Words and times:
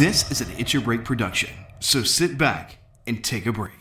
This 0.00 0.30
is 0.30 0.40
an 0.40 0.48
It's 0.56 0.72
Your 0.72 0.82
Break 0.82 1.04
production, 1.04 1.50
so 1.78 2.02
sit 2.02 2.38
back 2.38 2.78
and 3.06 3.22
take 3.22 3.44
a 3.44 3.52
break. 3.52 3.74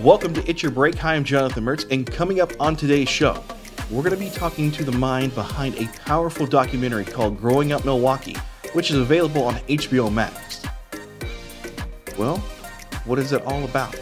Welcome 0.00 0.32
to 0.34 0.48
It's 0.48 0.62
Your 0.62 0.70
Break. 0.70 0.94
Hi, 0.94 1.16
I'm 1.16 1.24
Jonathan 1.24 1.64
Mertz, 1.64 1.90
and 1.90 2.06
coming 2.06 2.40
up 2.40 2.52
on 2.60 2.76
today's 2.76 3.08
show, 3.08 3.42
we're 3.90 4.04
going 4.04 4.16
to 4.16 4.16
be 4.16 4.30
talking 4.30 4.70
to 4.70 4.84
the 4.84 4.92
mind 4.92 5.34
behind 5.34 5.74
a 5.74 5.88
powerful 6.04 6.46
documentary 6.46 7.04
called 7.04 7.40
Growing 7.40 7.72
Up 7.72 7.84
Milwaukee, 7.84 8.36
which 8.74 8.92
is 8.92 8.96
available 8.96 9.42
on 9.42 9.54
HBO 9.54 10.08
Max. 10.08 10.62
Well, 12.16 12.36
what 13.06 13.18
is 13.18 13.32
it 13.32 13.42
all 13.42 13.64
about? 13.64 13.98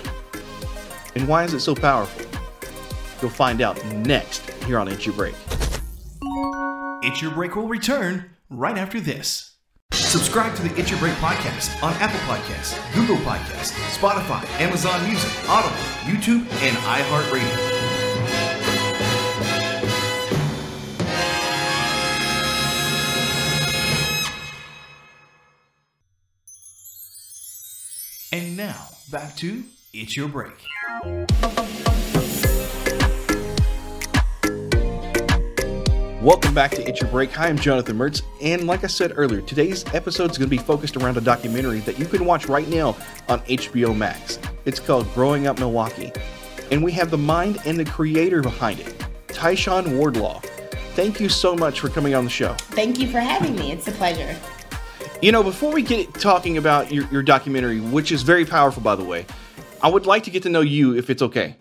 And 1.14 1.26
why 1.26 1.44
is 1.44 1.54
it 1.54 1.60
so 1.60 1.74
powerful? 1.74 2.26
You'll 3.22 3.30
find 3.30 3.62
out 3.62 3.82
next 3.86 4.50
here 4.64 4.78
on 4.78 4.86
It's 4.88 5.06
Your 5.06 5.14
Break. 5.14 5.34
It's 7.08 7.22
Your 7.22 7.30
Break 7.30 7.56
will 7.56 7.66
return 7.66 8.28
right 8.50 8.76
after 8.76 9.00
this. 9.00 9.54
Subscribe 9.92 10.54
to 10.56 10.62
the 10.62 10.78
It's 10.78 10.90
Your 10.90 11.00
Break 11.00 11.14
podcast 11.14 11.82
on 11.82 11.94
Apple 11.94 12.20
Podcasts, 12.20 12.76
Google 12.94 13.16
Podcasts, 13.24 13.72
Spotify, 13.96 14.44
Amazon 14.60 15.02
Music, 15.08 15.30
Audible, 15.48 15.74
YouTube, 16.04 16.46
and 16.60 16.76
iHeartRadio. 16.76 17.56
And 28.34 28.54
now, 28.54 28.88
back 29.10 29.34
to 29.36 29.64
It's 29.94 30.14
Your 30.14 30.28
Break. 30.28 30.52
Welcome 36.28 36.52
back 36.52 36.72
to 36.72 36.86
It's 36.86 37.00
Your 37.00 37.10
Break. 37.10 37.32
Hi, 37.32 37.48
I'm 37.48 37.56
Jonathan 37.56 37.96
Mertz, 37.96 38.20
and 38.42 38.66
like 38.66 38.84
I 38.84 38.86
said 38.86 39.14
earlier, 39.16 39.40
today's 39.40 39.82
episode 39.94 40.30
is 40.30 40.36
going 40.36 40.50
to 40.50 40.54
be 40.54 40.62
focused 40.62 40.94
around 40.98 41.16
a 41.16 41.22
documentary 41.22 41.78
that 41.80 41.98
you 41.98 42.04
can 42.04 42.26
watch 42.26 42.48
right 42.48 42.68
now 42.68 42.94
on 43.30 43.40
HBO 43.46 43.96
Max. 43.96 44.38
It's 44.66 44.78
called 44.78 45.10
Growing 45.14 45.46
Up 45.46 45.58
Milwaukee, 45.58 46.12
and 46.70 46.84
we 46.84 46.92
have 46.92 47.10
the 47.10 47.16
mind 47.16 47.62
and 47.64 47.78
the 47.78 47.86
creator 47.86 48.42
behind 48.42 48.78
it, 48.80 48.94
Tyshawn 49.28 49.96
Wardlaw. 49.96 50.40
Thank 50.92 51.18
you 51.18 51.30
so 51.30 51.56
much 51.56 51.80
for 51.80 51.88
coming 51.88 52.14
on 52.14 52.24
the 52.24 52.30
show. 52.30 52.52
Thank 52.72 52.98
you 52.98 53.10
for 53.10 53.20
having 53.20 53.56
me. 53.56 53.72
It's 53.72 53.88
a 53.88 53.92
pleasure. 53.92 54.38
You 55.22 55.32
know, 55.32 55.42
before 55.42 55.72
we 55.72 55.80
get 55.80 56.12
talking 56.12 56.58
about 56.58 56.92
your, 56.92 57.06
your 57.10 57.22
documentary, 57.22 57.80
which 57.80 58.12
is 58.12 58.20
very 58.20 58.44
powerful, 58.44 58.82
by 58.82 58.96
the 58.96 59.04
way, 59.04 59.24
I 59.82 59.88
would 59.88 60.04
like 60.04 60.24
to 60.24 60.30
get 60.30 60.42
to 60.42 60.50
know 60.50 60.60
you 60.60 60.94
if 60.94 61.08
it's 61.08 61.22
okay. 61.22 61.56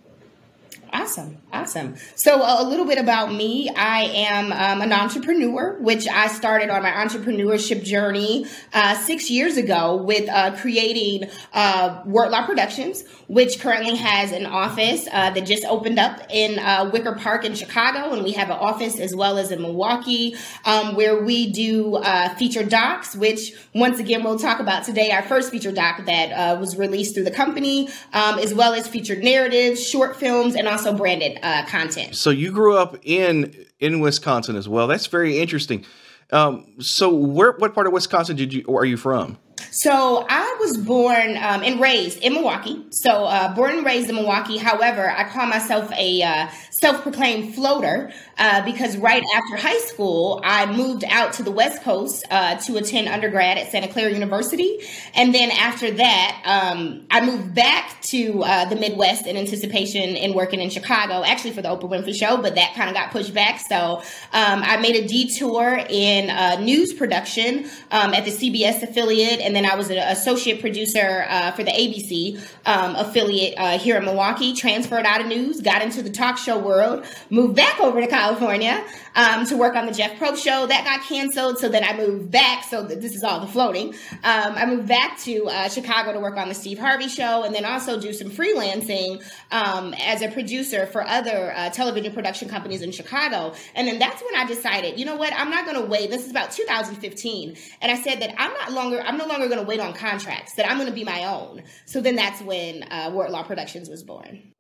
Awesome. 1.00 1.38
Awesome. 1.54 1.96
So, 2.16 2.42
uh, 2.42 2.58
a 2.60 2.64
little 2.64 2.86
bit 2.86 2.98
about 2.98 3.32
me. 3.32 3.70
I 3.70 4.02
am 4.04 4.52
um, 4.52 4.82
an 4.82 4.92
entrepreneur, 4.92 5.78
which 5.80 6.08
I 6.08 6.28
started 6.28 6.72
on 6.72 6.82
my 6.82 6.90
entrepreneurship 6.90 7.84
journey 7.84 8.48
uh, 8.74 8.96
six 8.96 9.30
years 9.30 9.58
ago 9.58 9.96
with 9.96 10.28
uh, 10.28 10.56
creating 10.58 11.30
uh, 11.54 12.02
Law 12.06 12.46
Productions, 12.48 13.04
which 13.28 13.60
currently 13.60 13.96
has 13.96 14.32
an 14.32 14.48
office 14.48 15.08
uh, 15.12 15.30
that 15.30 15.46
just 15.46 15.66
opened 15.66 16.00
up 16.00 16.20
in 16.32 16.58
uh, 16.58 16.90
Wicker 16.92 17.14
Park 17.14 17.46
in 17.46 17.54
Chicago. 17.54 18.14
And 18.14 18.24
we 18.24 18.32
have 18.32 18.50
an 18.50 18.58
office 18.58 19.00
as 19.00 19.16
well 19.16 19.38
as 19.38 19.52
in 19.52 19.62
Milwaukee, 19.62 20.36
um, 20.66 20.96
where 20.96 21.24
we 21.24 21.52
do 21.52 21.96
uh, 21.98 22.34
feature 22.36 22.64
docs, 22.64 23.16
which 23.16 23.54
once 23.76 24.00
again 24.00 24.24
we'll 24.24 24.40
talk 24.40 24.60
about 24.60 24.84
today. 24.84 25.12
Our 25.12 25.24
first 25.24 25.52
feature 25.52 25.72
doc 25.72 26.06
that 26.06 26.60
was 26.60 26.76
released 26.76 27.14
through 27.14 27.26
the 27.26 27.32
company, 27.32 27.88
um, 28.14 28.40
as 28.40 28.54
well 28.54 28.74
as 28.74 28.88
featured 28.88 29.24
narratives, 29.24 29.88
short 29.88 30.16
films, 30.16 30.56
and 30.56 30.68
also 30.68 30.87
branded 30.94 31.40
uh, 31.44 31.66
content. 31.66 32.16
So 32.16 32.30
you 32.30 32.52
grew 32.52 32.78
up 32.78 32.98
in 33.04 33.66
in 33.80 34.00
Wisconsin 34.00 34.56
as 34.56 34.68
well. 34.68 34.88
That's 34.88 35.08
very 35.08 35.40
interesting. 35.40 35.86
Um, 36.32 36.66
so 36.80 37.14
where 37.14 37.54
what 37.54 37.74
part 37.74 37.88
of 37.88 37.94
Wisconsin 37.94 38.36
did 38.36 38.54
you 38.54 38.64
or 38.68 38.82
are 38.82 38.86
you 38.86 38.98
from? 38.98 39.38
So 39.72 40.26
I 40.28 40.58
was 40.60 40.78
born 40.78 41.38
um, 41.38 41.64
and 41.64 41.80
raised 41.80 42.20
in 42.20 42.34
Milwaukee. 42.34 42.86
So 42.90 43.26
uh, 43.26 43.54
born 43.56 43.78
and 43.78 43.86
raised 43.86 44.10
in 44.10 44.16
Milwaukee. 44.16 44.58
However, 44.58 45.10
I 45.10 45.24
call 45.26 45.46
myself 45.48 45.92
a 45.94 46.22
uh, 46.24 46.48
self-proclaimed 46.80 47.56
floater 47.56 48.12
uh, 48.38 48.64
because 48.64 48.98
right 48.98 49.24
after 49.36 49.56
high 49.56 49.80
school, 49.80 50.42
I 50.44 50.72
moved 50.72 51.04
out 51.04 51.34
to 51.34 51.44
the 51.44 51.52
West 51.52 51.82
Coast 51.82 52.26
uh, 52.30 52.56
to 52.56 52.78
attend 52.78 53.08
undergrad 53.08 53.58
at 53.58 53.72
Santa 53.72 53.88
Clara 53.88 54.14
University, 54.14 54.80
and 55.16 55.34
then 55.34 55.50
after 55.52 55.90
that, 55.92 56.42
um, 56.46 57.06
I 57.10 57.26
moved 57.26 57.56
back 57.56 58.00
to 58.04 58.44
uh, 58.44 58.66
the 58.66 58.76
Midwest 58.76 59.26
in 59.26 59.38
anticipation 59.38 60.16
in 60.16 60.34
working 60.34 60.62
in 60.62 60.70
Chicago, 60.70 61.24
actually 61.24 61.52
for 61.52 61.62
the 61.62 61.70
Oprah 61.70 61.90
Winfrey 61.90 62.14
Show, 62.14 62.38
but 62.38 62.56
that 62.56 62.74
kind 62.76 62.90
of 62.90 62.96
got 62.96 63.12
pushed 63.12 63.34
back. 63.34 63.60
So 63.60 64.04
um, 64.34 64.62
I 64.64 64.78
made 64.78 64.96
a 64.96 65.08
detour 65.08 65.80
in 65.90 66.30
uh, 66.30 66.60
news 66.60 66.94
production 66.94 67.66
um, 67.92 68.14
at 68.14 68.24
the 68.24 68.32
CBS 68.32 68.84
affiliate, 68.84 69.40
and 69.48 69.56
then 69.56 69.66
I 69.66 69.76
was 69.76 69.90
an 69.90 69.98
associate 69.98 70.60
producer 70.60 71.26
uh, 71.30 71.52
for 71.52 71.64
the 71.64 71.72
ABC 71.72 72.38
um, 72.66 72.98
affiliate 72.98 73.54
uh, 73.58 73.80
here 73.80 73.96
in 73.96 74.04
Milwaukee. 74.04 74.54
Transferred 74.54 75.06
out 75.06 75.22
of 75.22 75.28
news, 75.28 75.62
got 75.62 75.82
into 75.82 76.02
the 76.02 76.10
talk 76.10 76.38
show 76.38 76.60
world, 76.60 77.06
moved 77.30 77.56
back 77.56 77.80
over 77.80 78.02
to 78.02 78.08
California 78.08 78.84
um, 79.18 79.46
to 79.48 79.58
work 79.58 79.76
on 79.76 79.88
the 79.88 79.92
Jeff 79.92 80.18
Probst 80.18 80.44
show. 80.44 80.68
That 80.68 80.86
got 80.86 81.02
canceled, 81.02 81.58
so 81.58 81.68
then 81.68 81.84
I 81.84 81.98
moved 81.98 82.32
back. 82.32 82.64
So 82.64 82.84
this 82.84 83.16
is 83.16 83.24
all 83.24 83.42
the 83.42 83.48
floating. 83.48 83.94
Um, 84.24 84.54
I 84.56 84.66
moved 84.66 84.88
back 84.88 85.18
to 85.22 85.48
uh, 85.48 85.70
Chicago 85.70 86.14
to 86.14 86.20
work 86.20 86.38
on 86.38 86.48
the 86.48 86.56
Steve 86.56 86.78
Harvey 86.78 87.10
show, 87.10 87.44
and 87.44 87.54
then 87.54 87.66
also 87.66 88.00
do 88.00 88.14
some 88.14 88.30
freelancing 88.30 89.24
um, 89.52 89.94
as 90.00 90.22
a 90.22 90.30
producer 90.30 90.86
for 90.86 91.06
other 91.06 91.52
uh, 91.56 91.70
television 91.72 92.14
production 92.14 92.48
companies 92.48 92.82
in 92.84 92.92
Chicago. 92.92 93.54
And 93.76 93.88
then 93.88 94.00
that's 94.00 94.22
when 94.22 94.36
I 94.36 94.46
decided, 94.46 95.00
you 95.00 95.06
know 95.06 95.16
what, 95.16 95.34
I'm 95.34 95.50
not 95.50 95.66
going 95.66 95.82
to 95.82 95.88
wait. 95.88 96.12
This 96.12 96.24
is 96.24 96.32
about 96.32 96.52
2015, 96.52 97.58
and 97.82 97.92
I 97.92 98.00
said 98.00 98.22
that 98.22 98.36
I'm 98.38 98.54
not 98.54 98.72
longer. 98.72 99.02
I'm 99.02 99.18
no 99.18 99.26
longer 99.26 99.48
going 99.48 99.60
to 99.60 99.66
wait 99.68 99.80
on 99.80 99.94
contracts. 99.94 100.54
That 100.54 100.70
I'm 100.70 100.78
going 100.78 100.90
to 100.90 100.96
be 100.96 101.04
my 101.04 101.26
own. 101.26 101.64
So 101.86 102.02
then 102.02 102.16
that's 102.16 102.42
when 102.42 102.84
uh, 102.84 103.10
Wardlaw 103.12 103.44
Productions 103.44 103.90
was 103.90 104.04
born. 104.04 104.54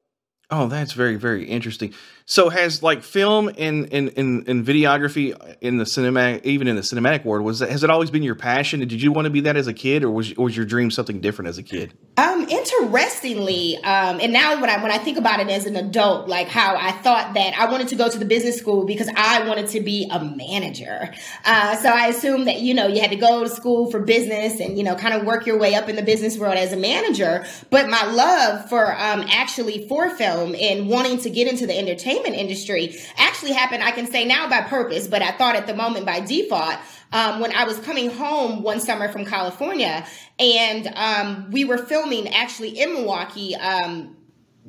Oh, 0.49 0.67
that's 0.67 0.93
very, 0.93 1.17
very 1.17 1.43
interesting. 1.43 1.93
So 2.25 2.49
has 2.49 2.81
like 2.83 3.03
film 3.03 3.49
and 3.57 3.91
and, 3.93 4.13
and, 4.17 4.47
and 4.47 4.65
videography 4.65 5.33
in 5.61 5.77
the 5.77 5.83
cinematic, 5.83 6.45
even 6.45 6.67
in 6.67 6.75
the 6.75 6.81
cinematic 6.81 7.25
world, 7.25 7.45
was 7.45 7.59
that, 7.59 7.69
has 7.69 7.83
it 7.83 7.89
always 7.89 8.11
been 8.11 8.23
your 8.23 8.35
passion? 8.35 8.81
Did 8.81 9.01
you 9.01 9.11
want 9.13 9.25
to 9.25 9.29
be 9.29 9.41
that 9.41 9.55
as 9.55 9.67
a 9.67 9.73
kid, 9.73 10.03
or 10.03 10.11
was 10.11 10.35
was 10.35 10.55
your 10.55 10.65
dream 10.65 10.91
something 10.91 11.19
different 11.21 11.49
as 11.49 11.57
a 11.57 11.63
kid? 11.63 11.93
Um, 12.17 12.47
interestingly, 12.49 13.77
um, 13.77 14.19
and 14.21 14.33
now 14.33 14.59
when 14.59 14.69
I 14.69 14.81
when 14.81 14.91
I 14.91 14.97
think 14.97 15.17
about 15.17 15.39
it 15.39 15.49
as 15.49 15.65
an 15.65 15.77
adult, 15.77 16.27
like 16.27 16.47
how 16.47 16.75
I 16.75 16.91
thought 16.91 17.33
that 17.33 17.57
I 17.57 17.69
wanted 17.71 17.89
to 17.89 17.95
go 17.95 18.09
to 18.09 18.17
the 18.17 18.25
business 18.25 18.57
school 18.57 18.85
because 18.85 19.09
I 19.15 19.47
wanted 19.47 19.69
to 19.69 19.79
be 19.79 20.09
a 20.11 20.23
manager. 20.23 21.13
Uh, 21.45 21.77
so 21.77 21.89
I 21.89 22.07
assumed 22.07 22.47
that 22.47 22.59
you 22.59 22.73
know 22.73 22.87
you 22.87 22.99
had 22.99 23.11
to 23.11 23.17
go 23.17 23.43
to 23.43 23.49
school 23.49 23.89
for 23.89 23.99
business 24.01 24.59
and 24.59 24.77
you 24.77 24.83
know 24.83 24.95
kind 24.95 25.13
of 25.13 25.25
work 25.25 25.45
your 25.45 25.57
way 25.57 25.75
up 25.75 25.87
in 25.87 25.95
the 25.95 26.03
business 26.03 26.37
world 26.37 26.55
as 26.55 26.73
a 26.73 26.77
manager. 26.77 27.45
But 27.69 27.89
my 27.89 28.05
love 28.11 28.67
for 28.67 28.91
um, 28.93 29.25
actually 29.29 29.87
for 29.87 30.09
film 30.09 30.36
and 30.45 30.89
wanting 30.89 31.19
to 31.19 31.29
get 31.29 31.47
into 31.47 31.67
the 31.67 31.77
entertainment 31.77 31.97
entertainment 31.97 32.35
industry 32.35 32.95
actually 33.17 33.53
happened, 33.53 33.83
I 33.83 33.91
can 33.91 34.07
say 34.07 34.25
now 34.25 34.49
by 34.49 34.61
purpose, 34.61 35.07
but 35.07 35.21
I 35.21 35.31
thought 35.31 35.55
at 35.55 35.67
the 35.67 35.75
moment 35.75 36.05
by 36.05 36.19
default. 36.19 36.77
Um, 37.13 37.39
when 37.39 37.55
I 37.55 37.63
was 37.63 37.79
coming 37.79 38.09
home 38.09 38.63
one 38.63 38.81
summer 38.81 39.09
from 39.09 39.23
California, 39.23 40.05
and 40.39 40.87
um, 40.93 41.51
we 41.51 41.63
were 41.63 41.77
filming 41.77 42.27
actually 42.27 42.77
in 42.77 42.93
Milwaukee, 42.93 43.55
um, 43.55 44.16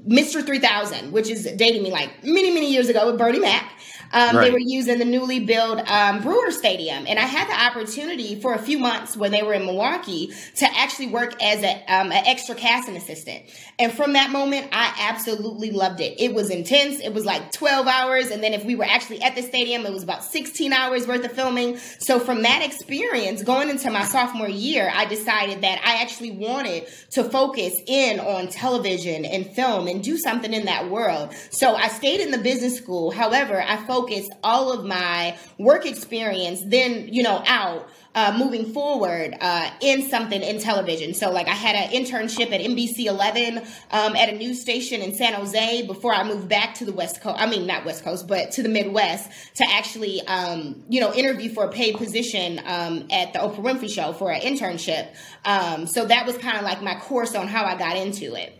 Mr. 0.07 0.45
3000, 0.45 1.13
which 1.13 1.29
is 1.29 1.45
dating 1.57 1.83
me 1.83 1.91
like 1.91 2.25
many, 2.25 2.53
many 2.53 2.73
years 2.73 2.89
ago 2.89 3.07
with 3.07 3.19
Bernie 3.19 3.41
Mac. 3.41 3.73
Um, 4.13 4.37
right. 4.37 4.45
They 4.45 4.51
were 4.51 4.59
using 4.59 4.99
the 4.99 5.05
newly 5.05 5.41
built 5.41 5.87
um, 5.91 6.23
Brewer 6.23 6.51
Stadium, 6.51 7.05
and 7.07 7.19
I 7.19 7.25
had 7.25 7.49
the 7.49 7.63
opportunity 7.63 8.41
for 8.41 8.55
a 8.55 8.59
few 8.59 8.79
months 8.79 9.17
when 9.17 9.33
they 9.33 9.43
were 9.43 9.53
in 9.53 9.67
Milwaukee 9.67 10.33
to 10.57 10.79
actually 10.79 11.09
work 11.09 11.43
as 11.43 11.63
a, 11.63 11.75
um, 11.93 12.11
an 12.13 12.25
extra 12.27 12.55
casting 12.55 12.97
assistant. 12.97 13.45
And 13.79 13.93
from 13.93 14.15
that 14.15 14.31
moment, 14.31 14.69
I 14.73 14.95
absolutely 15.11 15.71
loved 15.71 16.01
it. 16.01 16.19
It 16.19 16.33
was 16.33 16.51
intense. 16.51 17.01
It 17.01 17.13
was 17.13 17.25
like 17.25 17.53
12 17.53 17.87
hours, 17.87 18.31
and 18.31 18.43
then 18.43 18.55
if 18.55 18.65
we 18.65 18.75
were 18.75 18.85
actually 18.85 19.21
at 19.23 19.35
the 19.35 19.43
stadium, 19.43 19.85
it 19.85 19.93
was 19.93 20.03
about 20.03 20.25
16 20.25 20.73
hours 20.73 21.07
worth 21.07 21.25
of 21.25 21.33
filming. 21.33 21.77
So 21.99 22.19
from 22.19 22.43
that 22.43 22.63
experience, 22.65 23.43
going 23.43 23.69
into 23.69 23.91
my 23.91 24.05
sophomore 24.05 24.49
year, 24.49 24.91
I 24.95 25.05
decided 25.05 25.61
that 25.63 25.83
I 25.85 26.03
actually 26.03 26.31
wanted 26.31 26.89
to 27.11 27.25
focus 27.25 27.75
in 27.87 28.21
on 28.21 28.49
television 28.49 29.25
and 29.25 29.47
film 29.47 29.87
and 29.89 30.03
do 30.03 30.17
something 30.19 30.53
in 30.53 30.67
that 30.67 30.91
world. 30.91 31.35
So 31.51 31.75
I 31.75 31.89
stayed 31.89 32.21
in 32.21 32.31
the 32.31 32.39
business 32.39 32.77
school. 32.77 33.11
However, 33.11 33.61
I 33.61 33.77
focused 33.87 34.33
all 34.43 34.73
of 34.73 34.85
my 34.85 35.37
work 35.59 35.87
experience 35.87 36.63
then, 36.65 37.09
you 37.13 37.23
know, 37.23 37.43
out 37.47 37.89
uh, 38.19 38.37
moving 38.37 38.73
forward 38.73 39.37
uh, 39.41 39.71
in 39.81 40.09
something 40.09 40.43
in 40.43 40.59
television. 40.59 41.15
So, 41.15 41.31
like, 41.31 41.47
I 41.47 41.55
had 41.55 41.77
an 41.77 41.91
internship 41.93 42.51
at 42.53 42.61
NBC 42.61 43.05
11 43.05 43.59
um, 43.93 44.17
at 44.17 44.29
a 44.29 44.33
news 44.33 44.61
station 44.61 45.03
in 45.03 45.15
San 45.15 45.35
Jose 45.35 45.87
before 45.87 46.13
I 46.13 46.25
moved 46.25 46.49
back 46.49 46.75
to 46.77 46.85
the 46.85 46.93
West 46.93 47.21
Coast. 47.21 47.41
I 47.41 47.47
mean, 47.47 47.67
not 47.67 47.85
West 47.85 48.03
Coast, 48.03 48.27
but 48.27 48.51
to 48.53 48.63
the 48.63 48.69
Midwest 48.69 49.31
to 49.57 49.65
actually, 49.71 50.21
um, 50.27 50.83
you 50.89 51.01
know, 51.01 51.15
interview 51.15 51.53
for 51.53 51.67
a 51.67 51.71
paid 51.71 51.97
position 51.97 52.61
um, 52.67 53.07
at 53.11 53.33
the 53.35 53.39
Oprah 53.39 53.59
Winfrey 53.59 53.91
Show 53.91 54.13
for 54.13 54.33
an 54.33 54.41
internship. 54.41 55.15
Um, 55.45 55.87
so, 55.87 56.07
that 56.07 56.27
was 56.27 56.37
kind 56.39 56.57
of 56.57 56.65
like 56.65 56.83
my 56.83 56.97
course 56.97 57.37
on 57.37 57.47
how 57.47 57.65
I 57.65 57.77
got 57.77 57.97
into 57.97 58.35
it. 58.35 58.58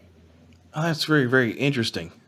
Oh, 0.75 0.83
that's 0.83 1.05
very, 1.05 1.27
very 1.27 1.53
interesting. 1.53 2.13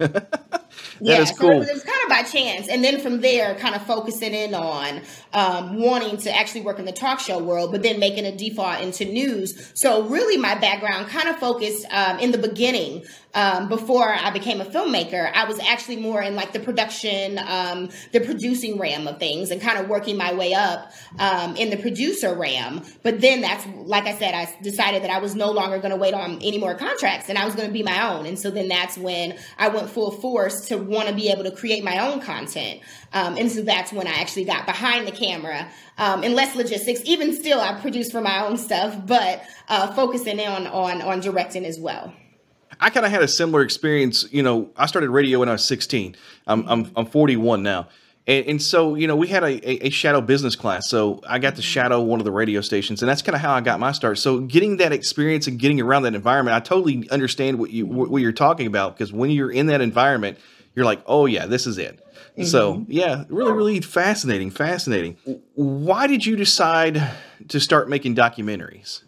yeah, 1.01 1.23
is 1.23 1.33
cool. 1.33 1.49
So 1.49 1.71
it 1.71 1.73
was 1.73 1.85
kind 1.85 2.03
of 2.03 2.09
by 2.09 2.23
chance. 2.23 2.69
And 2.69 2.85
then 2.85 3.01
from 3.01 3.21
there, 3.21 3.55
kind 3.57 3.75
of 3.75 3.83
focusing 3.87 4.35
in 4.35 4.55
on 4.55 5.01
um, 5.33 5.81
wanting 5.81 6.17
to 6.19 6.37
actually 6.37 6.63
work 6.63 6.79
in 6.79 6.85
the 6.85 6.93
talk 6.93 7.21
show 7.21 7.39
world, 7.43 7.73
but 7.73 7.83
then 7.83 7.99
making 7.99 8.27
a 8.27 8.37
default 8.37 8.81
into 8.81 9.05
news. 9.05 9.73
So 9.75 10.05
really, 10.09 10.37
my 10.37 10.55
background 10.57 11.09
kind 11.09 11.29
of 11.29 11.37
focused 11.37 11.87
um, 11.91 12.19
in 12.19 12.33
the 12.33 12.39
beginning 12.39 13.05
um, 13.35 13.69
before 13.69 14.13
I 14.13 14.31
became 14.31 14.61
a 14.61 14.65
filmmaker, 14.65 15.31
I 15.33 15.45
was 15.45 15.59
actually 15.61 15.97
more 15.97 16.21
in 16.21 16.35
like 16.35 16.53
the 16.53 16.61
production, 16.61 17.39
um, 17.39 17.91
the 18.13 18.21
producing 18.21 18.79
ram 18.79 19.07
of 19.07 19.19
things 19.19 19.51
and 19.51 19.61
kind 19.61 19.79
of 19.79 19.89
working 19.89 20.17
my 20.17 20.35
way 20.35 20.53
up 20.53 20.93
um, 21.19 21.57
in 21.57 21.71
the 21.71 21.77
producer 21.77 22.35
ram. 22.35 22.83
But 23.03 23.21
then 23.21 23.41
that's, 23.41 23.65
like 23.85 24.07
I 24.07 24.19
said, 24.19 24.35
I 24.35 24.53
decided 24.63 25.05
that 25.05 25.11
I 25.11 25.19
was 25.19 25.35
no 25.35 25.53
longer 25.53 25.79
going 25.79 25.91
to 25.91 25.97
wait 25.97 26.15
on 26.15 26.41
any 26.43 26.59
more 26.59 26.75
contracts 26.75 27.29
and 27.29 27.39
I 27.39 27.45
was 27.45 27.55
going 27.55 27.69
to 27.69 27.73
be 27.73 27.83
my 27.83 28.11
own. 28.11 28.27
And 28.27 28.39
so 28.39 28.51
then 28.51 28.69
that's 28.69 28.99
when 28.99 29.37
I 29.59 29.69
went 29.69 29.91
full 29.91 30.11
force 30.11 30.67
to 30.71 30.79
want 30.79 31.09
to 31.09 31.15
be 31.15 31.29
able 31.29 31.45
to 31.45 31.51
create 31.51 31.85
my 31.85 31.99
own 31.99 32.21
content. 32.21 32.81
Um, 33.13 33.37
and 33.37 33.51
so 33.51 33.63
that's 33.63 33.93
when 33.93 34.07
I 34.07 34.15
actually 34.15 34.45
got 34.45 34.67
behind 34.67 35.07
the 35.07 35.13
camera 35.13 35.69
um, 35.99 36.25
and 36.25 36.35
less 36.35 36.57
logistics. 36.57 37.03
Even 37.05 37.35
still, 37.35 37.61
I 37.61 37.79
produce 37.81 38.11
for 38.11 38.21
my 38.21 38.45
own 38.45 38.57
stuff, 38.57 38.97
but 39.07 39.43
uh, 39.69 39.93
focusing 39.95 40.41
on, 40.41 40.67
on, 40.67 41.03
on 41.03 41.21
directing 41.21 41.65
as 41.65 41.79
well. 41.79 42.13
I 42.81 42.89
kind 42.89 43.05
of 43.05 43.13
had 43.13 43.23
a 43.23 43.29
similar 43.29 43.63
experience. 43.63 44.27
You 44.33 44.43
know, 44.43 44.71
I 44.77 44.87
started 44.87 45.11
radio 45.11 45.41
when 45.41 45.49
I 45.49 45.53
was 45.53 45.65
16. 45.65 46.17
I'm 46.47 46.67
I'm, 46.69 46.91
I'm 46.97 47.07
41 47.07 47.63
now. 47.63 47.89
And, 48.27 48.47
and, 48.47 48.63
so, 48.63 48.95
you 48.95 49.07
know, 49.07 49.17
we 49.17 49.27
had 49.27 49.43
a, 49.43 49.87
a, 49.87 49.91
shadow 49.91 50.21
business 50.21 50.55
class. 50.55 50.89
So 50.89 51.21
I 51.27 51.39
got 51.39 51.57
to 51.57 51.63
shadow 51.63 52.01
one 52.03 52.21
of 52.21 52.25
the 52.25 52.31
radio 52.31 52.61
stations, 52.61 53.03
and 53.03 53.09
that's 53.09 53.23
kind 53.23 53.35
of 53.35 53.41
how 53.41 53.55
I 53.55 53.61
got 53.61 53.81
my 53.81 53.93
start. 53.93 54.19
So 54.19 54.41
getting 54.41 54.77
that 54.77 54.93
experience 54.93 55.47
and 55.47 55.59
getting 55.59 55.81
around 55.81 56.03
that 56.03 56.15
environment, 56.15 56.55
I 56.55 56.61
totally 56.61 57.09
understand 57.11 57.59
what 57.59 57.71
you 57.71 57.87
what 57.87 58.21
you're 58.21 58.31
talking 58.31 58.67
about 58.67 58.97
because 58.97 59.13
when 59.13 59.31
you're 59.31 59.51
in 59.51 59.67
that 59.67 59.81
environment, 59.81 60.39
you're 60.75 60.85
like, 60.85 61.03
oh 61.07 61.27
yeah, 61.27 61.47
this 61.47 61.67
is 61.67 61.79
it. 61.79 61.99
Mm-hmm. 62.33 62.45
So 62.45 62.85
yeah, 62.89 63.25
really, 63.29 63.53
really 63.53 63.81
fascinating, 63.81 64.51
fascinating. 64.51 65.17
Why 65.55 66.07
did 66.07 66.25
you 66.25 66.37
decide 66.37 67.03
to 67.49 67.61
start 67.61 67.89
making 67.89 68.15
documentaries? 68.15 69.03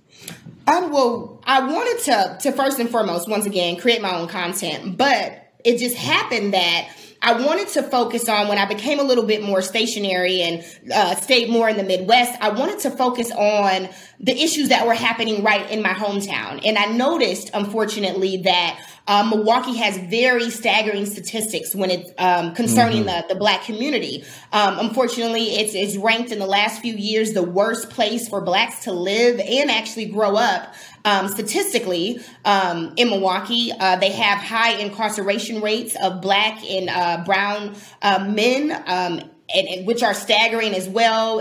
Um, 0.67 0.93
well, 0.93 1.41
I 1.45 1.61
wanted 1.61 2.05
to 2.05 2.39
to 2.43 2.53
first 2.53 2.79
and 2.79 2.89
foremost, 2.89 3.29
once 3.29 3.47
again, 3.47 3.77
create 3.77 4.01
my 4.01 4.15
own 4.17 4.29
content, 4.29 4.97
but 4.97 5.53
it 5.65 5.79
just 5.79 5.97
happened 5.97 6.55
that 6.55 6.89
I 7.25 7.35
wanted 7.35 7.69
to 7.69 7.85
focus 7.85 8.29
on 8.29 8.49
when 8.49 8.59
I 8.59 8.67
became 8.67 8.99
a 8.99 9.05
little 9.05 9.25
bit 9.25 9.43
more 9.43 9.63
stationary 9.63 10.41
and 10.41 10.65
uh, 10.93 11.15
stayed 11.15 11.49
more 11.49 11.69
in 11.69 11.77
the 11.77 11.85
Midwest. 11.85 12.37
I 12.41 12.51
wanted 12.51 12.81
to 12.81 12.91
focus 12.91 13.31
on 13.31 13.89
the 14.23 14.41
issues 14.41 14.69
that 14.69 14.87
were 14.87 14.95
happening 14.95 15.43
right 15.43 15.69
in 15.71 15.83
my 15.83 15.93
hometown, 15.93 16.61
and 16.65 16.79
I 16.79 16.87
noticed, 16.87 17.51
unfortunately, 17.53 18.39
that 18.39 18.81
um, 19.09 19.31
Milwaukee 19.31 19.77
has 19.77 19.99
very 19.99 20.49
staggering 20.51 21.07
statistics 21.07 21.75
when 21.75 21.91
it's 21.91 22.11
um, 22.19 22.55
concerning 22.55 23.05
mm-hmm. 23.05 23.29
the, 23.29 23.35
the 23.35 23.39
black 23.39 23.65
community. 23.65 24.25
Um, 24.53 24.79
unfortunately, 24.79 25.57
it's, 25.57 25.75
it's 25.75 25.97
ranked 25.97 26.31
in 26.31 26.39
the 26.39 26.47
last 26.47 26.81
few 26.81 26.95
years 26.95 27.33
the 27.33 27.43
worst 27.43 27.91
place 27.91 28.29
for 28.29 28.41
blacks 28.41 28.85
to 28.85 28.93
live 28.93 29.41
and 29.41 29.71
actually 29.71 30.07
grow 30.07 30.37
up. 30.37 30.73
Um, 31.05 31.27
statistically, 31.27 32.21
um, 32.45 32.95
in 32.97 33.11
Milwaukee, 33.11 33.73
uh, 33.73 33.97
they 33.97 34.13
have 34.13 34.39
high 34.39 34.75
incarceration 34.75 35.61
rates 35.61 35.97
of 36.01 36.21
black 36.21 36.63
and 36.65 36.89
uh, 36.89 37.25
brown 37.25 37.75
uh, 38.03 38.25
men, 38.31 38.71
um, 38.71 39.29
and, 39.53 39.69
and, 39.69 39.87
which 39.87 40.05
are 40.05 40.15
staggering 40.15 40.75
as 40.75 40.89
well. 40.89 41.41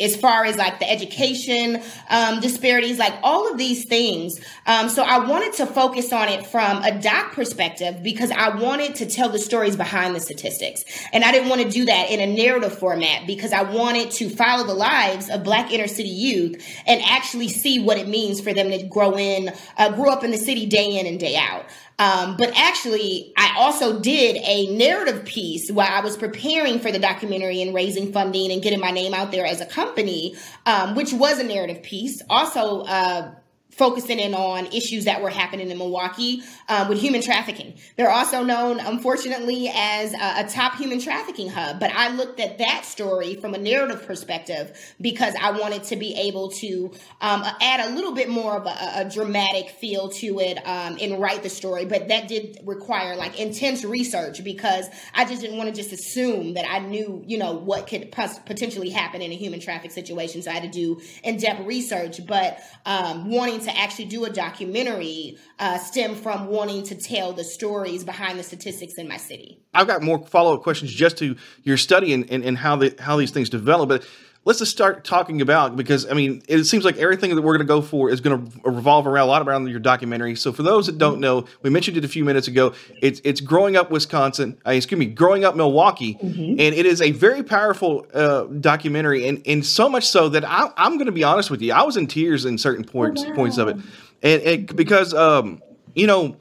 As 0.00 0.16
far 0.16 0.44
as 0.44 0.56
like 0.56 0.78
the 0.78 0.90
education 0.90 1.82
um, 2.08 2.40
disparities, 2.40 2.98
like 2.98 3.14
all 3.22 3.50
of 3.50 3.58
these 3.58 3.84
things. 3.84 4.40
Um, 4.66 4.88
so 4.88 5.02
I 5.02 5.26
wanted 5.26 5.54
to 5.54 5.66
focus 5.66 6.12
on 6.12 6.28
it 6.28 6.46
from 6.46 6.82
a 6.82 7.00
doc 7.00 7.32
perspective 7.32 8.02
because 8.02 8.30
I 8.30 8.56
wanted 8.56 8.96
to 8.96 9.06
tell 9.06 9.28
the 9.28 9.38
stories 9.38 9.76
behind 9.76 10.14
the 10.14 10.20
statistics. 10.20 10.84
And 11.12 11.24
I 11.24 11.32
didn't 11.32 11.48
want 11.48 11.62
to 11.62 11.68
do 11.68 11.84
that 11.86 12.10
in 12.10 12.20
a 12.20 12.26
narrative 12.26 12.78
format 12.78 13.26
because 13.26 13.52
I 13.52 13.62
wanted 13.62 14.10
to 14.12 14.28
follow 14.28 14.66
the 14.66 14.74
lives 14.74 15.30
of 15.30 15.44
Black 15.44 15.72
inner 15.72 15.88
city 15.88 16.08
youth 16.08 16.64
and 16.86 17.00
actually 17.02 17.48
see 17.48 17.80
what 17.80 17.98
it 17.98 18.08
means 18.08 18.40
for 18.40 18.52
them 18.52 18.70
to 18.70 18.82
grow 18.84 19.16
in, 19.16 19.52
uh, 19.76 19.92
grow 19.92 20.10
up 20.10 20.24
in 20.24 20.30
the 20.30 20.38
city 20.38 20.66
day 20.66 20.98
in 20.98 21.06
and 21.06 21.18
day 21.18 21.36
out. 21.36 21.64
Um, 21.98 22.36
but 22.36 22.52
actually, 22.56 23.32
I 23.36 23.54
also 23.56 24.00
did 24.00 24.36
a 24.36 24.66
narrative 24.76 25.24
piece 25.24 25.70
while 25.70 25.88
I 25.90 26.00
was 26.00 26.16
preparing 26.16 26.78
for 26.78 26.92
the 26.92 26.98
documentary 26.98 27.60
and 27.60 27.74
raising 27.74 28.12
funding 28.12 28.52
and 28.52 28.62
getting 28.62 28.78
my 28.78 28.92
name 28.92 29.14
out 29.14 29.32
there 29.32 29.44
as 29.44 29.60
a 29.60 29.66
company, 29.66 30.36
um, 30.64 30.94
which 30.94 31.12
was 31.12 31.40
a 31.40 31.44
narrative 31.44 31.82
piece. 31.82 32.22
Also, 32.30 32.82
uh, 32.82 33.32
focusing 33.78 34.18
in 34.18 34.34
on 34.34 34.66
issues 34.66 35.04
that 35.04 35.22
were 35.22 35.30
happening 35.30 35.70
in 35.70 35.78
Milwaukee 35.78 36.42
um, 36.68 36.88
with 36.88 36.98
human 36.98 37.22
trafficking. 37.22 37.74
They're 37.96 38.10
also 38.10 38.42
known, 38.42 38.80
unfortunately, 38.80 39.70
as 39.72 40.12
a, 40.12 40.44
a, 40.44 40.48
top 40.48 40.74
human 40.74 41.00
trafficking 41.00 41.48
hub. 41.48 41.78
But 41.78 41.92
I 41.94 42.08
looked 42.08 42.40
at 42.40 42.58
that 42.58 42.84
story 42.84 43.36
from 43.36 43.54
a 43.54 43.58
narrative 43.58 44.04
perspective 44.04 44.76
because 45.00 45.34
I 45.40 45.52
wanted 45.52 45.84
to 45.84 45.96
be 45.96 46.14
able 46.16 46.50
to 46.52 46.90
um, 47.20 47.44
add 47.60 47.88
a 47.88 47.94
little 47.94 48.12
bit 48.12 48.28
more 48.28 48.56
of 48.56 48.66
a, 48.66 49.06
a 49.06 49.10
dramatic 49.10 49.70
feel 49.70 50.08
to 50.08 50.40
it 50.40 50.58
um, 50.66 50.98
and 51.00 51.20
write 51.20 51.42
the 51.42 51.50
story. 51.50 51.84
But 51.84 52.08
that 52.08 52.26
did 52.26 52.58
require 52.64 53.14
like 53.14 53.38
intense 53.38 53.84
research 53.84 54.42
because 54.42 54.86
I 55.14 55.24
just 55.24 55.40
didn't 55.40 55.56
want 55.56 55.72
to 55.72 55.74
just 55.74 55.92
assume 55.92 56.54
that 56.54 56.68
I 56.68 56.80
knew, 56.80 57.22
you 57.26 57.38
know, 57.38 57.52
what 57.52 57.86
could 57.86 58.10
potentially 58.10 58.90
happen 58.90 59.22
in 59.22 59.30
a 59.30 59.36
human 59.36 59.60
traffic 59.60 59.92
situation. 59.92 60.42
So 60.42 60.50
I 60.50 60.54
had 60.54 60.64
to 60.64 60.68
do 60.68 61.00
in 61.22 61.36
depth 61.36 61.64
research, 61.64 62.26
but 62.26 62.58
um, 62.84 63.30
wanting 63.30 63.60
to 63.60 63.67
to 63.68 63.78
actually 63.78 64.06
do 64.06 64.24
a 64.24 64.30
documentary 64.30 65.38
uh, 65.58 65.78
stem 65.78 66.14
from 66.14 66.46
wanting 66.46 66.82
to 66.84 66.94
tell 66.94 67.32
the 67.32 67.44
stories 67.44 68.04
behind 68.04 68.38
the 68.38 68.42
statistics 68.42 68.94
in 68.94 69.08
my 69.08 69.16
city. 69.16 69.60
I've 69.74 69.86
got 69.86 70.02
more 70.02 70.26
follow 70.26 70.54
up 70.54 70.62
questions 70.62 70.92
just 70.92 71.18
to 71.18 71.36
your 71.62 71.76
study 71.76 72.12
and, 72.12 72.30
and, 72.30 72.44
and 72.44 72.56
how 72.58 72.76
the 72.76 72.94
how 72.98 73.16
these 73.16 73.30
things 73.30 73.50
develop, 73.50 73.88
but 73.88 74.06
let's 74.48 74.60
just 74.60 74.72
start 74.72 75.04
talking 75.04 75.42
about 75.42 75.76
because 75.76 76.10
I 76.10 76.14
mean 76.14 76.42
it 76.48 76.64
seems 76.64 76.82
like 76.82 76.96
everything 76.96 77.36
that 77.36 77.42
we're 77.42 77.58
going 77.58 77.66
to 77.66 77.70
go 77.70 77.82
for 77.82 78.08
is 78.08 78.22
going 78.22 78.50
to 78.50 78.70
revolve 78.70 79.06
around 79.06 79.24
a 79.24 79.30
lot 79.30 79.46
around 79.46 79.68
your 79.68 79.78
documentary. 79.78 80.36
So 80.36 80.54
for 80.54 80.62
those 80.62 80.86
that 80.86 80.96
don't 80.96 81.20
know, 81.20 81.44
we 81.60 81.68
mentioned 81.68 81.98
it 81.98 82.04
a 82.04 82.08
few 82.08 82.24
minutes 82.24 82.48
ago. 82.48 82.72
It's 83.02 83.20
it's 83.24 83.42
growing 83.42 83.76
up 83.76 83.90
Wisconsin. 83.90 84.58
Uh, 84.66 84.70
excuse 84.70 84.98
me, 84.98 85.04
growing 85.04 85.44
up 85.44 85.54
Milwaukee, 85.54 86.14
mm-hmm. 86.14 86.52
and 86.52 86.74
it 86.74 86.86
is 86.86 87.02
a 87.02 87.10
very 87.10 87.42
powerful 87.42 88.06
uh, 88.14 88.44
documentary, 88.44 89.28
and 89.28 89.42
and 89.46 89.66
so 89.66 89.86
much 89.86 90.08
so 90.08 90.30
that 90.30 90.46
I, 90.46 90.72
am 90.78 90.94
going 90.94 91.06
to 91.06 91.12
be 91.12 91.24
honest 91.24 91.50
with 91.50 91.60
you, 91.60 91.74
I 91.74 91.82
was 91.82 91.98
in 91.98 92.06
tears 92.06 92.46
in 92.46 92.56
certain 92.56 92.84
points 92.84 93.22
oh, 93.22 93.28
wow. 93.28 93.36
points 93.36 93.58
of 93.58 93.68
it, 93.68 93.76
and, 94.22 94.42
and 94.42 94.76
because 94.76 95.12
um 95.12 95.62
you 95.94 96.06
know 96.06 96.38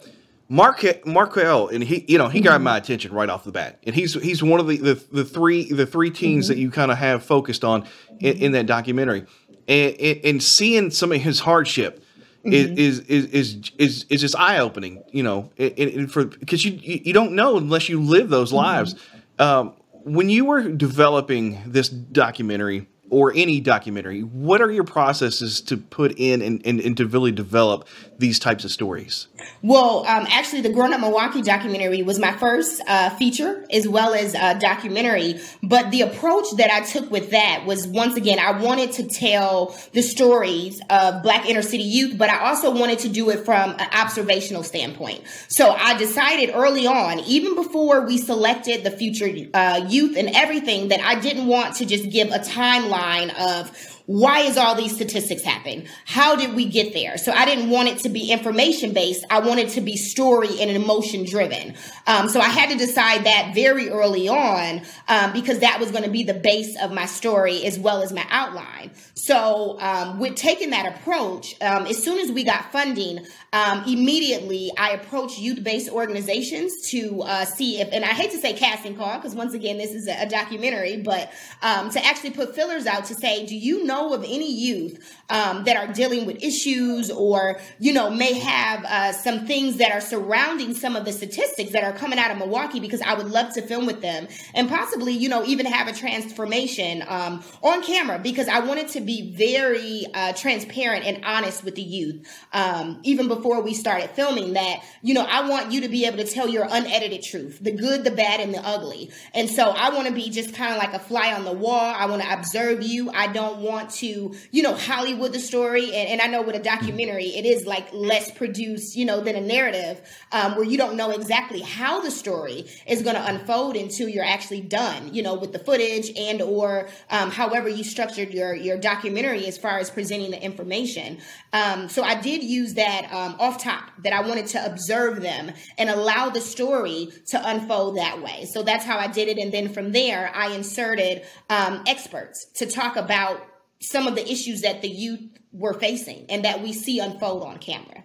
Mark 0.50 1.06
Marquel, 1.06 1.68
and 1.68 1.84
he, 1.84 2.06
you 2.08 2.18
know, 2.18 2.30
he 2.30 2.40
got 2.40 2.56
mm-hmm. 2.56 2.64
my 2.64 2.78
attention 2.78 3.14
right 3.14 3.30
off 3.30 3.44
the 3.44 3.52
bat, 3.52 3.80
and 3.84 3.94
he's 3.94 4.14
he's 4.14 4.42
one 4.42 4.60
of 4.60 4.68
the 4.68 4.78
the, 4.78 5.04
the 5.12 5.26
three 5.26 5.72
the 5.72 5.86
three 5.86 6.10
teens 6.10 6.46
mm-hmm. 6.46 6.54
that 6.54 6.60
you 6.60 6.72
kind 6.72 6.92
of 6.92 6.98
have 6.98 7.24
focused 7.24 7.64
on 7.64 7.86
in, 8.20 8.38
in 8.38 8.52
that 8.54 8.66
documentary, 8.66 9.26
and, 9.68 9.96
and, 9.96 10.20
and 10.24 10.44
seeing 10.44 10.90
some 10.92 11.12
of 11.12 11.22
his 11.22 11.40
hardship. 11.40 12.04
Mm-hmm. 12.46 12.78
Is, 12.78 13.00
is 13.00 13.26
is 13.26 13.72
is 13.78 14.06
is 14.10 14.22
just 14.22 14.38
eye 14.38 14.60
opening, 14.60 15.04
you 15.12 15.22
know, 15.22 15.52
and, 15.58 15.78
and 15.78 16.12
for 16.12 16.26
because 16.26 16.64
you 16.64 16.80
you 16.82 17.12
don't 17.12 17.34
know 17.34 17.58
unless 17.58 17.90
you 17.90 18.02
live 18.02 18.30
those 18.30 18.50
mm-hmm. 18.50 18.58
lives. 18.58 18.96
Um, 19.38 19.74
when 20.04 20.30
you 20.30 20.46
were 20.46 20.70
developing 20.70 21.62
this 21.66 21.90
documentary, 21.90 22.88
or 23.10 23.34
any 23.36 23.60
documentary, 23.60 24.22
what 24.22 24.62
are 24.62 24.72
your 24.72 24.84
processes 24.84 25.62
to 25.62 25.78
put 25.78 26.14
in 26.18 26.42
and, 26.42 26.66
and, 26.66 26.80
and 26.80 26.98
to 26.98 27.08
really 27.08 27.32
develop 27.32 27.88
these 28.20 28.40
types 28.40 28.64
of 28.64 28.72
stories? 28.72 29.28
Well, 29.62 30.06
um, 30.08 30.28
actually, 30.30 30.62
the 30.62 30.70
Growing 30.70 30.94
Up 30.94 31.02
Milwaukee 31.02 31.42
documentary 31.42 32.04
was 32.04 32.20
my 32.20 32.32
first 32.34 32.82
uh, 32.88 33.12
feature 33.12 33.66
as 33.72 33.88
well 33.88 34.14
as 34.14 34.34
a 34.34 34.58
documentary. 34.60 35.40
But 35.62 35.92
the 35.92 36.02
approach 36.02 36.46
that 36.58 36.72
I 36.72 36.82
took 36.82 37.10
with 37.12 37.32
that 37.32 37.66
was 37.66 37.88
once 37.88 38.16
again, 38.16 38.40
I 38.40 38.60
wanted 38.62 38.92
to 38.94 39.08
tell 39.08 39.76
the 39.94 40.02
stories 40.02 40.82
of 40.90 41.24
Black 41.24 41.48
inner 41.48 41.62
city 41.62 41.84
youth, 41.84 42.18
but 42.18 42.30
I 42.30 42.50
also 42.50 42.72
wanted 42.72 43.00
to 43.00 43.10
do 43.10 43.30
it 43.30 43.46
from 43.46 43.72
an 43.72 43.88
observational 43.94 44.64
standpoint. 44.64 45.24
So 45.48 45.72
I 45.72 45.98
decided 45.98 46.52
early 46.54 46.88
on, 46.88 47.20
even 47.22 47.56
before 47.56 48.06
we 48.06 48.18
selected 48.18 48.84
the 48.84 48.92
future 48.92 49.30
uh, 49.54 49.86
youth 49.88 50.18
and 50.18 50.30
everything, 50.36 50.90
that 50.90 51.02
I 51.02 51.20
didn't 51.20 51.48
want 51.48 51.76
to 51.76 51.86
just 51.86 52.10
give 52.10 52.30
a 52.30 52.40
timeline 52.40 53.34
of 53.40 53.72
why 54.08 54.40
is 54.40 54.56
all 54.56 54.74
these 54.74 54.96
statistics 54.96 55.44
happen? 55.44 55.86
How 56.06 56.38
did 56.38 56.56
we 56.56 56.64
get 56.66 56.94
there? 56.94 57.18
So 57.18 57.34
I 57.34 57.44
didn't 57.44 57.70
want 57.70 57.90
it 57.90 58.00
to 58.00 58.10
be 58.10 58.32
information 58.32 58.94
based. 58.94 59.26
I 59.30 59.40
wanted 59.40 59.70
to 59.72 59.82
be 59.82 59.98
story 59.98 60.62
and 60.62 60.72
emotion 60.72 61.26
driven. 61.26 61.76
Um, 62.08 62.30
so 62.30 62.40
I 62.40 62.48
had 62.48 62.70
to 62.70 62.78
decide 62.78 63.26
that 63.26 63.52
very 63.54 63.90
early 63.90 64.30
on 64.30 64.82
um, 65.10 65.34
because 65.34 65.60
that 65.60 65.82
was 65.82 65.92
going 65.92 66.06
to 66.06 66.10
be 66.10 66.24
the 66.24 66.34
base 66.34 66.82
of 66.82 66.94
my 66.94 67.06
story 67.06 67.66
as 67.66 67.78
well 67.78 68.02
as 68.02 68.14
my 68.14 68.26
outline. 68.30 68.92
So 69.14 69.78
um, 69.82 70.20
with 70.20 70.36
taking 70.36 70.70
that 70.70 70.98
approach, 70.98 71.62
um, 71.62 71.86
as 71.86 72.02
soon 72.02 72.20
as 72.20 72.32
we 72.32 72.46
got 72.46 72.72
funding, 72.72 73.28
um, 73.52 73.84
immediately 73.86 74.72
I 74.78 74.92
approached 74.92 75.38
youth 75.38 75.62
based 75.66 75.90
organizations 75.90 76.90
to 76.92 77.24
uh, 77.24 77.44
see 77.44 77.82
if, 77.82 77.90
and 77.92 78.06
I 78.06 78.14
hate 78.14 78.32
to 78.32 78.38
say 78.38 78.54
casting 78.54 78.96
call 78.96 79.18
because 79.18 79.36
once 79.36 79.54
again 79.54 79.78
this 79.78 79.92
is 79.92 80.08
a, 80.08 80.24
a 80.24 80.30
documentary, 80.30 81.02
but 81.02 81.34
um, 81.62 81.90
to 81.90 82.06
actually 82.06 82.32
put 82.32 82.56
fillers 82.56 82.86
out 82.86 83.04
to 83.06 83.14
say, 83.14 83.46
do 83.46 83.56
you 83.56 83.84
know 83.84 83.97
know 83.98 84.14
of 84.14 84.24
any 84.24 84.52
youth 84.52 85.14
um, 85.30 85.64
that 85.66 85.76
are 85.76 85.92
dealing 85.94 86.26
with 86.26 86.42
issues 86.44 87.12
or, 87.12 87.60
you 87.80 87.94
know, 87.94 88.10
may 88.10 88.34
have 88.34 88.86
uh, 88.86 89.12
some 89.12 89.46
things 89.46 89.78
that 89.78 89.92
are 89.92 90.02
surrounding 90.02 90.74
some 90.74 90.96
of 90.96 91.06
the 91.06 91.12
statistics 91.12 91.72
that 91.72 91.84
are 91.84 91.94
coming 91.94 92.20
out 92.20 92.32
of 92.32 92.38
Milwaukee, 92.38 92.80
because 92.80 93.02
I 93.02 93.14
would 93.14 93.30
love 93.30 93.54
to 93.56 93.62
film 93.62 93.86
with 93.86 94.02
them 94.02 94.28
and 94.54 94.70
possibly, 94.70 95.14
you 95.14 95.30
know, 95.30 95.44
even 95.46 95.66
have 95.66 95.88
a 95.88 95.94
transformation 95.94 97.04
um, 97.08 97.44
on 97.62 97.84
camera 97.84 98.20
because 98.20 98.48
I 98.48 98.60
wanted 98.60 98.88
to 98.90 99.02
be 99.02 99.34
very 99.36 100.06
uh, 100.14 100.34
transparent 100.34 101.06
and 101.06 101.24
honest 101.26 101.64
with 101.64 101.76
the 101.76 101.82
youth. 101.82 102.26
Um, 102.54 103.00
even 103.04 103.28
before 103.28 103.62
we 103.62 103.74
started 103.74 104.10
filming 104.12 104.54
that, 104.54 104.84
you 105.02 105.14
know, 105.14 105.26
I 105.28 105.50
want 105.50 105.72
you 105.72 105.82
to 105.82 105.90
be 105.90 106.06
able 106.06 106.18
to 106.18 106.26
tell 106.26 106.48
your 106.48 106.66
unedited 106.70 107.24
truth, 107.24 107.60
the 107.62 107.72
good, 107.72 108.04
the 108.04 108.12
bad, 108.12 108.40
and 108.40 108.54
the 108.54 108.60
ugly. 108.66 109.12
And 109.34 109.50
so 109.50 109.70
I 109.70 109.90
want 109.90 110.08
to 110.08 110.14
be 110.14 110.30
just 110.30 110.54
kind 110.54 110.72
of 110.72 110.78
like 110.78 110.94
a 110.94 111.00
fly 111.00 111.34
on 111.34 111.44
the 111.44 111.52
wall. 111.52 111.94
I 111.98 112.06
want 112.06 112.22
to 112.22 112.34
observe 112.34 112.82
you. 112.84 113.10
I 113.12 113.28
don't 113.28 113.60
want 113.62 113.87
to, 113.92 114.34
you 114.52 114.64
know, 114.64 114.76
Hollywood 114.76 115.34
the 115.34 115.40
story. 115.40 115.86
And, 115.94 116.10
and 116.10 116.22
I 116.22 116.28
know 116.28 116.42
with 116.42 116.56
a 116.56 116.60
documentary, 116.60 117.28
it 117.28 117.46
is 117.46 117.66
like 117.66 117.92
less 117.94 118.32
produced, 118.32 118.96
you 118.96 119.06
know, 119.06 119.22
than 119.22 119.36
a 119.36 119.42
narrative 119.42 120.02
um, 120.32 120.56
where 120.56 120.66
you 120.66 120.78
don't 120.78 120.96
know 120.96 121.12
exactly 121.12 121.62
how 121.62 122.02
the 122.02 122.12
story 122.12 122.66
is 122.88 123.02
going 123.02 123.16
to 123.16 123.26
unfold 123.26 123.76
until 123.76 124.08
you're 124.08 124.24
actually 124.24 124.62
done, 124.62 125.14
you 125.14 125.24
know, 125.24 125.36
with 125.36 125.54
the 125.54 125.60
footage 125.60 126.12
and 126.18 126.42
or 126.42 126.90
um, 127.10 127.32
however 127.32 127.70
you 127.70 127.84
structured 127.84 128.34
your 128.34 128.54
your 128.54 128.78
documentary 128.78 129.46
as 129.48 129.58
far 129.58 129.80
as 129.80 129.90
presenting 129.90 130.32
the 130.32 130.42
information. 130.42 131.20
Um, 131.54 131.90
so 131.90 132.04
I 132.04 132.20
did 132.20 132.44
use 132.44 132.76
that 132.76 133.12
um, 133.12 133.36
off 133.40 133.64
top 133.64 133.92
that 134.04 134.14
I 134.14 134.22
wanted 134.22 134.48
to 134.48 134.66
observe 134.66 135.22
them 135.22 135.52
and 135.78 135.90
allow 135.90 136.30
the 136.30 136.42
story 136.42 137.10
to 137.28 137.50
unfold 137.50 137.98
that 137.98 138.22
way. 138.22 138.46
So 138.46 138.64
that's 138.64 138.86
how 138.86 138.98
I 138.98 139.08
did 139.08 139.28
it. 139.28 139.38
And 139.38 139.52
then 139.52 139.74
from 139.74 139.92
there, 139.92 140.32
I 140.34 140.54
inserted 140.54 141.26
um, 141.50 141.84
experts 141.88 142.46
to 142.56 142.66
talk 142.66 142.96
about 142.96 143.46
some 143.80 144.08
of 144.08 144.16
the 144.16 144.30
issues 144.30 144.62
that 144.62 144.82
the 144.82 144.90
youth 144.90 145.22
were 145.52 145.74
facing 145.74 146.26
and 146.30 146.46
that 146.46 146.62
we 146.62 146.74
see 146.74 147.00
unfold 147.00 147.44
on 147.44 147.58
camera. 147.58 148.04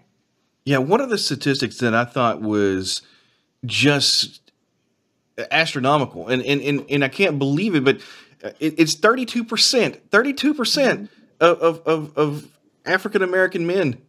Yeah, 0.64 0.78
one 0.78 1.00
of 1.00 1.10
the 1.10 1.18
statistics 1.18 1.78
that 1.78 1.94
I 1.94 2.04
thought 2.04 2.40
was 2.40 3.02
just 3.64 4.52
astronomical, 5.50 6.28
and 6.28 6.42
and 6.42 6.60
and, 6.60 6.84
and 6.88 7.04
I 7.04 7.08
can't 7.08 7.38
believe 7.38 7.74
it, 7.74 7.84
but 7.84 8.00
it, 8.60 8.78
it's 8.78 8.94
thirty 8.94 9.26
two 9.26 9.44
percent, 9.44 10.10
thirty 10.10 10.32
two 10.32 10.54
percent 10.54 11.10
of 11.40 11.80
of, 11.86 12.16
of 12.16 12.48
African 12.84 13.22
American 13.22 13.66
men 13.66 14.00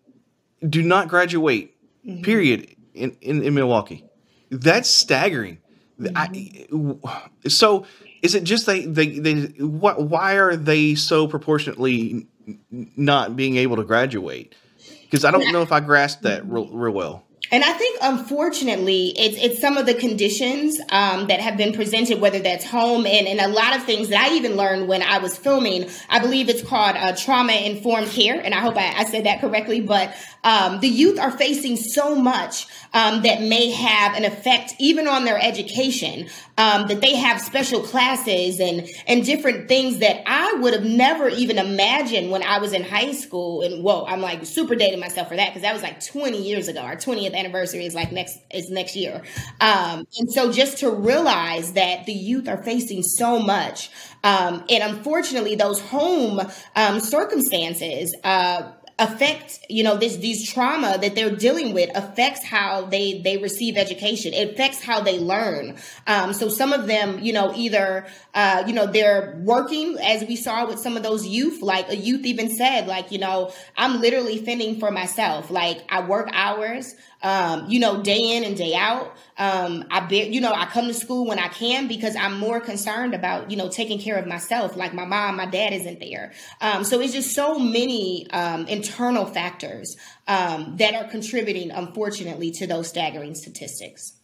do 0.67 0.81
not 0.81 1.07
graduate. 1.07 1.75
Mm-hmm. 2.05 2.21
Period. 2.23 2.69
In, 2.93 3.17
in, 3.21 3.41
in 3.41 3.55
Milwaukee, 3.55 4.05
that's 4.51 4.87
staggering. 4.87 5.57
Mm-hmm. 5.99 7.07
I, 7.07 7.49
so 7.49 7.87
is 8.23 8.35
it 8.35 8.45
just 8.45 8.65
they 8.65 8.85
they 8.85 9.19
they 9.19 9.33
what 9.59 10.01
why 10.01 10.37
are 10.37 10.55
they 10.55 10.95
so 10.95 11.27
proportionately 11.27 12.25
not 12.71 13.35
being 13.35 13.57
able 13.57 13.75
to 13.75 13.83
graduate? 13.83 14.55
Because 15.01 15.25
I 15.25 15.31
don't 15.31 15.51
know 15.51 15.61
if 15.61 15.71
I 15.71 15.81
grasped 15.81 16.23
that 16.23 16.47
real, 16.47 16.67
real 16.69 16.93
well. 16.93 17.23
And 17.51 17.63
I 17.63 17.73
think, 17.73 17.99
unfortunately, 18.01 19.13
it's 19.15 19.37
it's 19.37 19.61
some 19.61 19.77
of 19.77 19.85
the 19.85 19.93
conditions 19.93 20.79
um, 20.89 21.27
that 21.27 21.39
have 21.39 21.55
been 21.55 21.73
presented, 21.73 22.19
whether 22.19 22.39
that's 22.39 22.65
home 22.65 23.05
and, 23.05 23.27
and 23.27 23.39
a 23.39 23.47
lot 23.49 23.75
of 23.75 23.83
things 23.83 24.09
that 24.09 24.27
I 24.27 24.35
even 24.35 24.55
learned 24.55 24.87
when 24.87 25.03
I 25.03 25.19
was 25.19 25.37
filming. 25.37 25.87
I 26.09 26.17
believe 26.17 26.49
it's 26.49 26.63
called 26.63 26.95
uh, 26.95 27.15
trauma 27.15 27.53
informed 27.53 28.07
care, 28.07 28.39
and 28.39 28.55
I 28.55 28.59
hope 28.59 28.75
I, 28.75 28.93
I 28.97 29.03
said 29.03 29.25
that 29.25 29.39
correctly. 29.39 29.81
But 29.81 30.15
um, 30.43 30.79
the 30.79 30.87
youth 30.87 31.19
are 31.19 31.31
facing 31.31 31.77
so 31.77 32.15
much 32.15 32.67
um, 32.93 33.23
that 33.23 33.41
may 33.41 33.71
have 33.71 34.15
an 34.15 34.25
effect 34.25 34.73
even 34.79 35.07
on 35.07 35.25
their 35.25 35.39
education. 35.41 36.27
Um, 36.55 36.87
that 36.87 37.01
they 37.01 37.15
have 37.15 37.41
special 37.41 37.81
classes 37.81 38.59
and 38.59 38.87
and 39.07 39.25
different 39.25 39.67
things 39.67 39.99
that 39.99 40.21
I 40.27 40.53
would 40.61 40.73
have 40.73 40.83
never 40.83 41.27
even 41.27 41.57
imagined 41.57 42.29
when 42.29 42.43
I 42.43 42.59
was 42.59 42.73
in 42.73 42.83
high 42.83 43.13
school. 43.13 43.63
And 43.63 43.83
whoa, 43.83 44.05
I'm 44.05 44.21
like 44.21 44.45
super 44.45 44.75
dating 44.75 44.99
myself 44.99 45.29
for 45.29 45.35
that 45.35 45.49
because 45.49 45.63
that 45.63 45.73
was 45.73 45.81
like 45.81 46.05
20 46.05 46.43
years 46.43 46.67
ago. 46.67 46.81
Our 46.81 46.95
20th 46.95 47.33
anniversary 47.33 47.87
is 47.87 47.95
like 47.95 48.11
next 48.11 48.37
is 48.53 48.69
next 48.69 48.95
year. 48.95 49.23
Um, 49.59 50.05
and 50.19 50.31
so 50.31 50.51
just 50.51 50.77
to 50.79 50.91
realize 50.91 51.73
that 51.73 52.05
the 52.05 52.13
youth 52.13 52.47
are 52.47 52.61
facing 52.61 53.01
so 53.01 53.39
much, 53.39 53.89
um, 54.23 54.63
and 54.69 54.83
unfortunately, 54.83 55.55
those 55.55 55.81
home 55.81 56.39
um, 56.75 56.99
circumstances. 56.99 58.15
Uh, 58.23 58.73
affect 58.99 59.59
you 59.69 59.83
know 59.83 59.97
this 59.97 60.17
these 60.17 60.51
trauma 60.51 60.99
that 61.01 61.15
they're 61.15 61.35
dealing 61.35 61.73
with 61.73 61.89
affects 61.95 62.43
how 62.43 62.85
they 62.85 63.21
they 63.21 63.37
receive 63.37 63.75
education. 63.75 64.33
It 64.33 64.51
affects 64.51 64.83
how 64.83 65.01
they 65.01 65.19
learn. 65.19 65.77
Um, 66.05 66.33
so 66.33 66.47
some 66.47 66.73
of 66.73 66.85
them 66.85 67.19
you 67.19 67.33
know 67.33 67.53
either 67.55 68.05
uh, 68.35 68.63
you 68.67 68.73
know 68.73 68.85
they're 68.85 69.39
working 69.43 69.97
as 69.99 70.23
we 70.25 70.35
saw 70.35 70.67
with 70.67 70.79
some 70.79 70.95
of 70.95 71.03
those 71.03 71.25
youth 71.25 71.61
like 71.61 71.89
a 71.89 71.95
youth 71.95 72.25
even 72.25 72.49
said 72.55 72.87
like 72.87 73.11
you 73.11 73.17
know 73.17 73.51
i'm 73.77 73.99
literally 73.99 74.37
fending 74.37 74.79
for 74.79 74.91
myself. 74.91 75.49
Like 75.49 75.83
i 75.89 76.05
work 76.05 76.29
hours 76.31 76.95
um, 77.23 77.69
you 77.69 77.79
know, 77.79 78.03
day 78.03 78.35
in 78.35 78.43
and 78.43 78.55
day 78.55 78.75
out. 78.75 79.15
Um, 79.37 79.85
I 79.89 80.01
be, 80.01 80.23
you 80.23 80.41
know, 80.41 80.51
I 80.51 80.65
come 80.65 80.87
to 80.87 80.93
school 80.93 81.25
when 81.25 81.39
I 81.39 81.47
can 81.47 81.87
because 81.87 82.15
I'm 82.15 82.37
more 82.37 82.59
concerned 82.59 83.15
about, 83.15 83.49
you 83.49 83.57
know, 83.57 83.69
taking 83.69 83.97
care 83.97 84.17
of 84.17 84.27
myself. 84.27 84.75
Like 84.75 84.93
my 84.93 85.05
mom, 85.05 85.37
my 85.37 85.45
dad 85.45 85.73
isn't 85.73 85.99
there. 85.99 86.33
Um, 86.61 86.83
so 86.83 86.99
it's 86.99 87.13
just 87.13 87.33
so 87.33 87.57
many 87.57 88.29
um, 88.31 88.67
internal 88.67 89.25
factors 89.25 89.95
um, 90.27 90.75
that 90.77 90.93
are 90.93 91.09
contributing, 91.09 91.71
unfortunately, 91.71 92.51
to 92.51 92.67
those 92.67 92.89
staggering 92.89 93.33
statistics. 93.35 94.19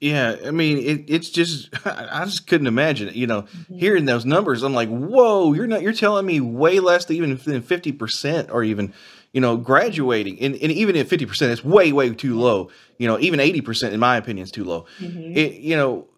Yeah, 0.00 0.36
I 0.46 0.50
mean, 0.50 0.78
it, 0.78 1.04
it's 1.08 1.28
just 1.28 1.68
I 1.86 2.24
just 2.24 2.46
couldn't 2.46 2.66
imagine 2.66 3.08
it. 3.08 3.14
You 3.14 3.26
know, 3.26 3.42
mm-hmm. 3.42 3.76
hearing 3.76 4.06
those 4.06 4.24
numbers, 4.24 4.62
I'm 4.62 4.72
like, 4.72 4.88
whoa, 4.88 5.52
you're 5.52 5.66
not 5.66 5.82
you're 5.82 5.92
telling 5.92 6.24
me 6.24 6.40
way 6.40 6.80
less 6.80 7.04
than 7.04 7.16
even 7.16 7.36
than 7.36 7.60
fifty 7.60 7.92
percent, 7.92 8.50
or 8.50 8.64
even 8.64 8.94
you 9.32 9.40
know, 9.40 9.56
graduating, 9.56 10.40
and, 10.40 10.54
and 10.56 10.72
even 10.72 10.96
at 10.96 11.06
50%, 11.06 11.50
it's 11.50 11.64
way, 11.64 11.92
way 11.92 12.12
too 12.12 12.38
low. 12.38 12.70
You 12.98 13.06
know, 13.06 13.18
even 13.20 13.38
80%, 13.38 13.92
in 13.92 14.00
my 14.00 14.16
opinion, 14.16 14.44
is 14.44 14.50
too 14.50 14.64
low. 14.64 14.86
Mm-hmm. 14.98 15.36
It, 15.36 15.54
you 15.60 15.76
know, 15.76 16.08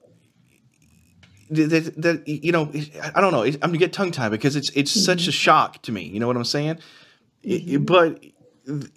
that, 1.51 2.01
that, 2.01 2.27
you 2.27 2.53
know, 2.53 2.73
I 3.15 3.21
don't 3.21 3.33
know. 3.33 3.43
I'm 3.45 3.59
gonna 3.59 3.77
get 3.77 3.93
tongue 3.93 4.11
tied 4.11 4.31
because 4.31 4.57
it's 4.57 4.71
it's 4.71 4.93
mm-hmm. 4.93 5.05
such 5.05 5.29
a 5.29 5.33
shock 5.33 5.83
to 5.83 5.93
me. 5.93 6.05
You 6.05 6.19
know 6.19 6.27
what 6.27 6.37
I'm 6.37 6.45
saying? 6.45 6.77
Mm-hmm. 7.45 7.75
It, 7.75 7.87
but 7.87 8.25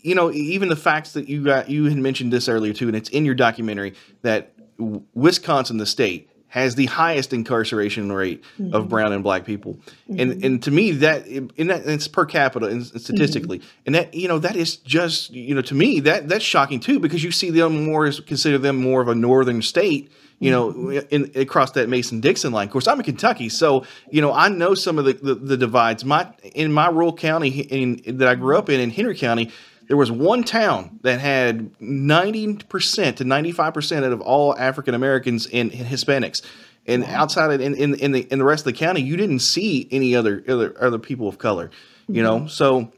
you 0.02 0.16
know, 0.16 0.32
even 0.32 0.70
the 0.70 0.76
facts 0.76 1.14
that 1.14 1.28
you 1.28 1.44
got, 1.44 1.70
you 1.70 1.86
had 1.86 1.98
mentioned 1.98 2.32
this 2.32 2.48
earlier 2.48 2.74
too, 2.74 2.88
and 2.88 2.96
it's 2.96 3.10
in 3.10 3.26
your 3.26 3.36
documentary 3.36 3.94
that 4.22 4.54
Wisconsin, 4.78 5.78
the 5.78 5.86
state, 5.86 6.30
has 6.48 6.76
the 6.76 6.86
highest 6.86 7.34
incarceration 7.34 8.12
rate 8.12 8.44
mm-hmm. 8.60 8.74
of 8.74 8.88
brown 8.88 9.12
and 9.12 9.24
black 9.24 9.46
people, 9.46 9.74
mm-hmm. 10.10 10.20
and 10.20 10.44
and 10.44 10.64
to 10.64 10.72
me 10.72 10.92
that 10.92 11.28
in 11.28 11.68
that 11.68 11.86
it's 11.86 12.08
per 12.08 12.26
capita 12.26 12.68
and 12.68 12.86
statistically, 12.86 13.60
mm-hmm. 13.60 13.82
and 13.88 13.96
that 13.96 14.14
you 14.14 14.28
know 14.28 14.40
that 14.40 14.56
is 14.56 14.78
just 14.78 15.32
you 15.32 15.54
know 15.56 15.62
to 15.62 15.76
me 15.76 16.00
that 16.00 16.30
that's 16.30 16.46
shocking 16.46 16.80
too 16.80 17.00
because 17.00 17.24
you 17.24 17.32
see 17.32 17.50
them 17.50 17.86
more 17.86 18.06
as 18.06 18.20
consider 18.20 18.58
them 18.58 18.78
more 18.78 19.02
of 19.02 19.08
a 19.08 19.16
northern 19.16 19.62
state 19.62 20.12
you 20.40 20.52
know, 20.52 20.74
mm-hmm. 20.74 21.08
in, 21.10 21.32
across 21.36 21.72
that 21.72 21.88
Mason 21.88 22.20
Dixon 22.20 22.52
line. 22.52 22.68
Of 22.68 22.72
course, 22.72 22.88
I'm 22.88 23.00
in 23.00 23.06
Kentucky, 23.06 23.50
so 23.50 23.86
you 24.10 24.22
know 24.22 24.34
I 24.34 24.50
know 24.50 24.76
some 24.76 25.00
of 25.00 25.06
the, 25.06 25.14
the, 25.14 25.36
the 25.36 25.58
divides. 25.58 26.04
My 26.04 26.30
in 26.54 26.72
my 26.72 26.90
rural 26.90 27.14
county 27.14 27.50
in, 27.50 28.18
that 28.18 28.28
I 28.28 28.36
grew 28.36 28.58
up 28.58 28.70
in, 28.70 28.80
in 28.80 28.90
Henry 28.90 29.16
County, 29.16 29.52
there 29.88 29.98
was 29.98 30.12
one 30.12 30.44
town 30.44 31.00
that 31.04 31.20
had 31.20 31.74
90% 31.80 33.16
to 33.18 33.24
95% 33.24 34.12
of 34.12 34.22
all 34.22 34.58
African 34.58 34.94
Americans 34.94 35.48
and 35.52 35.72
Hispanics. 35.72 36.42
And 36.88 37.04
outside 37.06 37.52
of 37.52 37.62
in, 37.62 37.76
in, 37.76 37.96
in, 37.96 38.12
the 38.12 38.22
in 38.32 38.40
the 38.40 38.46
rest 38.46 38.62
of 38.62 38.74
the 38.74 38.78
county, 38.78 39.02
you 39.02 39.18
didn't 39.18 39.40
see 39.40 39.88
any 39.92 40.16
other 40.16 40.44
other, 40.48 40.76
other 40.80 41.00
people 41.00 41.28
of 41.28 41.40
color, 41.40 41.72
you 42.08 42.22
know. 42.22 42.42
Mm-hmm. 42.42 42.48
So, 42.48 42.92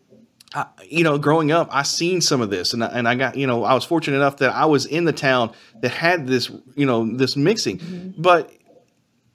I, 0.53 0.65
you 0.85 1.05
know, 1.05 1.17
growing 1.17 1.53
up, 1.53 1.69
I 1.71 1.83
seen 1.83 2.19
some 2.19 2.41
of 2.41 2.49
this, 2.49 2.73
and 2.73 2.83
I, 2.83 2.87
and 2.87 3.07
I 3.07 3.15
got 3.15 3.37
you 3.37 3.47
know, 3.47 3.63
I 3.63 3.73
was 3.73 3.85
fortunate 3.85 4.17
enough 4.17 4.37
that 4.37 4.53
I 4.53 4.65
was 4.65 4.85
in 4.85 5.05
the 5.05 5.13
town 5.13 5.53
that 5.79 5.89
had 5.91 6.27
this 6.27 6.51
you 6.75 6.85
know 6.85 7.09
this 7.15 7.37
mixing, 7.37 7.79
mm-hmm. 7.79 8.21
but 8.21 8.51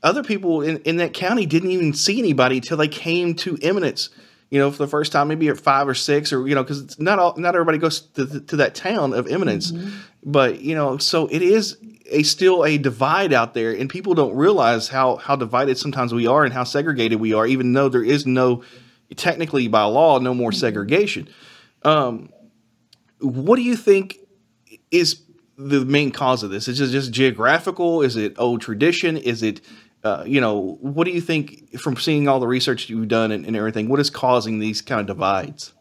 other 0.03 0.23
people 0.23 0.61
in, 0.61 0.79
in 0.81 0.97
that 0.97 1.15
county 1.15 1.47
didn't 1.47 1.71
even 1.71 1.95
see 1.95 2.19
anybody 2.19 2.57
until 2.57 2.77
they 2.77 2.89
came 2.89 3.35
to 3.37 3.57
Eminence 3.63 4.11
you 4.53 4.59
know, 4.59 4.71
for 4.71 4.77
the 4.77 4.87
first 4.87 5.13
time, 5.13 5.29
maybe 5.29 5.49
at 5.49 5.59
five 5.59 5.89
or 5.89 5.95
six, 5.95 6.31
or 6.31 6.47
you 6.47 6.55
know, 6.55 6.63
because 6.63 7.01
not 7.01 7.19
all, 7.19 7.35
not 7.39 7.55
everybody 7.55 7.79
goes 7.79 8.01
to, 8.01 8.39
to 8.39 8.57
that 8.57 8.75
town 8.75 9.15
of 9.15 9.27
Eminence, 9.27 9.73
mm-hmm. 9.73 9.97
but 10.23 10.61
you 10.61 10.75
know, 10.75 10.99
so 10.99 11.27
it 11.29 11.41
is 11.41 11.79
a 12.11 12.23
still 12.23 12.63
a 12.63 12.77
divide 12.77 13.33
out 13.33 13.55
there, 13.55 13.73
and 13.73 13.89
people 13.89 14.13
don't 14.13 14.37
realize 14.37 14.89
how 14.89 15.17
how 15.17 15.37
divided 15.37 15.79
sometimes 15.79 16.13
we 16.13 16.27
are 16.27 16.45
and 16.45 16.53
how 16.53 16.65
segregated 16.65 17.19
we 17.19 17.33
are, 17.33 17.47
even 17.47 17.73
though 17.73 17.89
there 17.89 18.05
is 18.05 18.27
no 18.27 18.63
technically 19.17 19.69
by 19.69 19.85
law 19.85 20.19
no 20.19 20.35
more 20.35 20.51
mm-hmm. 20.51 20.59
segregation. 20.59 21.31
Um, 21.83 22.29
what 23.21 23.57
do 23.57 23.63
you 23.63 23.75
think 23.75 24.19
is 24.91 25.23
the 25.57 25.83
main 25.83 26.11
cause 26.11 26.43
of 26.43 26.51
this? 26.51 26.69
Is 26.69 26.79
it 26.79 26.89
just 26.89 27.11
geographical? 27.11 28.03
Is 28.03 28.17
it 28.17 28.35
old 28.37 28.61
tradition? 28.61 29.17
Is 29.17 29.43
it 29.43 29.63
uh, 30.05 30.25
you 30.27 30.41
know, 30.41 30.79
what 30.81 31.05
do 31.05 31.11
you 31.13 31.21
think 31.21 31.79
from 31.81 31.97
seeing 31.97 32.29
all 32.29 32.41
the 32.41 32.47
research 32.47 32.89
you've 32.89 33.09
done 33.09 33.31
and, 33.31 33.47
and 33.47 33.57
everything? 33.57 33.89
What 33.89 34.01
is 34.01 34.11
causing 34.11 34.59
these 34.59 34.83
kind 34.83 35.01
of 35.01 35.07
divides? 35.07 35.73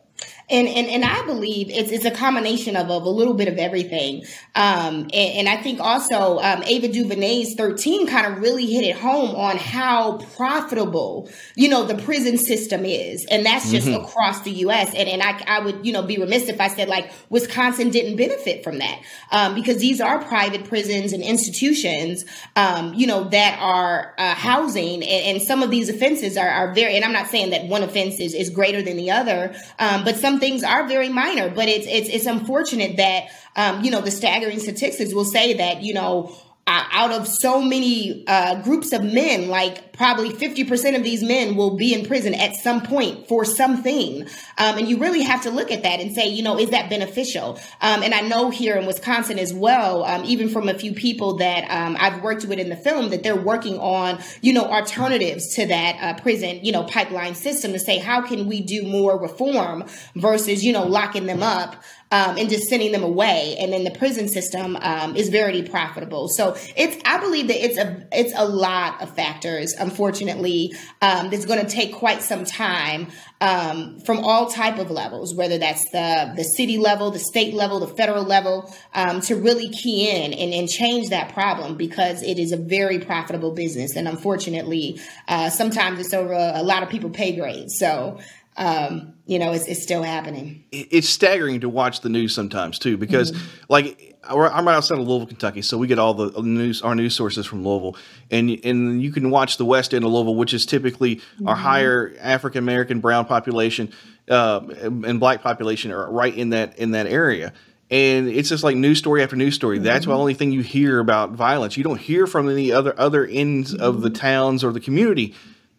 And, 0.51 0.67
and 0.67 0.87
and 0.87 1.05
I 1.05 1.25
believe 1.25 1.69
it's 1.69 1.91
it's 1.91 2.05
a 2.05 2.11
combination 2.11 2.75
of, 2.75 2.91
of 2.91 3.03
a 3.03 3.09
little 3.09 3.33
bit 3.33 3.47
of 3.47 3.57
everything. 3.57 4.25
Um, 4.55 5.09
and, 5.13 5.13
and 5.13 5.49
I 5.49 5.57
think 5.57 5.79
also 5.79 6.39
um, 6.39 6.63
Ava 6.63 6.89
DuVernay's 6.89 7.55
13 7.55 8.07
kind 8.07 8.33
of 8.33 8.41
really 8.41 8.65
hit 8.65 8.83
it 8.83 8.97
home 8.97 9.35
on 9.35 9.57
how 9.57 10.17
profitable, 10.35 11.29
you 11.55 11.69
know, 11.69 11.85
the 11.85 11.95
prison 11.95 12.37
system 12.37 12.83
is. 12.85 13.25
And 13.31 13.45
that's 13.45 13.71
just 13.71 13.87
mm-hmm. 13.87 14.03
across 14.03 14.41
the 14.41 14.51
U.S. 14.51 14.93
And, 14.93 15.07
and 15.07 15.21
I, 15.21 15.41
I 15.47 15.59
would, 15.59 15.85
you 15.85 15.93
know, 15.93 16.03
be 16.03 16.17
remiss 16.17 16.49
if 16.49 16.59
I 16.59 16.67
said 16.67 16.89
like 16.89 17.11
Wisconsin 17.29 17.89
didn't 17.89 18.17
benefit 18.17 18.63
from 18.63 18.79
that 18.79 19.01
um, 19.31 19.55
because 19.55 19.77
these 19.77 20.01
are 20.01 20.21
private 20.23 20.65
prisons 20.65 21.13
and 21.13 21.23
institutions, 21.23 22.25
um, 22.57 22.93
you 22.93 23.07
know, 23.07 23.23
that 23.29 23.57
are 23.61 24.13
uh, 24.17 24.35
housing. 24.35 25.03
And, 25.03 25.37
and, 25.37 25.41
some 25.41 25.63
of 25.63 25.71
these 25.71 25.89
offenses 25.89 26.37
are, 26.37 26.47
are 26.47 26.73
very, 26.73 26.95
and 26.95 27.03
I'm 27.03 27.13
not 27.13 27.27
saying 27.27 27.49
that 27.49 27.65
one 27.65 27.83
offense 27.83 28.19
is, 28.19 28.33
is 28.33 28.49
greater 28.49 28.81
than 28.81 28.95
the 28.95 29.11
other, 29.11 29.55
um, 29.79 30.03
but 30.03 30.15
some 30.15 30.39
things 30.41 30.63
are 30.63 30.85
very 30.89 31.07
minor. 31.07 31.49
But 31.49 31.69
it's, 31.69 31.87
it's, 31.87 32.09
it's 32.09 32.25
unfortunate 32.25 32.97
that, 32.97 33.29
um, 33.55 33.85
you 33.85 33.91
know, 33.91 34.01
the 34.01 34.11
staggering 34.11 34.59
statistics 34.59 35.13
will 35.13 35.23
say 35.23 35.53
that, 35.53 35.81
you 35.81 35.93
know, 35.93 36.35
uh, 36.71 36.85
out 36.93 37.11
of 37.11 37.27
so 37.27 37.61
many 37.61 38.23
uh, 38.27 38.61
groups 38.61 38.93
of 38.93 39.03
men, 39.03 39.49
like 39.49 39.91
probably 39.91 40.29
50% 40.29 40.95
of 40.95 41.03
these 41.03 41.21
men 41.21 41.57
will 41.57 41.75
be 41.75 41.93
in 41.93 42.05
prison 42.05 42.33
at 42.33 42.55
some 42.55 42.81
point 42.81 43.27
for 43.27 43.43
something. 43.43 44.21
Um, 44.57 44.77
and 44.77 44.87
you 44.87 44.97
really 44.97 45.21
have 45.21 45.41
to 45.43 45.51
look 45.51 45.69
at 45.69 45.83
that 45.83 45.99
and 45.99 46.15
say, 46.15 46.29
you 46.29 46.43
know, 46.43 46.57
is 46.57 46.69
that 46.69 46.89
beneficial? 46.89 47.59
Um, 47.81 48.03
and 48.03 48.13
I 48.13 48.21
know 48.21 48.51
here 48.51 48.77
in 48.77 48.85
Wisconsin 48.85 49.37
as 49.37 49.53
well, 49.53 50.05
um, 50.05 50.23
even 50.23 50.47
from 50.47 50.69
a 50.69 50.73
few 50.73 50.93
people 50.93 51.37
that 51.37 51.69
um, 51.69 51.97
I've 51.99 52.23
worked 52.23 52.45
with 52.45 52.57
in 52.57 52.69
the 52.69 52.77
film, 52.77 53.09
that 53.09 53.21
they're 53.21 53.35
working 53.35 53.77
on, 53.77 54.19
you 54.41 54.53
know, 54.53 54.63
alternatives 54.63 55.53
to 55.55 55.65
that 55.67 55.97
uh, 56.01 56.21
prison, 56.21 56.63
you 56.63 56.71
know, 56.71 56.83
pipeline 56.85 57.35
system 57.35 57.73
to 57.73 57.79
say, 57.79 57.97
how 57.97 58.21
can 58.21 58.47
we 58.47 58.61
do 58.61 58.83
more 58.83 59.19
reform 59.19 59.83
versus, 60.15 60.63
you 60.63 60.71
know, 60.71 60.85
locking 60.85 61.25
them 61.25 61.43
up 61.43 61.83
um, 62.11 62.37
and 62.37 62.49
just 62.49 62.67
sending 62.67 62.91
them 62.91 63.03
away. 63.03 63.55
And 63.59 63.71
then 63.71 63.83
the 63.83 63.91
prison 63.91 64.27
system 64.27 64.77
um, 64.81 65.15
is 65.15 65.29
very 65.29 65.63
profitable. 65.63 66.27
So 66.27 66.55
it's 66.75 67.01
I 67.05 67.19
believe 67.19 67.47
that 67.47 67.63
it's 67.63 67.77
a 67.77 68.05
it's 68.11 68.33
a 68.35 68.45
lot 68.45 69.01
of 69.01 69.15
factors. 69.15 69.73
Unfortunately, 69.73 70.73
um, 71.01 71.29
that's 71.29 71.45
going 71.45 71.65
to 71.65 71.71
take 71.71 71.93
quite 71.93 72.21
some 72.21 72.43
time 72.45 73.07
um, 73.39 73.99
from 74.01 74.19
all 74.19 74.47
type 74.47 74.77
of 74.77 74.91
levels, 74.91 75.33
whether 75.33 75.57
that's 75.57 75.89
the 75.91 76.33
the 76.35 76.43
city 76.43 76.77
level, 76.77 77.11
the 77.11 77.19
state 77.19 77.53
level, 77.53 77.79
the 77.79 77.87
federal 77.87 78.23
level, 78.23 78.73
um, 78.93 79.21
to 79.21 79.35
really 79.35 79.69
key 79.69 80.09
in 80.09 80.33
and, 80.33 80.53
and 80.53 80.69
change 80.69 81.09
that 81.09 81.33
problem 81.33 81.77
because 81.77 82.21
it 82.23 82.37
is 82.37 82.51
a 82.51 82.57
very 82.57 82.99
profitable 82.99 83.51
business. 83.51 83.95
And 83.95 84.07
unfortunately, 84.07 84.99
uh, 85.27 85.49
sometimes 85.49 85.99
it's 85.99 86.13
over 86.13 86.33
a, 86.33 86.53
a 86.55 86.63
lot 86.63 86.83
of 86.83 86.89
people 86.89 87.09
pay 87.09 87.35
grades. 87.35 87.77
So 87.77 88.19
um, 88.57 89.13
you 89.25 89.39
know, 89.39 89.53
it's, 89.53 89.67
it's 89.67 89.81
still 89.81 90.03
happening. 90.03 90.65
It's 90.71 91.07
staggering 91.07 91.61
to 91.61 91.69
watch 91.69 92.01
the 92.01 92.09
news 92.09 92.35
sometimes 92.35 92.79
too, 92.79 92.97
because 92.97 93.31
mm-hmm. 93.31 93.65
like 93.69 94.17
I'm 94.23 94.67
right 94.67 94.75
outside 94.75 94.99
of 94.99 95.07
Louisville, 95.07 95.27
Kentucky, 95.27 95.61
so 95.61 95.77
we 95.77 95.87
get 95.87 95.99
all 95.99 96.13
the 96.13 96.41
news, 96.41 96.81
our 96.81 96.93
news 96.93 97.15
sources 97.15 97.45
from 97.45 97.65
Louisville, 97.65 97.95
and 98.29 98.49
and 98.63 99.01
you 99.01 99.11
can 99.11 99.29
watch 99.29 99.57
the 99.57 99.65
west 99.65 99.93
end 99.93 100.03
of 100.03 100.11
Louisville, 100.11 100.35
which 100.35 100.53
is 100.53 100.65
typically 100.65 101.17
mm-hmm. 101.17 101.47
our 101.47 101.55
higher 101.55 102.13
African 102.19 102.59
American 102.59 102.99
brown 102.99 103.25
population 103.25 103.91
uh, 104.29 104.61
and 104.81 105.19
black 105.19 105.41
population 105.41 105.91
are 105.91 106.11
right 106.11 106.35
in 106.35 106.49
that 106.49 106.77
in 106.77 106.91
that 106.91 107.07
area. 107.07 107.53
And 107.89 108.29
it's 108.29 108.47
just 108.47 108.63
like 108.63 108.77
news 108.77 108.99
story 108.99 109.21
after 109.21 109.35
news 109.35 109.55
story. 109.55 109.77
Mm-hmm. 109.77 109.85
That's 109.85 110.05
the 110.05 110.13
only 110.13 110.33
thing 110.33 110.53
you 110.53 110.61
hear 110.61 110.99
about 110.99 111.31
violence. 111.31 111.75
You 111.75 111.83
don't 111.83 111.99
hear 111.99 112.27
from 112.27 112.47
any 112.47 112.71
other 112.71 112.93
other 112.97 113.25
ends 113.25 113.73
mm-hmm. 113.73 113.81
of 113.81 114.01
the 114.01 114.09
mm-hmm. 114.09 114.17
towns 114.17 114.63
or 114.63 114.71
the 114.71 114.79
community 114.79 115.35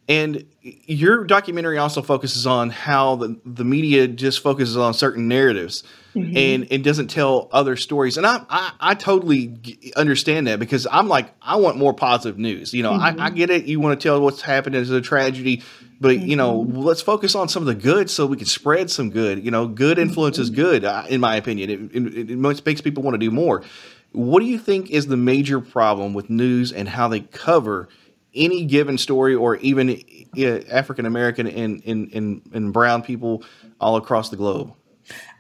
and 0.09 0.45
your 0.61 1.25
documentary 1.25 1.79
also 1.79 2.03
focuses 2.03 2.47
on 2.47 2.71
how 2.71 3.17
the, 3.17 3.41
the 3.45 3.65
media 3.65 4.09
just 4.09 4.43
focuses 4.43 4.77
on 4.77 4.95
certain 4.95 5.29
narratives 5.29 5.85
mm-hmm. 6.15 6.37
and 6.37 6.67
it 6.71 6.83
doesn't 6.83 7.09
tell 7.09 7.49
other 7.53 7.77
stories. 7.77 8.17
And 8.17 8.27
I, 8.27 8.45
I, 8.51 8.73
I, 8.81 8.95
totally 8.95 9.57
understand 9.97 10.49
that 10.49 10.59
because 10.59 10.89
I'm 10.91 11.07
like, 11.07 11.33
I 11.41 11.57
want 11.57 11.77
more 11.77 11.95
positive 11.95 12.37
news. 12.37 12.75
You 12.75 12.83
know, 12.83 12.93
mm-hmm. 12.93 13.21
I, 13.21 13.27
I, 13.27 13.31
get 13.31 13.51
it. 13.51 13.67
You 13.67 13.79
want 13.79 13.99
to 13.99 14.09
tell 14.09 14.21
what's 14.21 14.43
happened 14.43 14.75
as 14.75 14.91
a 14.91 15.01
tragedy, 15.01 15.63
but 16.01 16.17
mm-hmm. 16.17 16.27
you 16.27 16.37
know, 16.37 16.65
mm-hmm. 16.65 16.79
let's 16.79 17.01
focus 17.01 17.37
on 17.37 17.49
some 17.49 17.63
of 17.63 17.69
the 17.69 17.81
good 17.81 18.11
so 18.11 18.27
we 18.27 18.37
can 18.37 18.47
spread 18.47 18.91
some 18.91 19.11
good. 19.11 19.45
You 19.45 19.53
know, 19.53 19.69
good 19.69 20.01
influence 20.01 20.39
is 20.39 20.51
mm-hmm. 20.51 20.61
good, 20.61 20.85
uh, 20.85 21.05
in 21.09 21.21
my 21.21 21.37
opinion. 21.37 21.71
It, 21.71 21.97
it, 21.97 22.31
it 22.31 22.39
makes 22.39 22.81
people 22.81 23.05
want 23.05 23.15
to 23.15 23.19
do 23.19 23.31
more. 23.31 23.63
What 24.11 24.41
do 24.41 24.47
you 24.47 24.59
think 24.59 24.91
is 24.91 25.07
the 25.07 25.17
major 25.17 25.61
problem 25.61 26.13
with 26.13 26.29
news 26.29 26.73
and 26.73 26.89
how 26.89 27.07
they 27.07 27.21
cover– 27.21 27.89
any 28.35 28.65
given 28.65 28.99
story 28.99 29.35
or 29.35 29.57
even 29.57 29.91
eh, 30.37 30.63
African 30.71 31.07
American 31.07 31.47
and, 31.47 31.83
and, 31.85 32.13
and, 32.13 32.43
and 32.53 32.73
brown 32.73 33.03
people 33.03 33.43
all 33.81 33.97
across 33.97 34.31
the 34.31 34.37
globe? 34.37 34.73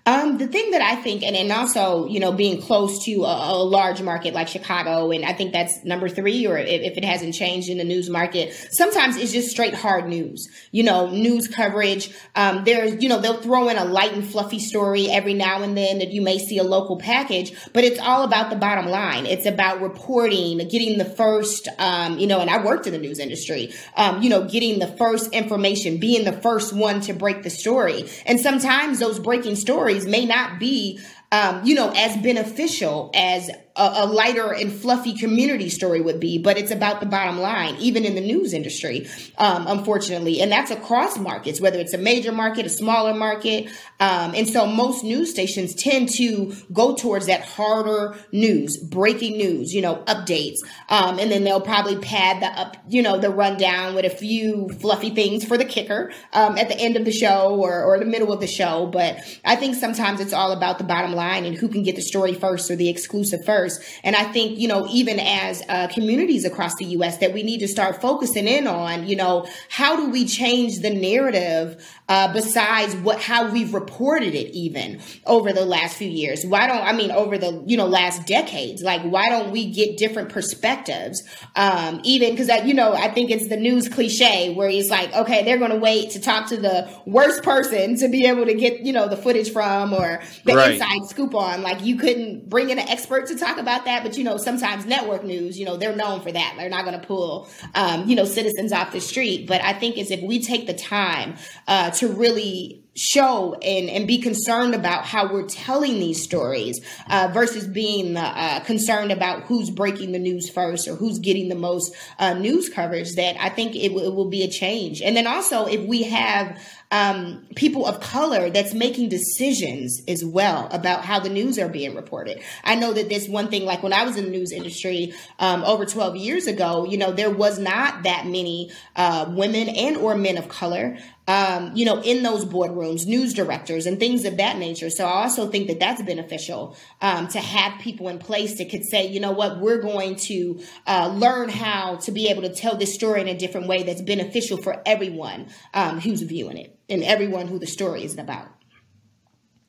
Um, 0.04 0.36
the 0.38 0.48
thing 0.48 0.72
that 0.72 0.82
I 0.82 0.96
think, 0.96 1.22
and, 1.22 1.36
and 1.36 1.52
also, 1.52 2.06
you 2.06 2.18
know, 2.18 2.32
being 2.32 2.60
close 2.60 3.04
to 3.04 3.22
a, 3.22 3.52
a, 3.52 3.62
large 3.62 4.02
market 4.02 4.34
like 4.34 4.48
Chicago, 4.48 5.12
and 5.12 5.24
I 5.24 5.32
think 5.32 5.52
that's 5.52 5.84
number 5.84 6.08
three, 6.08 6.44
or 6.44 6.58
if, 6.58 6.66
if, 6.66 6.98
it 6.98 7.04
hasn't 7.04 7.34
changed 7.34 7.68
in 7.68 7.78
the 7.78 7.84
news 7.84 8.10
market, 8.10 8.52
sometimes 8.72 9.16
it's 9.16 9.30
just 9.30 9.50
straight 9.50 9.74
hard 9.74 10.08
news, 10.08 10.48
you 10.72 10.82
know, 10.82 11.08
news 11.08 11.46
coverage. 11.46 12.12
Um, 12.34 12.64
there's, 12.64 13.00
you 13.00 13.08
know, 13.08 13.20
they'll 13.20 13.40
throw 13.40 13.68
in 13.68 13.78
a 13.78 13.84
light 13.84 14.12
and 14.12 14.26
fluffy 14.26 14.58
story 14.58 15.08
every 15.08 15.34
now 15.34 15.62
and 15.62 15.76
then 15.76 16.00
that 16.00 16.10
you 16.10 16.20
may 16.20 16.38
see 16.38 16.58
a 16.58 16.64
local 16.64 16.98
package, 16.98 17.52
but 17.72 17.84
it's 17.84 18.00
all 18.00 18.24
about 18.24 18.50
the 18.50 18.56
bottom 18.56 18.86
line. 18.86 19.24
It's 19.24 19.46
about 19.46 19.80
reporting, 19.80 20.58
getting 20.68 20.98
the 20.98 21.04
first, 21.04 21.68
um, 21.78 22.18
you 22.18 22.26
know, 22.26 22.40
and 22.40 22.50
I 22.50 22.64
worked 22.64 22.88
in 22.88 22.92
the 22.92 22.98
news 22.98 23.20
industry, 23.20 23.72
um, 23.96 24.20
you 24.20 24.30
know, 24.30 24.48
getting 24.48 24.80
the 24.80 24.88
first 24.88 25.32
information, 25.32 25.98
being 25.98 26.24
the 26.24 26.32
first 26.32 26.72
one 26.72 27.00
to 27.02 27.12
break 27.12 27.44
the 27.44 27.50
story. 27.50 28.10
And 28.26 28.40
sometimes 28.40 28.98
those 28.98 29.20
breaking 29.20 29.54
stories 29.54 29.91
may 30.06 30.24
not 30.24 30.58
be 30.58 30.98
um, 31.32 31.64
you 31.64 31.74
know, 31.74 31.90
as 31.96 32.14
beneficial 32.18 33.10
as 33.14 33.50
a, 33.76 33.92
a, 33.98 34.06
lighter 34.06 34.52
and 34.52 34.72
fluffy 34.72 35.16
community 35.16 35.68
story 35.68 36.00
would 36.00 36.20
be, 36.20 36.38
but 36.38 36.58
it's 36.58 36.70
about 36.70 37.00
the 37.00 37.06
bottom 37.06 37.38
line, 37.38 37.74
even 37.76 38.04
in 38.04 38.14
the 38.14 38.20
news 38.20 38.52
industry, 38.52 39.08
um, 39.38 39.66
unfortunately. 39.66 40.40
And 40.40 40.52
that's 40.52 40.70
across 40.70 41.18
markets, 41.18 41.60
whether 41.60 41.78
it's 41.78 41.94
a 41.94 41.98
major 41.98 42.32
market, 42.32 42.66
a 42.66 42.68
smaller 42.68 43.14
market. 43.14 43.70
Um, 43.98 44.34
and 44.34 44.48
so 44.48 44.66
most 44.66 45.04
news 45.04 45.30
stations 45.30 45.74
tend 45.74 46.10
to 46.16 46.54
go 46.72 46.94
towards 46.94 47.26
that 47.26 47.42
harder 47.42 48.14
news, 48.30 48.76
breaking 48.76 49.38
news, 49.38 49.72
you 49.72 49.80
know, 49.80 49.96
updates. 50.06 50.58
Um, 50.88 51.18
and 51.18 51.30
then 51.30 51.44
they'll 51.44 51.60
probably 51.60 51.96
pad 51.96 52.42
the 52.42 52.46
up, 52.46 52.76
you 52.88 53.00
know, 53.00 53.18
the 53.18 53.30
rundown 53.30 53.94
with 53.94 54.04
a 54.04 54.10
few 54.10 54.68
fluffy 54.80 55.10
things 55.10 55.44
for 55.44 55.56
the 55.56 55.64
kicker 55.64 56.12
um, 56.34 56.58
at 56.58 56.68
the 56.68 56.78
end 56.78 56.96
of 56.96 57.04
the 57.04 57.12
show 57.12 57.58
or, 57.58 57.82
or 57.82 57.98
the 57.98 58.04
middle 58.04 58.32
of 58.32 58.40
the 58.40 58.46
show. 58.46 58.86
But 58.86 59.18
I 59.44 59.56
think 59.56 59.76
sometimes 59.76 60.20
it's 60.20 60.34
all 60.34 60.52
about 60.52 60.76
the 60.76 60.84
bottom 60.84 61.14
line 61.14 61.46
and 61.46 61.56
who 61.56 61.68
can 61.68 61.82
get 61.82 61.96
the 61.96 62.02
story 62.02 62.34
first 62.34 62.70
or 62.70 62.76
the 62.76 62.90
exclusive 62.90 63.44
first 63.46 63.61
first. 63.62 63.82
And 64.02 64.16
I 64.16 64.24
think, 64.24 64.58
you 64.58 64.68
know, 64.68 64.86
even 64.90 65.18
as 65.20 65.62
uh, 65.68 65.88
communities 65.88 66.44
across 66.44 66.74
the 66.76 66.84
U.S., 66.86 67.18
that 67.18 67.32
we 67.32 67.42
need 67.42 67.60
to 67.60 67.68
start 67.68 68.00
focusing 68.00 68.48
in 68.48 68.66
on, 68.66 69.06
you 69.06 69.16
know, 69.16 69.46
how 69.68 69.96
do 69.96 70.10
we 70.10 70.26
change 70.26 70.80
the 70.80 70.90
narrative 70.90 71.84
uh, 72.08 72.32
besides 72.32 72.94
what 72.96 73.20
how 73.20 73.50
we've 73.50 73.72
reported 73.72 74.34
it 74.34 74.52
even 74.52 75.00
over 75.26 75.52
the 75.52 75.64
last 75.64 75.96
few 75.96 76.08
years? 76.08 76.44
Why 76.44 76.66
don't 76.66 76.82
I 76.82 76.92
mean 76.92 77.10
over 77.10 77.38
the 77.38 77.62
you 77.66 77.76
know 77.76 77.86
last 77.86 78.26
decades? 78.26 78.82
Like 78.82 79.02
why 79.02 79.28
don't 79.28 79.50
we 79.50 79.70
get 79.70 79.96
different 79.96 80.28
perspectives? 80.28 81.22
Um, 81.56 82.00
even 82.04 82.34
because 82.34 82.48
you 82.66 82.74
know 82.74 82.92
I 82.92 83.08
think 83.08 83.30
it's 83.30 83.48
the 83.48 83.56
news 83.56 83.88
cliche 83.88 84.52
where 84.54 84.68
it's 84.68 84.90
like, 84.90 85.14
okay, 85.14 85.44
they're 85.44 85.58
going 85.58 85.70
to 85.70 85.78
wait 85.78 86.10
to 86.10 86.20
talk 86.20 86.48
to 86.48 86.56
the 86.56 86.90
worst 87.06 87.42
person 87.42 87.96
to 87.98 88.08
be 88.08 88.26
able 88.26 88.44
to 88.44 88.54
get 88.54 88.80
you 88.80 88.92
know 88.92 89.08
the 89.08 89.16
footage 89.16 89.50
from 89.50 89.94
or 89.94 90.22
the 90.44 90.54
right. 90.54 90.72
inside 90.72 91.08
scoop 91.08 91.34
on. 91.34 91.62
Like 91.62 91.84
you 91.84 91.96
couldn't 91.96 92.48
bring 92.48 92.70
in 92.70 92.78
an 92.78 92.88
expert 92.88 93.28
to 93.28 93.36
talk 93.36 93.51
talk 93.52 93.60
about 93.60 93.84
that, 93.84 94.02
but 94.02 94.16
you 94.16 94.24
know, 94.24 94.36
sometimes 94.36 94.86
network 94.86 95.24
news, 95.24 95.58
you 95.58 95.64
know, 95.64 95.76
they're 95.76 95.96
known 95.96 96.20
for 96.20 96.32
that. 96.32 96.54
They're 96.56 96.70
not 96.70 96.84
going 96.84 96.98
to 96.98 97.06
pull, 97.06 97.48
um, 97.74 98.08
you 98.08 98.16
know, 98.16 98.24
citizens 98.24 98.72
off 98.72 98.92
the 98.92 99.00
street. 99.00 99.46
But 99.46 99.62
I 99.62 99.72
think 99.72 99.98
is 99.98 100.10
if 100.10 100.22
we 100.22 100.42
take 100.42 100.66
the 100.66 100.74
time 100.74 101.36
uh, 101.68 101.90
to 101.92 102.08
really 102.08 102.82
show 102.94 103.54
and, 103.54 103.88
and 103.88 104.06
be 104.06 104.18
concerned 104.18 104.74
about 104.74 105.06
how 105.06 105.32
we're 105.32 105.46
telling 105.46 105.98
these 105.98 106.22
stories 106.22 106.78
uh, 107.08 107.30
versus 107.32 107.66
being 107.66 108.18
uh, 108.18 108.60
concerned 108.66 109.10
about 109.10 109.44
who's 109.44 109.70
breaking 109.70 110.12
the 110.12 110.18
news 110.18 110.50
first 110.50 110.86
or 110.86 110.94
who's 110.94 111.18
getting 111.18 111.48
the 111.48 111.54
most 111.54 111.94
uh, 112.18 112.34
news 112.34 112.68
coverage 112.68 113.14
that 113.14 113.34
i 113.40 113.48
think 113.48 113.74
it, 113.74 113.88
w- 113.88 114.06
it 114.06 114.14
will 114.14 114.28
be 114.28 114.42
a 114.42 114.48
change 114.48 115.00
and 115.00 115.16
then 115.16 115.26
also 115.26 115.64
if 115.64 115.80
we 115.86 116.02
have 116.02 116.60
um, 116.92 117.46
people 117.56 117.86
of 117.86 118.00
color 118.00 118.50
that's 118.50 118.74
making 118.74 119.08
decisions 119.08 120.02
as 120.06 120.22
well 120.22 120.68
about 120.70 121.04
how 121.04 121.18
the 121.18 121.30
news 121.30 121.58
are 121.58 121.68
being 121.68 121.96
reported. 121.96 122.40
I 122.62 122.74
know 122.74 122.92
that 122.92 123.08
this 123.08 123.26
one 123.26 123.48
thing, 123.48 123.64
like 123.64 123.82
when 123.82 123.94
I 123.94 124.04
was 124.04 124.18
in 124.18 124.26
the 124.26 124.30
news 124.30 124.52
industry 124.52 125.14
um, 125.38 125.64
over 125.64 125.86
12 125.86 126.16
years 126.16 126.46
ago, 126.46 126.84
you 126.84 126.98
know, 126.98 127.10
there 127.10 127.30
was 127.30 127.58
not 127.58 128.02
that 128.04 128.26
many 128.26 128.70
uh, 128.94 129.32
women 129.34 129.70
and 129.70 129.96
or 129.96 130.14
men 130.14 130.36
of 130.36 130.48
color 130.48 130.98
um, 131.28 131.70
you 131.74 131.84
know, 131.84 132.00
in 132.02 132.22
those 132.22 132.44
boardrooms, 132.44 133.06
news 133.06 133.32
directors 133.32 133.86
and 133.86 133.98
things 133.98 134.24
of 134.24 134.38
that 134.38 134.58
nature. 134.58 134.90
So 134.90 135.06
I 135.06 135.22
also 135.22 135.48
think 135.48 135.68
that 135.68 135.78
that's 135.78 136.02
beneficial 136.02 136.76
um, 137.00 137.28
to 137.28 137.38
have 137.38 137.80
people 137.80 138.08
in 138.08 138.18
place 138.18 138.58
that 138.58 138.70
could 138.70 138.84
say, 138.84 139.06
you 139.06 139.20
know 139.20 139.30
what, 139.30 139.60
we're 139.60 139.80
going 139.80 140.16
to 140.16 140.60
uh, 140.86 141.12
learn 141.14 141.48
how 141.48 141.96
to 141.96 142.12
be 142.12 142.28
able 142.28 142.42
to 142.42 142.52
tell 142.52 142.76
this 142.76 142.94
story 142.94 143.20
in 143.20 143.28
a 143.28 143.36
different 143.36 143.68
way 143.68 143.84
that's 143.84 144.02
beneficial 144.02 144.58
for 144.58 144.82
everyone 144.84 145.46
um, 145.74 146.00
who's 146.00 146.22
viewing 146.22 146.56
it 146.56 146.76
and 146.92 147.02
everyone 147.02 147.48
who 147.48 147.58
the 147.58 147.66
story 147.66 148.04
is 148.04 148.18
about. 148.18 148.48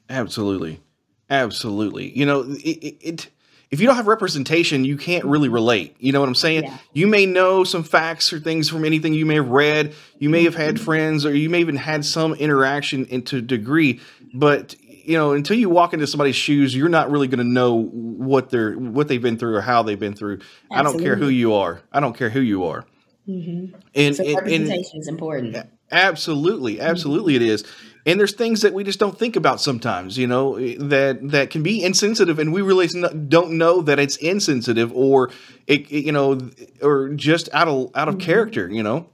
Absolutely, 0.09 0.81
absolutely. 1.29 2.15
You 2.17 2.25
know, 2.25 2.41
it, 2.41 2.97
it, 3.01 3.29
if 3.71 3.79
you 3.79 3.87
don't 3.87 3.95
have 3.95 4.07
representation, 4.07 4.85
you 4.85 4.97
can't 4.97 5.25
really 5.25 5.49
relate. 5.49 5.95
You 5.97 6.11
know 6.11 6.19
what 6.19 6.29
I'm 6.29 6.35
saying? 6.35 6.65
Yeah. 6.65 6.77
You 6.93 7.07
may 7.07 7.25
know 7.25 7.63
some 7.63 7.83
facts 7.83 8.31
or 8.31 8.39
things 8.39 8.69
from 8.69 8.85
anything 8.85 9.13
you 9.13 9.25
may 9.25 9.35
have 9.35 9.49
read. 9.49 9.95
You 10.19 10.29
may 10.29 10.43
have 10.43 10.53
had 10.53 10.75
mm-hmm. 10.75 10.85
friends, 10.85 11.25
or 11.25 11.35
you 11.35 11.49
may 11.49 11.61
even 11.61 11.77
had 11.77 12.05
some 12.05 12.35
interaction 12.35 13.05
into 13.05 13.41
degree. 13.41 13.99
But 14.33 14.75
you 14.81 15.17
know, 15.17 15.31
until 15.31 15.57
you 15.57 15.69
walk 15.69 15.93
into 15.93 16.05
somebody's 16.05 16.35
shoes, 16.35 16.75
you're 16.75 16.89
not 16.89 17.09
really 17.09 17.27
going 17.27 17.39
to 17.39 17.51
know 17.51 17.83
what 17.83 18.49
they're 18.49 18.73
what 18.73 19.07
they've 19.07 19.21
been 19.21 19.37
through 19.37 19.55
or 19.55 19.61
how 19.61 19.81
they've 19.81 19.99
been 19.99 20.13
through. 20.13 20.39
Absolutely. 20.71 20.77
I 20.77 20.83
don't 20.83 20.99
care 20.99 21.15
who 21.15 21.29
you 21.29 21.53
are. 21.55 21.81
I 21.91 21.99
don't 21.99 22.15
care 22.15 22.29
who 22.29 22.41
you 22.41 22.65
are. 22.65 22.85
Mm-hmm. 23.27 23.75
And, 23.95 24.15
so 24.15 24.23
representation 24.23 24.91
and, 24.93 25.01
is 25.01 25.07
important. 25.07 25.57
Absolutely, 25.93 26.81
absolutely, 26.81 27.35
it 27.35 27.43
is. 27.43 27.63
And 28.05 28.19
there's 28.19 28.33
things 28.33 28.61
that 28.61 28.73
we 28.73 28.83
just 28.83 28.99
don't 28.99 29.17
think 29.17 29.37
about 29.37 29.61
sometimes, 29.61 30.17
you 30.17 30.27
know, 30.27 30.59
that 30.59 31.19
that 31.29 31.51
can 31.51 31.63
be 31.63 31.81
insensitive, 31.81 32.37
and 32.39 32.51
we 32.51 32.61
really 32.61 32.87
don't 33.29 33.51
know 33.51 33.81
that 33.81 33.97
it's 33.99 34.17
insensitive 34.17 34.91
or 34.91 35.29
it, 35.67 35.89
it 35.89 36.03
you 36.05 36.11
know, 36.11 36.37
or 36.81 37.09
just 37.09 37.47
out 37.53 37.69
of 37.69 37.91
out 37.95 38.09
of 38.09 38.15
mm-hmm. 38.15 38.25
character, 38.25 38.69
you 38.69 38.83
know. 38.83 39.07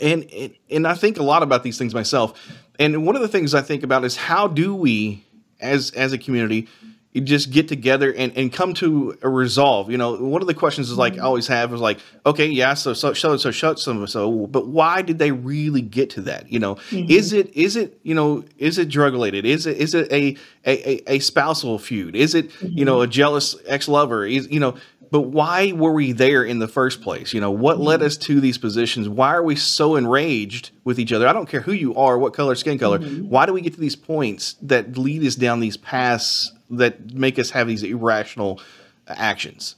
And 0.00 0.54
and 0.70 0.86
I 0.86 0.94
think 0.94 1.18
a 1.18 1.22
lot 1.22 1.42
about 1.42 1.62
these 1.62 1.76
things 1.76 1.92
myself. 1.92 2.40
And 2.78 3.04
one 3.04 3.16
of 3.16 3.22
the 3.22 3.28
things 3.28 3.52
I 3.52 3.60
think 3.60 3.82
about 3.82 4.04
is 4.04 4.16
how 4.16 4.46
do 4.46 4.74
we, 4.74 5.26
as 5.60 5.90
as 5.90 6.14
a 6.14 6.18
community, 6.18 6.68
just 7.14 7.50
get 7.50 7.66
together 7.66 8.12
and, 8.12 8.36
and 8.36 8.52
come 8.52 8.72
to 8.74 9.18
a 9.22 9.28
resolve. 9.28 9.90
You 9.90 9.98
know, 9.98 10.14
one 10.14 10.42
of 10.42 10.46
the 10.46 10.54
questions 10.54 10.90
is 10.90 10.96
like 10.96 11.14
I 11.14 11.22
always 11.22 11.48
have 11.48 11.74
is 11.74 11.80
like, 11.80 11.98
okay, 12.24 12.46
yeah, 12.46 12.74
so 12.74 12.94
so 12.94 13.12
so 13.14 13.36
so 13.36 13.50
shut 13.50 13.80
some 13.80 14.06
so, 14.06 14.46
but 14.46 14.68
why 14.68 15.02
did 15.02 15.18
they 15.18 15.32
really 15.32 15.80
get 15.82 16.10
to 16.10 16.20
that? 16.22 16.50
You 16.52 16.60
know, 16.60 16.76
mm-hmm. 16.76 17.10
is 17.10 17.32
it 17.32 17.52
is 17.56 17.74
it 17.74 17.98
you 18.04 18.14
know 18.14 18.44
is 18.58 18.78
it 18.78 18.88
drug 18.88 19.12
related? 19.12 19.44
Is 19.44 19.66
it 19.66 19.78
is 19.78 19.94
it 19.94 20.10
a 20.12 20.36
a, 20.64 21.14
a 21.14 21.18
spousal 21.18 21.80
feud? 21.80 22.14
Is 22.14 22.34
it 22.36 22.50
mm-hmm. 22.50 22.78
you 22.78 22.84
know 22.84 23.00
a 23.00 23.08
jealous 23.08 23.56
ex 23.66 23.88
lover? 23.88 24.24
Is 24.24 24.48
you 24.50 24.60
know. 24.60 24.76
But 25.10 25.22
why 25.22 25.72
were 25.72 25.92
we 25.92 26.12
there 26.12 26.44
in 26.44 26.60
the 26.60 26.68
first 26.68 27.02
place? 27.02 27.34
You 27.34 27.40
know, 27.40 27.50
what 27.50 27.76
mm-hmm. 27.76 27.84
led 27.84 28.02
us 28.02 28.16
to 28.18 28.40
these 28.40 28.58
positions? 28.58 29.08
Why 29.08 29.34
are 29.34 29.42
we 29.42 29.56
so 29.56 29.96
enraged 29.96 30.70
with 30.84 31.00
each 31.00 31.12
other? 31.12 31.26
I 31.26 31.32
don't 31.32 31.48
care 31.48 31.60
who 31.60 31.72
you 31.72 31.94
are, 31.96 32.16
what 32.18 32.32
color, 32.32 32.54
skin 32.54 32.78
color. 32.78 32.98
Mm-hmm. 32.98 33.28
Why 33.28 33.46
do 33.46 33.52
we 33.52 33.60
get 33.60 33.74
to 33.74 33.80
these 33.80 33.96
points 33.96 34.54
that 34.62 34.96
lead 34.96 35.24
us 35.24 35.34
down 35.34 35.60
these 35.60 35.76
paths 35.76 36.52
that 36.70 37.12
make 37.12 37.38
us 37.38 37.50
have 37.50 37.66
these 37.66 37.82
irrational 37.82 38.60
actions. 39.08 39.76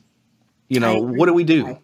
You 0.68 0.80
know, 0.80 1.00
what 1.00 1.26
do 1.26 1.34
we 1.34 1.44
do? 1.44 1.78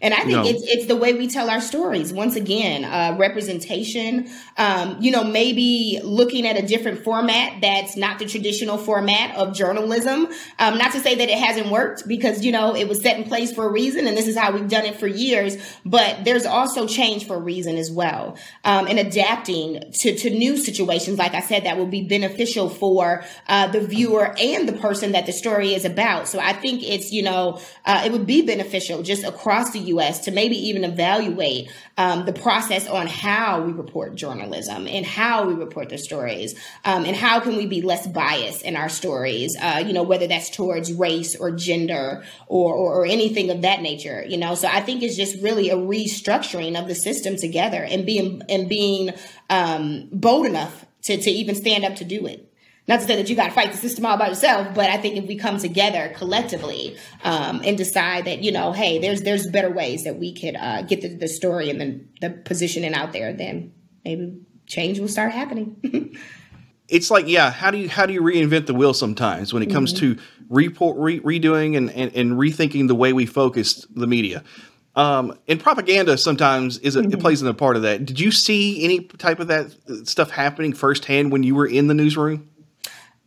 And 0.00 0.14
I 0.14 0.18
think 0.18 0.30
no. 0.30 0.44
it's 0.44 0.62
it's 0.62 0.86
the 0.86 0.96
way 0.96 1.14
we 1.14 1.28
tell 1.28 1.50
our 1.50 1.60
stories. 1.60 2.12
Once 2.12 2.36
again, 2.36 2.84
uh, 2.84 3.16
representation. 3.18 4.28
Um, 4.56 4.96
you 5.00 5.10
know, 5.10 5.24
maybe 5.24 6.00
looking 6.02 6.46
at 6.46 6.56
a 6.56 6.66
different 6.66 7.02
format 7.04 7.60
that's 7.60 7.96
not 7.96 8.18
the 8.18 8.26
traditional 8.26 8.78
format 8.78 9.36
of 9.36 9.54
journalism. 9.54 10.28
Um, 10.58 10.78
not 10.78 10.92
to 10.92 11.00
say 11.00 11.16
that 11.16 11.28
it 11.28 11.38
hasn't 11.38 11.68
worked 11.68 12.06
because 12.06 12.44
you 12.44 12.52
know 12.52 12.76
it 12.76 12.88
was 12.88 13.00
set 13.00 13.18
in 13.18 13.24
place 13.24 13.52
for 13.52 13.66
a 13.66 13.70
reason, 13.70 14.06
and 14.06 14.16
this 14.16 14.26
is 14.26 14.36
how 14.36 14.52
we've 14.52 14.68
done 14.68 14.84
it 14.84 14.98
for 14.98 15.06
years. 15.06 15.56
But 15.84 16.24
there's 16.24 16.46
also 16.46 16.86
change 16.86 17.26
for 17.26 17.36
a 17.36 17.40
reason 17.40 17.76
as 17.76 17.90
well, 17.90 18.36
um, 18.64 18.86
and 18.86 18.98
adapting 18.98 19.82
to 20.00 20.16
to 20.16 20.30
new 20.30 20.56
situations. 20.56 21.18
Like 21.18 21.34
I 21.34 21.40
said, 21.40 21.64
that 21.64 21.76
will 21.76 21.86
be 21.86 22.02
beneficial 22.02 22.68
for 22.68 23.24
uh, 23.48 23.66
the 23.68 23.80
viewer 23.80 24.34
and 24.38 24.68
the 24.68 24.74
person 24.74 25.12
that 25.12 25.26
the 25.26 25.32
story 25.32 25.74
is 25.74 25.84
about. 25.84 26.28
So 26.28 26.38
I 26.38 26.52
think 26.52 26.82
it's 26.82 27.10
you 27.12 27.22
know 27.22 27.60
uh, 27.84 28.02
it 28.06 28.12
would 28.12 28.26
be 28.26 28.42
beneficial 28.42 29.02
just 29.02 29.24
across 29.24 29.72
the 29.78 29.88
U.S. 29.88 30.20
to 30.20 30.30
maybe 30.30 30.56
even 30.68 30.84
evaluate 30.84 31.70
um, 31.96 32.24
the 32.26 32.32
process 32.32 32.86
on 32.86 33.06
how 33.06 33.62
we 33.62 33.72
report 33.72 34.14
journalism 34.14 34.86
and 34.86 35.04
how 35.04 35.46
we 35.46 35.54
report 35.54 35.88
the 35.88 35.98
stories, 35.98 36.54
um, 36.84 37.04
and 37.04 37.16
how 37.16 37.40
can 37.40 37.56
we 37.56 37.66
be 37.66 37.82
less 37.82 38.06
biased 38.06 38.62
in 38.62 38.76
our 38.76 38.88
stories. 38.88 39.56
Uh, 39.60 39.82
you 39.84 39.92
know, 39.92 40.02
whether 40.02 40.26
that's 40.26 40.50
towards 40.50 40.92
race 40.92 41.36
or 41.36 41.50
gender 41.50 42.24
or, 42.46 42.74
or, 42.74 43.00
or 43.00 43.06
anything 43.06 43.50
of 43.50 43.62
that 43.62 43.82
nature. 43.82 44.24
You 44.26 44.36
know, 44.36 44.54
so 44.54 44.68
I 44.68 44.80
think 44.80 45.02
it's 45.02 45.16
just 45.16 45.40
really 45.42 45.70
a 45.70 45.76
restructuring 45.76 46.80
of 46.80 46.88
the 46.88 46.94
system 46.94 47.36
together 47.36 47.82
and 47.82 48.04
being 48.04 48.42
and 48.48 48.68
being 48.68 49.12
um, 49.50 50.08
bold 50.12 50.46
enough 50.46 50.84
to 51.02 51.16
to 51.16 51.30
even 51.30 51.54
stand 51.54 51.84
up 51.84 51.96
to 51.96 52.04
do 52.04 52.26
it 52.26 52.47
not 52.88 53.00
to 53.00 53.06
say 53.06 53.16
that 53.16 53.28
you 53.28 53.36
got 53.36 53.48
to 53.48 53.52
fight 53.52 53.70
the 53.70 53.78
system 53.78 54.06
all 54.06 54.16
by 54.16 54.28
yourself, 54.28 54.74
but 54.74 54.90
I 54.90 54.96
think 54.96 55.16
if 55.16 55.26
we 55.26 55.36
come 55.36 55.58
together 55.58 56.12
collectively 56.16 56.96
um, 57.22 57.60
and 57.64 57.76
decide 57.76 58.24
that 58.24 58.42
you 58.42 58.50
know, 58.50 58.72
hey, 58.72 58.98
there's 58.98 59.22
there's 59.22 59.46
better 59.46 59.70
ways 59.70 60.04
that 60.04 60.16
we 60.16 60.34
could 60.34 60.56
uh, 60.56 60.82
get 60.82 61.02
the, 61.02 61.08
the 61.08 61.28
story 61.28 61.70
and 61.70 61.80
the, 61.80 62.04
the 62.22 62.30
positioning 62.30 62.94
out 62.94 63.12
there, 63.12 63.32
then 63.32 63.72
maybe 64.04 64.40
change 64.66 64.98
will 64.98 65.08
start 65.08 65.32
happening. 65.32 66.16
it's 66.88 67.10
like 67.10 67.28
yeah 67.28 67.50
how 67.50 67.70
do 67.70 67.78
you 67.78 67.88
how 67.88 68.06
do 68.06 68.12
you 68.12 68.22
reinvent 68.22 68.66
the 68.66 68.74
wheel 68.74 68.94
sometimes 68.94 69.52
when 69.52 69.62
it 69.62 69.70
comes 69.70 69.92
mm-hmm. 69.92 70.14
to 70.14 70.22
report 70.48 70.96
re- 70.96 71.20
redoing 71.20 71.76
and, 71.76 71.90
and, 71.90 72.14
and 72.14 72.32
rethinking 72.32 72.88
the 72.88 72.94
way 72.94 73.12
we 73.12 73.26
focus 73.26 73.86
the 73.94 74.06
media 74.06 74.42
um, 74.96 75.38
and 75.46 75.60
propaganda 75.60 76.16
sometimes 76.16 76.78
is 76.78 76.96
a, 76.96 77.02
mm-hmm. 77.02 77.12
it 77.12 77.20
plays 77.20 77.42
in 77.42 77.48
a 77.48 77.54
part 77.54 77.76
of 77.76 77.82
that 77.82 78.06
did 78.06 78.18
you 78.18 78.30
see 78.30 78.82
any 78.82 79.00
type 79.04 79.38
of 79.38 79.48
that 79.48 79.70
stuff 80.04 80.30
happening 80.30 80.72
firsthand 80.72 81.30
when 81.30 81.42
you 81.42 81.54
were 81.54 81.66
in 81.66 81.88
the 81.88 81.94
newsroom 81.94 82.47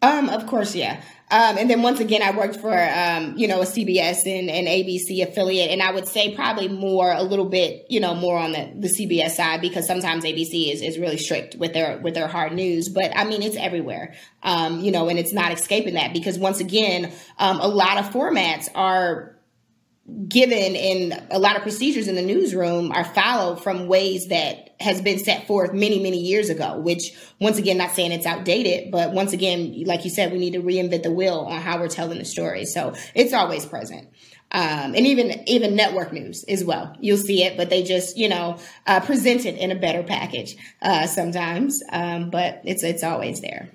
um, 0.01 0.29
of 0.29 0.47
course, 0.47 0.75
yeah. 0.75 1.01
Um, 1.31 1.57
and 1.57 1.69
then 1.69 1.81
once 1.81 2.01
again, 2.01 2.21
I 2.21 2.35
worked 2.35 2.57
for, 2.57 2.73
um, 2.73 3.37
you 3.37 3.47
know, 3.47 3.61
a 3.61 3.65
CBS 3.65 4.25
and 4.25 4.49
an 4.49 4.65
ABC 4.65 5.25
affiliate. 5.25 5.71
And 5.71 5.81
I 5.81 5.91
would 5.91 6.05
say 6.05 6.35
probably 6.35 6.67
more, 6.67 7.13
a 7.13 7.23
little 7.23 7.45
bit, 7.45 7.85
you 7.89 8.01
know, 8.01 8.13
more 8.13 8.37
on 8.37 8.51
the, 8.51 8.69
the 8.75 8.89
CBS 8.89 9.31
side 9.31 9.61
because 9.61 9.87
sometimes 9.87 10.25
ABC 10.25 10.73
is, 10.73 10.81
is 10.81 10.99
really 10.99 11.17
strict 11.17 11.55
with 11.55 11.71
their, 11.71 11.99
with 11.99 12.15
their 12.15 12.27
hard 12.27 12.51
news. 12.51 12.89
But 12.89 13.15
I 13.15 13.23
mean, 13.23 13.43
it's 13.43 13.55
everywhere, 13.55 14.13
um, 14.43 14.81
you 14.81 14.91
know, 14.91 15.07
and 15.07 15.17
it's 15.17 15.31
not 15.31 15.53
escaping 15.53 15.93
that 15.93 16.11
because 16.11 16.37
once 16.37 16.59
again, 16.59 17.13
um, 17.37 17.61
a 17.61 17.67
lot 17.67 17.97
of 17.97 18.09
formats 18.09 18.67
are 18.75 19.30
given 20.27 20.75
in 20.75 21.27
a 21.29 21.39
lot 21.39 21.55
of 21.55 21.61
procedures 21.61 22.07
in 22.07 22.15
the 22.15 22.21
newsroom 22.21 22.91
are 22.91 23.03
followed 23.03 23.61
from 23.61 23.87
ways 23.87 24.27
that 24.27 24.75
has 24.79 25.01
been 25.01 25.19
set 25.19 25.45
forth 25.47 25.73
many 25.73 25.99
many 25.99 26.19
years 26.19 26.49
ago 26.49 26.77
which 26.79 27.13
once 27.39 27.57
again 27.57 27.77
not 27.77 27.91
saying 27.91 28.11
it's 28.11 28.25
outdated 28.25 28.91
but 28.91 29.11
once 29.11 29.33
again 29.33 29.83
like 29.85 30.03
you 30.03 30.09
said 30.09 30.31
we 30.31 30.39
need 30.39 30.53
to 30.53 30.61
reinvent 30.61 31.03
the 31.03 31.11
wheel 31.11 31.47
on 31.49 31.59
how 31.61 31.79
we're 31.79 31.87
telling 31.87 32.17
the 32.17 32.25
story. 32.25 32.65
So 32.65 32.93
it's 33.13 33.33
always 33.33 33.65
present. 33.65 34.09
Um, 34.53 34.95
and 34.95 35.07
even 35.07 35.47
even 35.47 35.75
network 35.75 36.11
news 36.11 36.43
as 36.43 36.63
well. 36.63 36.95
You'll 36.99 37.17
see 37.17 37.43
it 37.43 37.55
but 37.55 37.69
they 37.69 37.83
just 37.83 38.17
you 38.17 38.29
know 38.29 38.57
uh, 38.87 38.99
present 39.01 39.45
it 39.45 39.57
in 39.57 39.71
a 39.71 39.75
better 39.75 40.03
package 40.03 40.57
uh, 40.81 41.07
sometimes. 41.07 41.81
Um, 41.89 42.29
but 42.29 42.61
it's 42.65 42.83
it's 42.83 43.03
always 43.03 43.41
there 43.41 43.69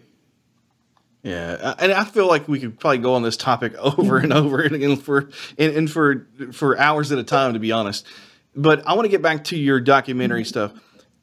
yeah, 1.27 1.75
and 1.81 1.91
I 1.91 2.05
feel 2.05 2.29
like 2.29 2.47
we 2.47 2.61
could 2.61 2.79
probably 2.79 2.99
go 2.99 3.15
on 3.15 3.23
this 3.23 3.37
topic 3.37 3.75
over 3.79 4.19
and 4.19 4.33
over 4.33 4.61
again 4.61 4.97
for 4.97 5.29
and, 5.59 5.77
and 5.77 5.91
for 5.91 6.29
for 6.53 6.79
hours 6.79 7.11
at 7.11 7.19
a 7.19 7.25
time, 7.25 7.55
to 7.55 7.59
be 7.59 7.73
honest. 7.73 8.07
But 8.55 8.87
I 8.87 8.95
want 8.95 9.07
to 9.07 9.09
get 9.09 9.23
back 9.23 9.43
to 9.45 9.59
your 9.59 9.81
documentary 9.81 10.43
mm-hmm. 10.43 10.49
stuff. 10.49 10.73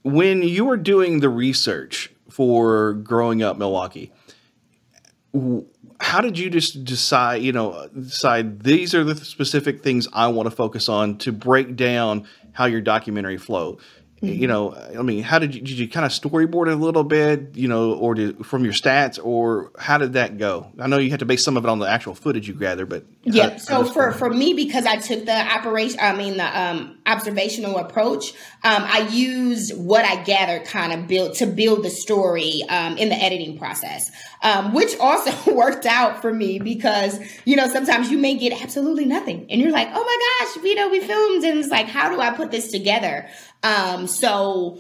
When 0.02 0.44
you 0.44 0.66
were 0.66 0.76
doing 0.76 1.22
the 1.22 1.30
research 1.30 2.12
for 2.30 2.96
growing 2.96 3.42
up 3.42 3.58
Milwaukee, 3.58 4.12
how 6.02 6.20
did 6.20 6.38
you 6.38 6.50
just 6.50 6.84
decide? 6.84 7.42
You 7.42 7.54
know, 7.54 7.88
decide 7.88 8.64
these 8.64 8.94
are 8.94 9.06
the 9.06 9.16
specific 9.16 9.84
things 9.84 10.10
I 10.12 10.28
want 10.28 10.50
to 10.50 10.52
focus 10.56 10.90
on 10.90 11.18
to 11.20 11.32
break 11.32 11.78
down 11.78 12.28
how 12.52 12.66
your 12.66 12.82
documentary 12.82 13.38
flow 13.38 13.78
you 14.24 14.48
know 14.48 14.74
i 14.98 15.02
mean 15.02 15.22
how 15.22 15.38
did 15.38 15.54
you 15.54 15.62
did 15.62 15.78
you 15.78 15.88
kind 15.88 16.06
of 16.06 16.12
storyboard 16.12 16.68
it 16.68 16.74
a 16.74 16.76
little 16.76 17.04
bit 17.04 17.56
you 17.56 17.68
know 17.68 17.94
or 17.94 18.16
did, 18.16 18.46
from 18.46 18.64
your 18.64 18.74
stats 18.74 19.24
or 19.24 19.72
how 19.78 19.98
did 19.98 20.14
that 20.14 20.38
go? 20.38 20.72
I 20.80 20.88
know 20.88 20.98
you 20.98 21.10
had 21.10 21.20
to 21.20 21.26
base 21.26 21.44
some 21.44 21.58
of 21.58 21.66
it 21.66 21.70
on 21.70 21.80
the 21.80 21.88
actual 21.88 22.16
footage 22.16 22.48
you 22.48 22.54
gather 22.54 22.86
but 22.86 23.06
yeah 23.24 23.58
so 23.58 23.84
for 23.84 24.12
for 24.12 24.30
me 24.30 24.54
because 24.54 24.86
i 24.86 24.98
took 24.98 25.26
the 25.26 25.36
operation 25.36 26.00
i 26.02 26.16
mean 26.16 26.38
the 26.38 26.62
um, 26.62 26.98
observational 27.06 27.78
approach. 27.78 28.34
Um, 28.64 28.84
i 28.86 29.08
used 29.12 29.78
what 29.78 30.06
i 30.06 30.24
gathered 30.24 30.66
kind 30.66 30.94
of 30.94 31.08
built 31.08 31.36
to 31.36 31.46
build 31.46 31.84
the 31.84 31.90
story 31.90 32.64
um, 32.70 32.98
in 32.98 33.10
the 33.10 33.16
editing 33.16 33.58
process 33.58 34.10
um, 34.42 34.74
which 34.74 34.98
also 35.00 35.32
worked 35.54 35.86
out 35.86 36.22
for 36.22 36.34
me 36.34 36.60
because 36.60 37.20
you 37.46 37.56
know 37.56 37.68
sometimes 37.68 38.10
you 38.10 38.18
may 38.18 38.36
get 38.36 38.62
absolutely 38.62 39.06
nothing 39.06 39.48
and 39.50 39.62
you're 39.62 39.72
like 39.72 39.90
oh 39.94 40.04
my 40.04 40.46
gosh 40.46 40.64
know 40.76 40.90
we 40.90 41.00
filmed 41.00 41.44
and 41.44 41.60
it's 41.60 41.70
like 41.70 41.88
how 41.88 42.10
do 42.10 42.20
i 42.20 42.32
put 42.32 42.52
this 42.52 42.72
together? 42.72 43.28
Um, 43.64 44.08
so 44.08 44.80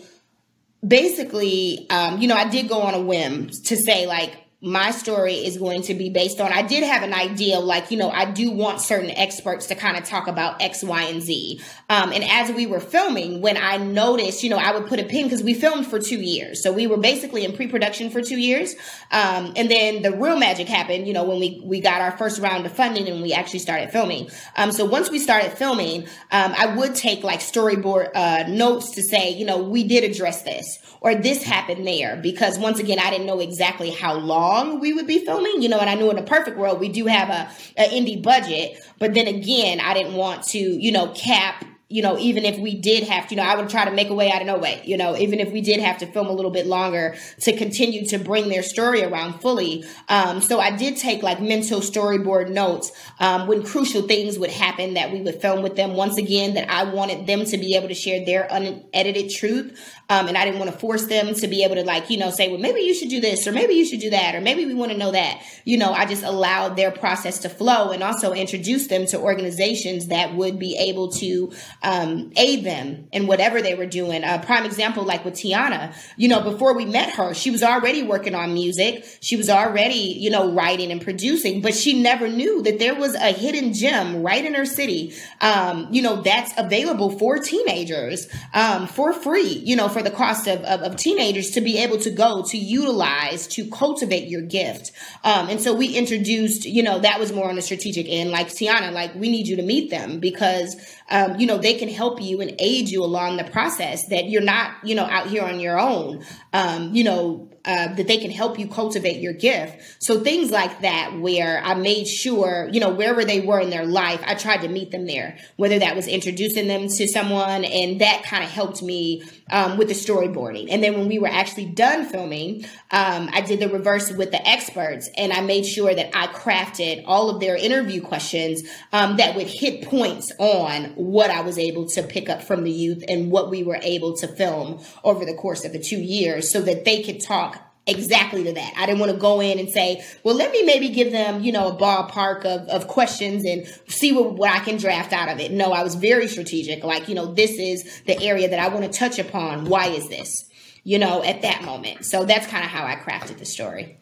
basically, 0.85 1.89
um, 1.89 2.19
you 2.21 2.27
know, 2.27 2.35
I 2.35 2.49
did 2.49 2.67
go 2.67 2.81
on 2.81 2.93
a 2.93 3.01
whim 3.01 3.49
to 3.49 3.77
say 3.77 4.05
like 4.05 4.35
my 4.63 4.91
story 4.91 5.33
is 5.33 5.57
going 5.57 5.81
to 5.81 5.93
be 5.93 6.09
based 6.09 6.39
on. 6.39 6.53
I 6.53 6.61
did 6.61 6.83
have 6.83 7.03
an 7.03 7.13
idea, 7.13 7.59
like, 7.59 7.91
you 7.91 7.97
know, 7.97 8.09
I 8.09 8.31
do 8.31 8.49
want 8.49 8.79
certain 8.79 9.11
experts 9.11 9.67
to 9.67 9.75
kind 9.75 9.97
of 9.97 10.05
talk 10.05 10.27
about 10.27 10.61
X, 10.61 10.81
Y, 10.81 11.03
and 11.03 11.21
Z. 11.21 11.59
Um, 11.89 12.13
and 12.13 12.23
as 12.23 12.49
we 12.49 12.65
were 12.65 12.79
filming, 12.79 13.41
when 13.41 13.57
I 13.57 13.75
noticed, 13.75 14.41
you 14.41 14.49
know, 14.49 14.57
I 14.57 14.73
would 14.73 14.87
put 14.87 15.01
a 15.01 15.03
pin 15.03 15.25
because 15.25 15.43
we 15.43 15.53
filmed 15.53 15.85
for 15.85 15.99
two 15.99 16.21
years. 16.21 16.63
So 16.63 16.71
we 16.71 16.87
were 16.87 16.95
basically 16.95 17.43
in 17.43 17.53
pre 17.53 17.67
production 17.67 18.09
for 18.09 18.21
two 18.21 18.39
years. 18.39 18.73
Um, 19.11 19.51
and 19.57 19.69
then 19.69 20.01
the 20.01 20.15
real 20.15 20.37
magic 20.37 20.69
happened, 20.69 21.07
you 21.07 21.13
know, 21.13 21.25
when 21.25 21.41
we, 21.41 21.61
we 21.65 21.81
got 21.81 21.99
our 21.99 22.17
first 22.17 22.39
round 22.39 22.65
of 22.65 22.71
funding 22.71 23.09
and 23.09 23.21
we 23.21 23.33
actually 23.33 23.59
started 23.59 23.91
filming. 23.91 24.29
Um, 24.55 24.71
so 24.71 24.85
once 24.85 25.09
we 25.09 25.19
started 25.19 25.51
filming, 25.57 26.03
um, 26.31 26.53
I 26.57 26.73
would 26.73 26.95
take 26.95 27.21
like 27.21 27.41
storyboard 27.41 28.11
uh, 28.15 28.45
notes 28.47 28.91
to 28.91 29.03
say, 29.03 29.31
you 29.31 29.45
know, 29.45 29.61
we 29.61 29.83
did 29.83 30.05
address 30.05 30.43
this 30.43 30.79
or 31.01 31.15
this 31.15 31.43
happened 31.43 31.85
there 31.85 32.15
because 32.15 32.57
once 32.57 32.79
again, 32.79 32.97
I 32.97 33.09
didn't 33.09 33.27
know 33.27 33.41
exactly 33.41 33.89
how 33.89 34.13
long 34.13 34.52
we 34.79 34.93
would 34.93 35.07
be 35.07 35.23
filming, 35.25 35.61
you 35.61 35.69
know, 35.69 35.79
and 35.79 35.89
I 35.89 35.95
knew 35.95 36.09
in 36.09 36.17
a 36.17 36.23
perfect 36.23 36.57
world 36.57 36.79
we 36.79 36.89
do 36.89 37.05
have 37.05 37.29
a, 37.29 37.49
a 37.77 37.89
indie 37.89 38.21
budget, 38.21 38.77
but 38.99 39.13
then 39.13 39.27
again, 39.27 39.79
I 39.79 39.93
didn't 39.93 40.13
want 40.13 40.43
to, 40.47 40.59
you 40.59 40.91
know, 40.91 41.11
cap 41.13 41.65
you 41.93 42.01
know, 42.01 42.17
even 42.17 42.43
if 42.43 42.57
we 42.57 42.73
did 42.73 43.03
have 43.03 43.27
to, 43.27 43.35
you 43.35 43.37
know, 43.39 43.47
I 43.47 43.55
would 43.55 43.69
try 43.69 43.85
to 43.85 43.91
make 43.91 44.09
a 44.09 44.15
way 44.15 44.31
out 44.31 44.41
of 44.41 44.47
no 44.47 44.57
way, 44.57 44.81
you 44.83 44.97
know, 44.97 45.15
even 45.15 45.39
if 45.39 45.51
we 45.51 45.61
did 45.61 45.79
have 45.79 45.99
to 45.99 46.07
film 46.07 46.25
a 46.25 46.31
little 46.31 46.49
bit 46.49 46.65
longer 46.65 47.15
to 47.41 47.55
continue 47.55 48.03
to 48.07 48.17
bring 48.17 48.49
their 48.49 48.63
story 48.63 49.03
around 49.03 49.41
fully. 49.41 49.85
Um, 50.09 50.41
so 50.41 50.59
I 50.59 50.75
did 50.75 50.97
take 50.97 51.21
like 51.21 51.39
mental 51.39 51.81
storyboard 51.81 52.49
notes 52.49 52.91
um, 53.19 53.45
when 53.45 53.61
crucial 53.61 54.01
things 54.01 54.39
would 54.39 54.49
happen 54.49 54.95
that 54.95 55.11
we 55.11 55.21
would 55.21 55.39
film 55.39 55.61
with 55.61 55.75
them. 55.75 55.93
Once 55.93 56.17
again, 56.17 56.55
that 56.55 56.67
I 56.67 56.83
wanted 56.85 57.27
them 57.27 57.45
to 57.45 57.57
be 57.59 57.75
able 57.75 57.89
to 57.89 57.93
share 57.93 58.25
their 58.25 58.47
unedited 58.49 59.29
truth. 59.29 59.79
Um, 60.09 60.27
and 60.27 60.35
I 60.35 60.45
didn't 60.45 60.59
want 60.59 60.71
to 60.71 60.77
force 60.77 61.05
them 61.05 61.35
to 61.35 61.47
be 61.47 61.63
able 61.63 61.75
to 61.75 61.83
like, 61.83 62.09
you 62.09 62.17
know, 62.17 62.31
say, 62.31 62.49
well, 62.49 62.59
maybe 62.59 62.81
you 62.81 62.95
should 62.95 63.09
do 63.09 63.21
this 63.21 63.45
or 63.45 63.51
maybe 63.51 63.75
you 63.75 63.85
should 63.85 63.99
do 63.99 64.09
that 64.09 64.33
or 64.33 64.41
maybe 64.41 64.65
we 64.65 64.73
want 64.73 64.91
to 64.91 64.97
know 64.97 65.11
that. 65.11 65.43
You 65.63 65.77
know, 65.77 65.93
I 65.93 66.07
just 66.07 66.23
allowed 66.23 66.75
their 66.75 66.89
process 66.89 67.39
to 67.39 67.49
flow 67.49 67.91
and 67.91 68.01
also 68.01 68.33
introduce 68.33 68.87
them 68.87 69.05
to 69.07 69.19
organizations 69.19 70.07
that 70.07 70.33
would 70.33 70.57
be 70.57 70.75
able 70.75 71.11
to 71.13 71.53
um, 71.83 72.31
aid 72.37 72.63
them 72.63 73.07
in 73.11 73.27
whatever 73.27 73.61
they 73.61 73.75
were 73.75 73.85
doing. 73.85 74.23
A 74.23 74.39
prime 74.39 74.65
example, 74.65 75.03
like 75.03 75.25
with 75.25 75.35
Tiana, 75.35 75.93
you 76.15 76.29
know, 76.29 76.41
before 76.41 76.75
we 76.75 76.85
met 76.85 77.11
her, 77.15 77.33
she 77.33 77.51
was 77.51 77.61
already 77.61 78.03
working 78.03 78.33
on 78.33 78.53
music. 78.53 79.05
She 79.21 79.35
was 79.35 79.49
already, 79.49 80.15
you 80.17 80.29
know, 80.29 80.51
writing 80.53 80.91
and 80.91 81.01
producing, 81.01 81.61
but 81.61 81.75
she 81.75 82.01
never 82.01 82.27
knew 82.27 82.61
that 82.63 82.79
there 82.79 82.95
was 82.95 83.15
a 83.15 83.33
hidden 83.33 83.73
gem 83.73 84.23
right 84.23 84.43
in 84.43 84.53
her 84.53 84.65
city, 84.65 85.13
um, 85.41 85.87
you 85.91 86.01
know, 86.01 86.21
that's 86.21 86.53
available 86.57 87.17
for 87.19 87.37
teenagers 87.37 88.27
um, 88.53 88.87
for 88.87 89.11
free, 89.11 89.61
you 89.65 89.75
know, 89.75 89.89
for 89.89 90.01
the 90.01 90.11
cost 90.11 90.47
of, 90.47 90.61
of, 90.61 90.81
of, 90.81 90.95
teenagers 90.95 91.51
to 91.51 91.61
be 91.61 91.79
able 91.79 91.97
to 91.97 92.11
go 92.11 92.43
to 92.43 92.57
utilize, 92.57 93.47
to 93.47 93.69
cultivate 93.69 94.29
your 94.29 94.41
gift. 94.41 94.91
Um, 95.23 95.49
and 95.49 95.59
so 95.59 95.73
we 95.73 95.95
introduced, 95.95 96.65
you 96.65 96.83
know, 96.83 96.99
that 96.99 97.19
was 97.19 97.33
more 97.33 97.49
on 97.49 97.55
the 97.55 97.61
strategic 97.61 98.05
end, 98.07 98.31
like 98.31 98.47
Tiana, 98.47 98.91
like 98.91 99.13
we 99.15 99.29
need 99.29 99.47
you 99.47 99.57
to 99.57 99.63
meet 99.63 99.89
them 99.89 100.19
because 100.19 100.75
um, 101.13 101.39
you 101.39 101.45
know, 101.45 101.59
they 101.59 101.75
can 101.75 101.89
help 101.89 102.19
you 102.19 102.41
and 102.41 102.55
aid 102.57 102.89
you 102.89 103.03
along 103.03 103.37
the 103.37 103.43
process 103.43 104.07
that 104.07 104.29
you're 104.29 104.41
not, 104.41 104.71
you 104.83 104.95
know, 104.95 105.05
out 105.05 105.27
here 105.27 105.43
on 105.43 105.59
your 105.59 105.79
own. 105.79 106.25
Um, 106.51 106.95
you 106.95 107.03
know, 107.03 107.52
uh, 107.65 107.93
that 107.95 108.07
they 108.07 108.17
can 108.17 108.31
help 108.31 108.59
you 108.59 108.67
cultivate 108.67 109.19
your 109.21 109.33
gift. 109.33 109.81
So 109.99 110.19
things 110.19 110.51
like 110.51 110.81
that, 110.81 111.19
where 111.19 111.61
I 111.63 111.73
made 111.75 112.07
sure, 112.07 112.69
you 112.71 112.79
know, 112.79 112.89
wherever 112.89 113.23
they 113.23 113.39
were 113.39 113.59
in 113.59 113.69
their 113.69 113.85
life, 113.85 114.21
I 114.25 114.35
tried 114.35 114.61
to 114.61 114.67
meet 114.67 114.91
them 114.91 115.05
there, 115.05 115.37
whether 115.55 115.79
that 115.79 115.95
was 115.95 116.07
introducing 116.07 116.67
them 116.67 116.87
to 116.87 117.07
someone, 117.07 117.63
and 117.63 118.01
that 118.01 118.23
kind 118.23 118.43
of 118.43 118.49
helped 118.49 118.81
me 118.81 119.23
um, 119.51 119.77
with 119.77 119.87
the 119.87 119.93
storyboarding. 119.93 120.67
And 120.71 120.83
then 120.83 120.93
when 120.93 121.07
we 121.07 121.19
were 121.19 121.27
actually 121.27 121.67
done 121.67 122.05
filming, 122.05 122.65
um, 122.91 123.29
I 123.31 123.41
did 123.41 123.59
the 123.59 123.69
reverse 123.69 124.11
with 124.11 124.31
the 124.31 124.47
experts, 124.47 125.09
and 125.17 125.31
I 125.31 125.41
made 125.41 125.65
sure 125.65 125.93
that 125.93 126.15
I 126.15 126.27
crafted 126.27 127.03
all 127.05 127.29
of 127.29 127.39
their 127.39 127.55
interview 127.55 128.01
questions 128.01 128.63
um, 128.91 129.17
that 129.17 129.35
would 129.35 129.47
hit 129.47 129.83
points 129.83 130.31
on 130.39 130.95
what 130.95 131.29
I 131.29 131.41
was 131.41 131.57
able 131.57 131.87
to 131.89 132.03
pick 132.03 132.29
up 132.29 132.43
from 132.43 132.63
the 132.63 132.71
youth 132.71 133.03
and 133.07 133.31
what 133.31 133.49
we 133.49 133.63
were 133.63 133.79
able 133.81 134.17
to 134.17 134.27
film 134.27 134.81
over 135.03 135.25
the 135.25 135.33
course 135.33 135.63
of 135.65 135.71
the 135.71 135.79
two 135.79 136.01
years, 136.01 136.51
so 136.51 136.61
that 136.61 136.83
they 136.85 137.03
could 137.03 137.21
talk 137.21 137.52
exactly 137.85 138.43
to 138.45 138.53
that. 138.53 138.73
I 138.77 138.85
didn't 138.85 138.99
want 138.99 139.11
to 139.11 139.17
go 139.17 139.41
in 139.41 139.59
and 139.59 139.69
say, 139.69 140.03
well, 140.23 140.35
let 140.35 140.51
me 140.51 140.63
maybe 140.63 140.89
give 140.89 141.11
them, 141.11 141.43
you 141.43 141.51
know, 141.51 141.67
a 141.67 141.75
ballpark 141.75 142.45
of, 142.45 142.67
of 142.69 142.87
questions 142.87 143.45
and 143.45 143.67
see 143.87 144.11
what, 144.11 144.33
what 144.33 144.51
I 144.51 144.59
can 144.59 144.77
draft 144.77 145.11
out 145.11 145.29
of 145.29 145.39
it. 145.39 145.51
No, 145.51 145.73
I 145.73 145.83
was 145.83 145.95
very 145.95 146.27
strategic. 146.27 146.83
Like, 146.83 147.09
you 147.09 147.15
know, 147.15 147.33
this 147.33 147.51
is 147.51 148.01
the 148.05 148.21
area 148.21 148.49
that 148.49 148.59
I 148.59 148.69
want 148.69 148.91
to 148.91 148.97
touch 148.97 149.19
upon. 149.19 149.65
Why 149.65 149.87
is 149.87 150.07
this? 150.09 150.49
You 150.85 150.99
know, 150.99 151.23
at 151.23 151.41
that 151.41 151.63
moment. 151.63 152.05
So 152.05 152.25
that's 152.25 152.47
kind 152.47 152.63
of 152.63 152.69
how 152.69 152.85
I 152.85 152.95
crafted 152.95 153.37
the 153.37 153.45
story. 153.45 153.97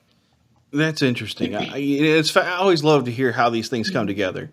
That's 0.74 1.02
interesting. 1.02 1.56
I, 1.56 1.78
it's 1.78 2.36
I 2.38 2.52
always 2.52 2.84
love 2.84 3.06
to 3.06 3.12
hear 3.12 3.32
how 3.32 3.50
these 3.50 3.68
things 3.68 3.90
come 3.90 4.08
together, 4.08 4.52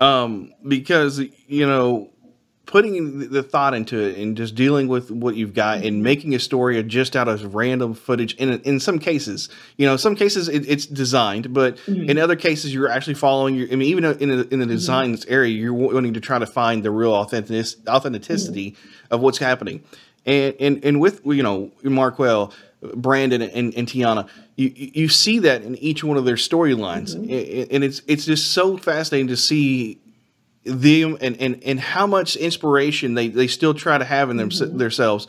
um, 0.00 0.52
because 0.66 1.20
you 1.46 1.66
know 1.66 2.10
putting 2.68 3.30
the 3.30 3.42
thought 3.42 3.72
into 3.72 3.98
it 3.98 4.18
and 4.18 4.36
just 4.36 4.54
dealing 4.54 4.88
with 4.88 5.10
what 5.10 5.34
you've 5.34 5.54
got 5.54 5.82
and 5.82 6.02
making 6.02 6.34
a 6.34 6.38
story 6.38 6.80
just 6.82 7.16
out 7.16 7.26
of 7.26 7.54
random 7.54 7.94
footage 7.94 8.34
in 8.34 8.60
in 8.60 8.78
some 8.78 8.98
cases 8.98 9.48
you 9.78 9.86
know 9.86 9.96
some 9.96 10.14
cases 10.14 10.48
it, 10.48 10.68
it's 10.68 10.84
designed 10.84 11.54
but 11.54 11.78
mm-hmm. 11.78 12.10
in 12.10 12.18
other 12.18 12.36
cases 12.36 12.72
you're 12.72 12.90
actually 12.90 13.14
following 13.14 13.54
your 13.54 13.66
i 13.68 13.70
mean 13.70 13.88
even 13.88 14.04
in, 14.04 14.30
a, 14.30 14.42
in 14.50 14.58
the 14.60 14.66
design 14.66 15.14
mm-hmm. 15.14 15.32
area 15.32 15.50
you're 15.50 15.72
wanting 15.72 16.12
to 16.12 16.20
try 16.20 16.38
to 16.38 16.46
find 16.46 16.84
the 16.84 16.90
real 16.90 17.14
authentic, 17.14 17.66
authenticity 17.88 18.72
mm-hmm. 18.72 19.14
of 19.14 19.22
what's 19.22 19.38
happening 19.38 19.82
and 20.26 20.54
and 20.60 20.84
and 20.84 21.00
with 21.00 21.22
you 21.24 21.42
know 21.42 21.72
marquel 21.84 22.52
brandon 22.96 23.40
and, 23.40 23.74
and 23.74 23.88
tiana 23.88 24.28
you, 24.56 24.70
you 24.74 25.08
see 25.08 25.38
that 25.38 25.62
in 25.62 25.74
each 25.76 26.04
one 26.04 26.18
of 26.18 26.26
their 26.26 26.36
storylines 26.36 27.16
mm-hmm. 27.16 27.74
and 27.74 27.82
it's 27.82 28.02
it's 28.06 28.26
just 28.26 28.52
so 28.52 28.76
fascinating 28.76 29.28
to 29.28 29.38
see 29.38 29.98
them 30.68 31.16
and, 31.20 31.40
and, 31.40 31.62
and 31.64 31.80
how 31.80 32.06
much 32.06 32.36
inspiration 32.36 33.14
they, 33.14 33.28
they 33.28 33.46
still 33.46 33.74
try 33.74 33.98
to 33.98 34.04
have 34.04 34.30
in 34.30 34.36
them, 34.36 34.50
mm-hmm. 34.50 34.76
themselves, 34.76 35.26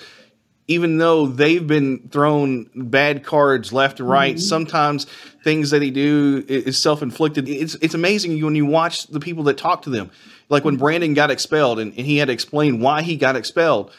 even 0.68 0.98
though 0.98 1.26
they've 1.26 1.66
been 1.66 2.10
thrown 2.10 2.70
bad 2.76 3.24
cards 3.24 3.74
left 3.74 4.00
and 4.00 4.10
right. 4.10 4.36
Mm-hmm. 4.36 4.42
Sometimes 4.42 5.06
things 5.44 5.72
that 5.72 5.80
they 5.80 5.90
do 5.90 6.46
is 6.48 6.78
self 6.78 7.02
inflicted. 7.02 7.48
It's, 7.48 7.76
it's 7.76 7.94
amazing 7.94 8.44
when 8.44 8.56
you 8.56 8.66
watch 8.66 9.08
the 9.08 9.20
people 9.20 9.44
that 9.46 9.58
talk 9.58 9.84
to 9.84 9.90
them. 9.90 10.12
Like 10.50 10.66
when 10.66 10.78
Brandon 10.78 11.14
got 11.14 11.32
expelled 11.32 11.80
and, 11.80 11.94
and 11.96 12.06
he 12.06 12.18
had 12.18 12.28
to 12.28 12.34
explain 12.34 12.82
why 12.82 13.04
he 13.04 13.16
got 13.16 13.36
expelled, 13.36 13.92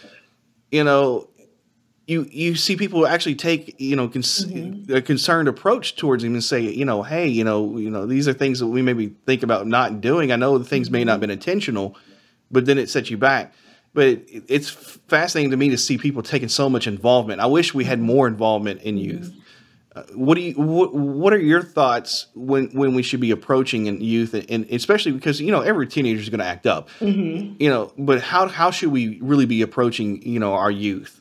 you 0.70 0.84
know, 0.84 1.29
you 2.10 2.26
you 2.30 2.56
see 2.56 2.76
people 2.76 3.06
actually 3.06 3.36
take 3.36 3.80
you 3.80 3.94
know 3.94 4.08
cons- 4.08 4.44
mm-hmm. 4.44 4.92
a 4.92 5.00
concerned 5.00 5.48
approach 5.48 5.94
towards 5.94 6.24
him 6.24 6.34
and 6.34 6.42
say 6.42 6.60
you 6.60 6.84
know 6.84 7.02
hey 7.02 7.28
you 7.28 7.44
know 7.44 7.78
you 7.78 7.88
know 7.88 8.04
these 8.04 8.26
are 8.26 8.32
things 8.32 8.58
that 8.58 8.66
we 8.66 8.82
maybe 8.82 9.14
think 9.26 9.44
about 9.44 9.66
not 9.68 10.00
doing. 10.00 10.32
I 10.32 10.36
know 10.36 10.58
the 10.58 10.64
things 10.64 10.90
may 10.90 11.04
not 11.04 11.12
have 11.12 11.20
been 11.20 11.30
intentional, 11.30 11.96
but 12.50 12.66
then 12.66 12.78
it 12.78 12.90
sets 12.90 13.10
you 13.10 13.16
back. 13.16 13.54
But 13.94 14.06
it, 14.08 14.44
it's 14.48 14.70
fascinating 14.70 15.52
to 15.52 15.56
me 15.56 15.68
to 15.70 15.78
see 15.78 15.98
people 15.98 16.22
taking 16.22 16.48
so 16.48 16.68
much 16.68 16.88
involvement. 16.88 17.40
I 17.40 17.46
wish 17.46 17.74
we 17.74 17.84
had 17.84 18.00
more 18.00 18.26
involvement 18.26 18.82
in 18.82 18.96
mm-hmm. 18.96 19.04
youth. 19.04 19.32
Uh, 19.94 20.02
what 20.14 20.34
do 20.34 20.40
you 20.40 20.54
what, 20.54 20.92
what 20.94 21.32
are 21.32 21.38
your 21.38 21.62
thoughts 21.62 22.26
when 22.34 22.70
when 22.70 22.94
we 22.94 23.02
should 23.02 23.20
be 23.20 23.30
approaching 23.30 23.86
in 23.86 24.00
youth 24.00 24.34
and, 24.34 24.50
and 24.50 24.64
especially 24.70 25.12
because 25.12 25.40
you 25.40 25.52
know 25.52 25.60
every 25.60 25.86
teenager 25.86 26.20
is 26.20 26.28
going 26.28 26.40
to 26.40 26.44
act 26.44 26.66
up 26.66 26.88
mm-hmm. 27.00 27.56
you 27.60 27.68
know 27.68 27.92
but 27.98 28.20
how 28.20 28.46
how 28.46 28.70
should 28.70 28.92
we 28.92 29.18
really 29.20 29.46
be 29.46 29.62
approaching 29.62 30.22
you 30.22 30.38
know 30.38 30.54
our 30.54 30.70
youth 30.70 31.19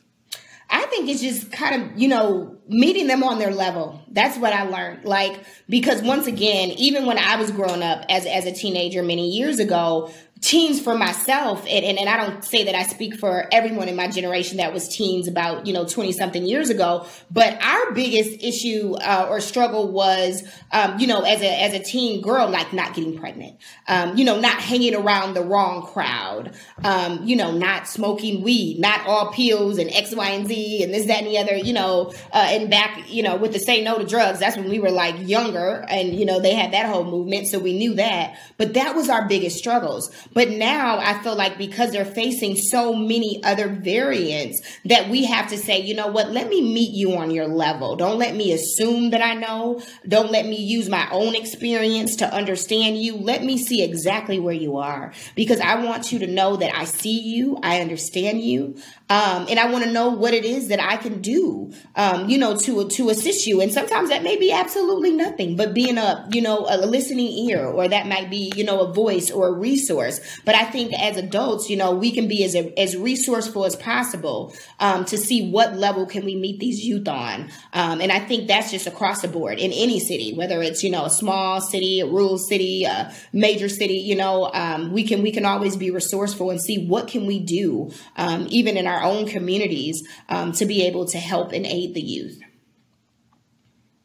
think 1.00 1.12
it's 1.14 1.22
just 1.22 1.52
kind 1.52 1.82
of, 1.82 1.98
you 1.98 2.08
know, 2.08 2.56
meeting 2.68 3.06
them 3.06 3.22
on 3.22 3.38
their 3.38 3.52
level. 3.52 4.00
That's 4.10 4.38
what 4.38 4.52
I 4.52 4.64
learned. 4.64 5.04
Like, 5.04 5.44
because 5.68 6.02
once 6.02 6.26
again, 6.26 6.70
even 6.70 7.06
when 7.06 7.18
I 7.18 7.36
was 7.36 7.50
growing 7.50 7.82
up 7.82 8.04
as, 8.08 8.26
as 8.26 8.46
a 8.46 8.52
teenager 8.52 9.02
many 9.02 9.30
years 9.30 9.58
ago, 9.58 10.12
teens 10.40 10.80
for 10.80 10.96
myself 10.96 11.60
and, 11.68 11.84
and, 11.84 11.98
and, 11.98 12.08
i 12.08 12.16
don't 12.16 12.44
say 12.44 12.64
that 12.64 12.74
i 12.74 12.82
speak 12.82 13.14
for 13.16 13.46
everyone 13.52 13.88
in 13.88 13.96
my 13.96 14.08
generation 14.08 14.56
that 14.56 14.72
was 14.72 14.88
teens 14.88 15.28
about 15.28 15.66
you 15.66 15.72
know 15.72 15.86
20 15.86 16.12
something 16.12 16.46
years 16.46 16.70
ago 16.70 17.06
but 17.30 17.62
our 17.62 17.92
biggest 17.92 18.42
issue 18.42 18.94
uh, 18.94 19.26
or 19.28 19.40
struggle 19.40 19.88
was 19.88 20.42
um, 20.72 20.98
you 20.98 21.06
know 21.06 21.20
as 21.20 21.42
a 21.42 21.62
as 21.62 21.74
a 21.74 21.78
teen 21.78 22.20
girl 22.20 22.48
like 22.48 22.72
not 22.72 22.94
getting 22.94 23.18
pregnant. 23.18 23.56
Um, 23.88 24.16
you 24.16 24.24
know 24.24 24.40
not 24.40 24.60
hanging 24.60 24.94
around 24.94 25.34
the 25.34 25.42
wrong 25.42 25.86
crowd. 25.86 26.54
Um, 26.84 27.24
you 27.24 27.36
know 27.36 27.52
not 27.52 27.88
smoking 27.88 28.42
weed 28.42 28.78
not 28.78 29.06
all 29.06 29.32
pills 29.32 29.78
and 29.78 29.90
x 29.90 30.14
y 30.14 30.30
and 30.30 30.46
z 30.46 30.82
and 30.82 30.92
this 30.92 31.06
that 31.06 31.22
and 31.22 31.26
the 31.26 31.38
other 31.38 31.56
you 31.56 31.72
know 31.72 32.12
uh, 32.32 32.46
and 32.50 32.70
back 32.70 33.10
you 33.10 33.22
know 33.22 33.36
with 33.36 33.52
the 33.52 33.58
say 33.58 33.82
no 33.82 33.98
to 33.98 34.04
drugs. 34.04 34.38
That's 34.38 34.56
when 34.56 34.68
we 34.68 34.78
were 34.78 34.90
like 34.90 35.28
younger 35.28 35.84
and 35.88 36.14
you 36.14 36.24
know 36.24 36.40
they 36.40 36.54
had 36.54 36.72
that 36.72 36.86
whole 36.86 37.04
movement 37.04 37.48
so 37.48 37.58
we 37.58 37.76
knew 37.76 37.94
that. 37.94 38.38
But 38.56 38.74
that 38.74 38.94
was 38.94 39.08
our 39.08 39.26
biggest 39.28 39.58
struggles 39.58 40.10
but 40.32 40.50
now 40.50 40.98
I 40.98 41.22
feel 41.22 41.36
like 41.36 41.58
because 41.58 41.92
they're 41.92 42.04
facing 42.04 42.56
so 42.56 42.94
many 42.94 43.42
other 43.42 43.68
variants 43.68 44.60
that 44.84 45.08
we 45.08 45.24
have 45.24 45.48
to 45.50 45.58
say, 45.58 45.80
you 45.80 45.94
know 45.94 46.08
what, 46.08 46.30
let 46.30 46.48
me 46.48 46.60
meet 46.60 46.92
you 46.92 47.16
on 47.16 47.30
your 47.30 47.48
level. 47.48 47.96
Don't 47.96 48.18
let 48.18 48.34
me 48.34 48.52
assume 48.52 49.10
that 49.10 49.22
I 49.22 49.34
know. 49.34 49.82
Don't 50.06 50.30
let 50.30 50.46
me 50.46 50.56
use 50.56 50.88
my 50.88 51.08
own 51.10 51.34
experience 51.34 52.16
to 52.16 52.32
understand 52.32 53.00
you. 53.00 53.16
Let 53.16 53.42
me 53.42 53.58
see 53.58 53.82
exactly 53.82 54.38
where 54.38 54.54
you 54.54 54.78
are 54.78 55.12
because 55.34 55.60
I 55.60 55.84
want 55.84 56.12
you 56.12 56.20
to 56.20 56.26
know 56.26 56.56
that 56.56 56.74
I 56.74 56.84
see 56.84 57.20
you, 57.20 57.58
I 57.62 57.80
understand 57.80 58.40
you, 58.40 58.76
um, 59.10 59.46
and 59.50 59.58
I 59.58 59.68
want 59.70 59.84
to 59.84 59.90
know 59.90 60.10
what 60.10 60.34
it 60.34 60.44
is 60.44 60.68
that 60.68 60.80
I 60.80 60.96
can 60.96 61.20
do, 61.20 61.72
um, 61.96 62.28
you 62.28 62.38
know, 62.38 62.56
to 62.56 62.88
to 62.88 63.10
assist 63.10 63.44
you. 63.44 63.60
And 63.60 63.72
sometimes 63.72 64.08
that 64.10 64.22
may 64.22 64.36
be 64.36 64.52
absolutely 64.52 65.10
nothing, 65.10 65.56
but 65.56 65.74
being 65.74 65.98
a 65.98 66.28
you 66.32 66.40
know 66.40 66.64
a 66.70 66.78
listening 66.86 67.26
ear, 67.50 67.66
or 67.66 67.88
that 67.88 68.06
might 68.06 68.30
be 68.30 68.52
you 68.54 68.62
know 68.62 68.80
a 68.82 68.92
voice 68.92 69.28
or 69.32 69.48
a 69.48 69.52
resource. 69.52 70.20
But 70.44 70.54
I 70.54 70.64
think 70.64 70.92
as 70.94 71.16
adults, 71.16 71.68
you 71.68 71.76
know, 71.76 71.92
we 71.92 72.12
can 72.12 72.28
be 72.28 72.44
as 72.44 72.54
as 72.54 72.96
resourceful 72.96 73.64
as 73.64 73.74
possible 73.74 74.54
um, 74.78 75.04
to 75.06 75.18
see 75.18 75.50
what 75.50 75.74
level 75.74 76.06
can 76.06 76.24
we 76.24 76.36
meet 76.36 76.60
these 76.60 76.84
youth 76.84 77.08
on. 77.08 77.50
Um, 77.72 78.00
and 78.00 78.12
I 78.12 78.20
think 78.20 78.46
that's 78.46 78.70
just 78.70 78.86
across 78.86 79.22
the 79.22 79.28
board 79.28 79.58
in 79.58 79.72
any 79.72 79.98
city, 79.98 80.34
whether 80.34 80.62
it's 80.62 80.84
you 80.84 80.90
know 80.90 81.06
a 81.06 81.10
small 81.10 81.60
city, 81.60 81.98
a 81.98 82.06
rural 82.06 82.38
city, 82.38 82.84
a 82.84 83.12
major 83.32 83.68
city. 83.68 83.94
You 83.94 84.14
know, 84.14 84.52
um, 84.54 84.92
we 84.92 85.02
can 85.02 85.20
we 85.22 85.32
can 85.32 85.44
always 85.44 85.76
be 85.76 85.90
resourceful 85.90 86.50
and 86.50 86.62
see 86.62 86.86
what 86.86 87.08
can 87.08 87.26
we 87.26 87.40
do, 87.40 87.90
um, 88.14 88.46
even 88.50 88.76
in 88.76 88.86
our 88.86 88.99
own 89.02 89.26
communities, 89.26 90.06
um, 90.28 90.52
to 90.52 90.66
be 90.66 90.82
able 90.82 91.06
to 91.06 91.18
help 91.18 91.52
and 91.52 91.66
aid 91.66 91.94
the 91.94 92.00
youth. 92.00 92.40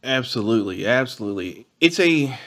Absolutely, 0.04 0.86
absolutely. 0.86 1.68
It's 1.82 2.00
a 2.00 2.38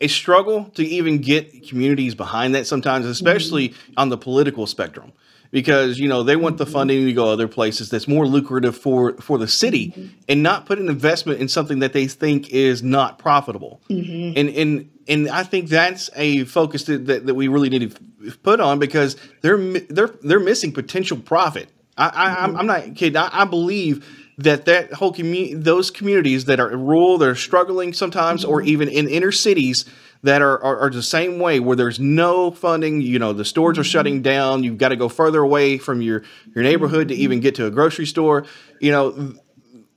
a 0.00 0.06
struggle 0.06 0.66
to 0.76 0.84
even 0.84 1.18
get 1.18 1.66
communities 1.68 2.14
behind 2.14 2.54
that 2.54 2.66
sometimes, 2.66 3.04
especially 3.04 3.70
mm-hmm. 3.70 3.92
on 3.96 4.10
the 4.10 4.16
political 4.16 4.66
spectrum 4.66 5.12
because 5.50 5.98
you 5.98 6.08
know 6.08 6.22
they 6.22 6.36
want 6.36 6.58
the 6.58 6.64
mm-hmm. 6.64 6.72
funding 6.72 7.06
to 7.06 7.12
go 7.12 7.30
other 7.30 7.48
places 7.48 7.88
that's 7.88 8.08
more 8.08 8.26
lucrative 8.26 8.76
for 8.76 9.14
for 9.14 9.38
the 9.38 9.48
city 9.48 9.88
mm-hmm. 9.88 10.06
and 10.28 10.42
not 10.42 10.66
put 10.66 10.78
an 10.78 10.88
investment 10.88 11.40
in 11.40 11.48
something 11.48 11.78
that 11.78 11.92
they 11.92 12.06
think 12.06 12.50
is 12.50 12.82
not 12.82 13.18
profitable 13.18 13.80
mm-hmm. 13.88 14.38
and 14.38 14.48
and 14.50 14.90
and 15.08 15.28
I 15.30 15.42
think 15.42 15.70
that's 15.70 16.10
a 16.16 16.44
focus 16.44 16.84
that, 16.84 17.06
that, 17.06 17.24
that, 17.26 17.34
we 17.34 17.48
really 17.48 17.70
need 17.70 17.90
to 17.90 18.00
put 18.36 18.60
on 18.60 18.78
because 18.78 19.16
they're 19.40 19.58
they're 19.58 20.14
they're 20.22 20.40
missing 20.40 20.72
potential 20.72 21.18
profit. 21.18 21.68
I, 21.96 22.08
I 22.08 22.44
am 22.44 22.54
mm-hmm. 22.54 22.66
not 22.66 22.94
kidding. 22.94 23.16
I, 23.16 23.28
I, 23.32 23.44
believe 23.44 24.06
that 24.38 24.66
that 24.66 24.92
whole 24.92 25.12
community 25.12 25.54
those 25.54 25.90
communities 25.90 26.44
that 26.44 26.60
are 26.60 26.68
rural 26.68 27.18
they're 27.18 27.34
struggling 27.34 27.92
sometimes 27.92 28.44
or 28.44 28.60
mm-hmm. 28.60 28.68
even 28.68 28.88
in 28.88 29.08
inner 29.08 29.32
cities 29.32 29.84
that 30.22 30.42
are, 30.42 30.62
are, 30.62 30.78
are, 30.80 30.90
the 30.90 31.02
same 31.02 31.38
way 31.38 31.60
where 31.60 31.76
there's 31.76 32.00
no 32.00 32.50
funding 32.50 33.00
you 33.00 33.18
know 33.18 33.32
the 33.32 33.44
stores 33.44 33.78
are 33.78 33.84
shutting 33.84 34.16
mm-hmm. 34.16 34.22
down. 34.22 34.64
You've 34.64 34.78
got 34.78 34.90
to 34.90 34.96
go 34.96 35.08
further 35.08 35.40
away 35.40 35.78
from 35.78 36.00
your 36.00 36.22
your 36.54 36.64
neighborhood 36.64 37.08
to 37.08 37.14
even 37.14 37.40
get 37.40 37.56
to 37.56 37.66
a 37.66 37.70
grocery 37.70 38.06
store. 38.06 38.46
You 38.80 38.92
know 38.92 39.34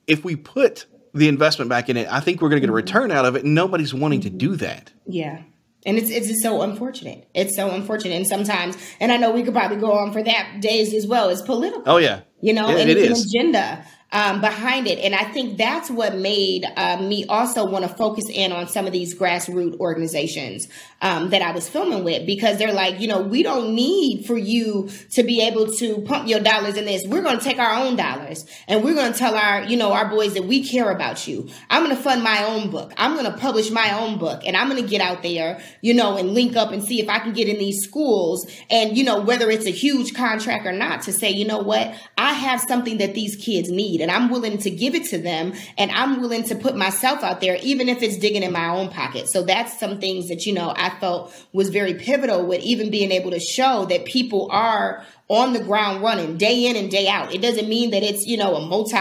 if 0.06 0.24
we 0.24 0.36
put 0.36 0.86
the 1.14 1.28
investment 1.28 1.68
back 1.68 1.90
in 1.90 1.98
it 1.98 2.08
i 2.10 2.20
think 2.20 2.40
we're 2.40 2.48
going 2.48 2.56
to 2.56 2.66
get 2.66 2.70
a 2.70 2.72
return 2.72 3.10
out 3.10 3.26
of 3.26 3.36
it. 3.36 3.44
And 3.44 3.54
nobody's 3.54 3.92
wanting 3.92 4.22
to 4.22 4.30
do 4.30 4.56
that. 4.56 4.90
Yeah 5.06 5.42
and 5.84 5.98
it's 5.98 6.10
it's 6.10 6.28
just 6.28 6.42
so 6.42 6.62
unfortunate. 6.62 7.28
It's 7.34 7.56
so 7.56 7.70
unfortunate, 7.70 8.14
and 8.14 8.26
sometimes, 8.26 8.76
and 9.00 9.12
I 9.12 9.16
know 9.16 9.30
we 9.30 9.42
could 9.42 9.54
probably 9.54 9.78
go 9.78 9.92
on 9.92 10.12
for 10.12 10.22
that 10.22 10.60
days 10.60 10.94
as 10.94 11.06
well. 11.06 11.28
It's 11.28 11.42
political. 11.42 11.82
Oh 11.86 11.96
yeah, 11.98 12.20
you 12.40 12.52
know, 12.52 12.68
it, 12.68 12.80
and 12.80 12.90
it 12.90 12.96
it's 12.96 13.20
is. 13.20 13.34
an 13.34 13.40
agenda 13.40 13.86
um, 14.12 14.42
behind 14.42 14.86
it. 14.86 14.98
And 14.98 15.14
I 15.14 15.24
think 15.24 15.56
that's 15.56 15.90
what 15.90 16.14
made 16.14 16.64
uh, 16.76 16.98
me 16.98 17.24
also 17.24 17.64
want 17.64 17.84
to 17.86 17.92
focus 17.92 18.26
in 18.28 18.52
on 18.52 18.68
some 18.68 18.86
of 18.86 18.92
these 18.92 19.18
grassroots 19.18 19.80
organizations 19.80 20.68
um, 21.00 21.30
that 21.30 21.40
I 21.40 21.52
was 21.52 21.68
filming 21.68 22.04
with 22.04 22.26
because 22.26 22.58
they're 22.58 22.72
like, 22.72 23.00
you 23.00 23.08
know, 23.08 23.22
we 23.22 23.42
don't 23.42 23.74
need 23.74 24.26
for 24.26 24.36
you 24.36 24.90
to 25.12 25.22
be 25.22 25.40
able 25.40 25.72
to 25.72 26.02
pump 26.02 26.28
your 26.28 26.40
dollars 26.40 26.76
in 26.76 26.84
this. 26.84 27.02
We're 27.06 27.22
going 27.22 27.38
to 27.38 27.44
take 27.44 27.58
our 27.58 27.82
own 27.82 27.96
dollars 27.96 28.44
and 28.68 28.84
we're 28.84 28.94
going 28.94 29.12
to 29.12 29.18
tell 29.18 29.34
our, 29.34 29.64
you 29.64 29.78
know, 29.78 29.92
our 29.92 30.10
boys 30.10 30.34
that 30.34 30.44
we 30.44 30.62
care 30.62 30.90
about 30.90 31.26
you. 31.26 31.48
I'm 31.70 31.82
going 31.82 31.96
to 31.96 32.02
fund 32.02 32.22
my 32.22 32.44
own 32.44 32.70
book. 32.70 32.92
I'm 32.98 33.14
going 33.14 33.30
to 33.30 33.38
publish 33.38 33.70
my 33.70 33.98
own 33.98 34.18
book 34.18 34.42
and 34.44 34.56
I'm 34.56 34.68
going 34.68 34.82
to 34.82 34.88
get 34.88 35.00
out 35.00 35.22
there, 35.22 35.62
you 35.80 35.94
know, 35.94 36.18
and 36.18 36.34
link 36.34 36.54
up 36.54 36.70
and 36.70 36.84
see 36.84 37.00
if 37.00 37.08
I 37.08 37.18
can 37.18 37.32
get 37.32 37.48
in 37.48 37.58
these 37.58 37.82
schools 37.82 38.46
and, 38.70 38.96
you 38.96 39.04
know, 39.04 39.22
whether 39.22 39.50
it's 39.50 39.66
a 39.66 39.70
huge 39.70 40.14
contract 40.14 40.66
or 40.66 40.72
not 40.72 41.02
to 41.02 41.12
say, 41.12 41.30
you 41.30 41.46
know 41.46 41.60
what, 41.60 41.94
I 42.18 42.34
have 42.34 42.60
something 42.60 42.98
that 42.98 43.14
these 43.14 43.36
kids 43.36 43.70
need 43.70 44.01
and 44.02 44.10
I'm 44.10 44.28
willing 44.28 44.58
to 44.58 44.70
give 44.70 44.94
it 44.94 45.06
to 45.06 45.18
them 45.18 45.54
and 45.78 45.90
I'm 45.90 46.20
willing 46.20 46.42
to 46.44 46.54
put 46.54 46.76
myself 46.76 47.22
out 47.22 47.40
there, 47.40 47.56
even 47.62 47.88
if 47.88 48.02
it's 48.02 48.18
digging 48.18 48.42
in 48.42 48.52
my 48.52 48.68
own 48.68 48.90
pocket. 48.90 49.28
So 49.28 49.42
that's 49.42 49.78
some 49.78 50.00
things 50.00 50.28
that, 50.28 50.44
you 50.44 50.52
know, 50.52 50.74
I 50.76 50.90
felt 50.98 51.34
was 51.52 51.70
very 51.70 51.94
pivotal 51.94 52.46
with 52.46 52.62
even 52.62 52.90
being 52.90 53.12
able 53.12 53.30
to 53.30 53.40
show 53.40 53.86
that 53.86 54.04
people 54.04 54.48
are 54.50 55.04
on 55.28 55.54
the 55.54 55.60
ground 55.60 56.02
running 56.02 56.36
day 56.36 56.66
in 56.66 56.76
and 56.76 56.90
day 56.90 57.08
out. 57.08 57.34
It 57.34 57.40
doesn't 57.40 57.68
mean 57.68 57.92
that 57.92 58.02
it's, 58.02 58.26
you 58.26 58.36
know, 58.36 58.56
a 58.56 58.66
multi, 58.66 58.96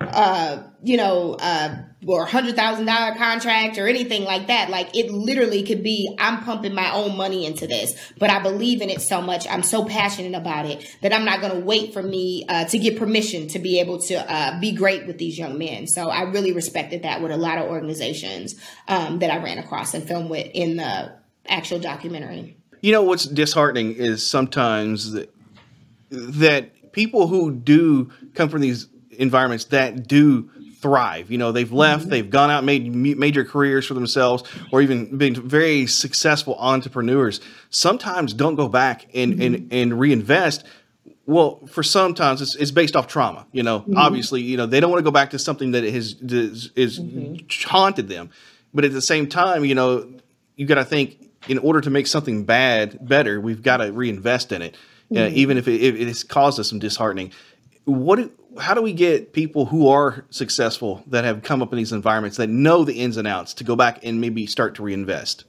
uh, 0.00 0.62
you 0.82 0.96
know, 0.96 1.34
uh, 1.34 1.76
or 2.06 2.22
a 2.22 2.26
hundred 2.26 2.54
thousand 2.54 2.86
dollar 2.86 3.14
contract 3.16 3.78
or 3.78 3.88
anything 3.88 4.24
like 4.24 4.46
that. 4.46 4.70
Like 4.70 4.94
it 4.96 5.10
literally 5.10 5.64
could 5.64 5.82
be, 5.82 6.14
I'm 6.18 6.42
pumping 6.42 6.74
my 6.74 6.92
own 6.92 7.16
money 7.16 7.44
into 7.44 7.66
this, 7.66 7.94
but 8.18 8.30
I 8.30 8.40
believe 8.42 8.80
in 8.80 8.90
it 8.90 9.00
so 9.00 9.20
much. 9.20 9.46
I'm 9.48 9.62
so 9.62 9.84
passionate 9.84 10.36
about 10.36 10.66
it 10.66 10.86
that 11.02 11.12
I'm 11.12 11.24
not 11.24 11.40
going 11.40 11.52
to 11.52 11.60
wait 11.60 11.92
for 11.92 12.02
me 12.02 12.44
uh, 12.48 12.64
to 12.66 12.78
get 12.78 12.98
permission 12.98 13.48
to 13.48 13.58
be 13.58 13.80
able 13.80 14.00
to 14.02 14.14
uh, 14.32 14.60
be 14.60 14.72
great 14.72 15.06
with 15.06 15.18
these 15.18 15.38
young 15.38 15.58
men. 15.58 15.86
So 15.86 16.08
I 16.08 16.22
really 16.22 16.52
respected 16.52 17.02
that 17.02 17.20
with 17.20 17.32
a 17.32 17.36
lot 17.36 17.58
of 17.58 17.64
organizations 17.64 18.54
um, 18.88 19.18
that 19.18 19.30
I 19.30 19.42
ran 19.42 19.58
across 19.58 19.94
and 19.94 20.06
filmed 20.06 20.30
with 20.30 20.48
in 20.54 20.76
the 20.76 21.12
actual 21.48 21.80
documentary. 21.80 22.56
You 22.80 22.92
know 22.92 23.02
what's 23.02 23.24
disheartening 23.24 23.94
is 23.94 24.26
sometimes 24.26 25.12
that, 25.12 25.34
that 26.10 26.92
people 26.92 27.26
who 27.26 27.52
do 27.52 28.12
come 28.34 28.48
from 28.48 28.60
these 28.60 28.88
environments 29.18 29.64
that 29.66 30.06
do 30.06 30.50
thrive. 30.80 31.30
You 31.30 31.38
know, 31.38 31.52
they've 31.52 31.72
left, 31.72 32.02
mm-hmm. 32.02 32.10
they've 32.10 32.30
gone 32.30 32.50
out, 32.50 32.64
made 32.64 32.94
major 32.94 33.44
careers 33.44 33.86
for 33.86 33.94
themselves, 33.94 34.44
or 34.72 34.82
even 34.82 35.16
been 35.16 35.34
very 35.34 35.86
successful 35.86 36.56
entrepreneurs. 36.58 37.40
Sometimes 37.70 38.34
don't 38.34 38.54
go 38.54 38.68
back 38.68 39.06
and 39.14 39.34
mm-hmm. 39.34 39.42
and, 39.42 39.72
and 39.72 40.00
reinvest. 40.00 40.64
Well, 41.26 41.66
for 41.66 41.82
sometimes 41.82 42.40
it's, 42.40 42.54
it's 42.54 42.70
based 42.70 42.94
off 42.94 43.08
trauma. 43.08 43.46
You 43.52 43.62
know, 43.62 43.80
mm-hmm. 43.80 43.96
obviously, 43.96 44.42
you 44.42 44.56
know 44.56 44.66
they 44.66 44.80
don't 44.80 44.90
want 44.90 45.00
to 45.00 45.04
go 45.04 45.10
back 45.10 45.30
to 45.30 45.38
something 45.38 45.72
that 45.72 45.84
has 45.84 46.14
is, 46.20 46.70
is 46.76 47.00
mm-hmm. 47.00 47.68
haunted 47.68 48.08
them. 48.08 48.30
But 48.72 48.84
at 48.84 48.92
the 48.92 49.02
same 49.02 49.28
time, 49.28 49.64
you 49.64 49.74
know, 49.74 50.12
you 50.56 50.66
got 50.66 50.76
to 50.76 50.84
think 50.84 51.30
in 51.48 51.58
order 51.58 51.80
to 51.80 51.90
make 51.90 52.06
something 52.06 52.44
bad 52.44 52.98
better, 53.06 53.40
we've 53.40 53.62
got 53.62 53.78
to 53.78 53.92
reinvest 53.92 54.52
in 54.52 54.62
it, 54.62 54.76
uh, 55.10 55.14
mm-hmm. 55.14 55.36
even 55.36 55.56
if 55.56 55.68
it, 55.68 55.80
if 55.80 55.94
it 55.94 56.06
has 56.06 56.22
caused 56.22 56.60
us 56.60 56.68
some 56.68 56.78
disheartening. 56.78 57.32
What 57.84 58.30
how 58.58 58.74
do 58.74 58.82
we 58.82 58.92
get 58.92 59.32
people 59.32 59.66
who 59.66 59.88
are 59.88 60.24
successful 60.30 61.02
that 61.08 61.24
have 61.24 61.42
come 61.42 61.62
up 61.62 61.72
in 61.72 61.78
these 61.78 61.92
environments 61.92 62.36
that 62.36 62.48
know 62.48 62.84
the 62.84 63.00
ins 63.00 63.16
and 63.16 63.26
outs 63.26 63.54
to 63.54 63.64
go 63.64 63.76
back 63.76 64.00
and 64.04 64.20
maybe 64.20 64.46
start 64.46 64.74
to 64.76 64.82
reinvest? 64.82 65.44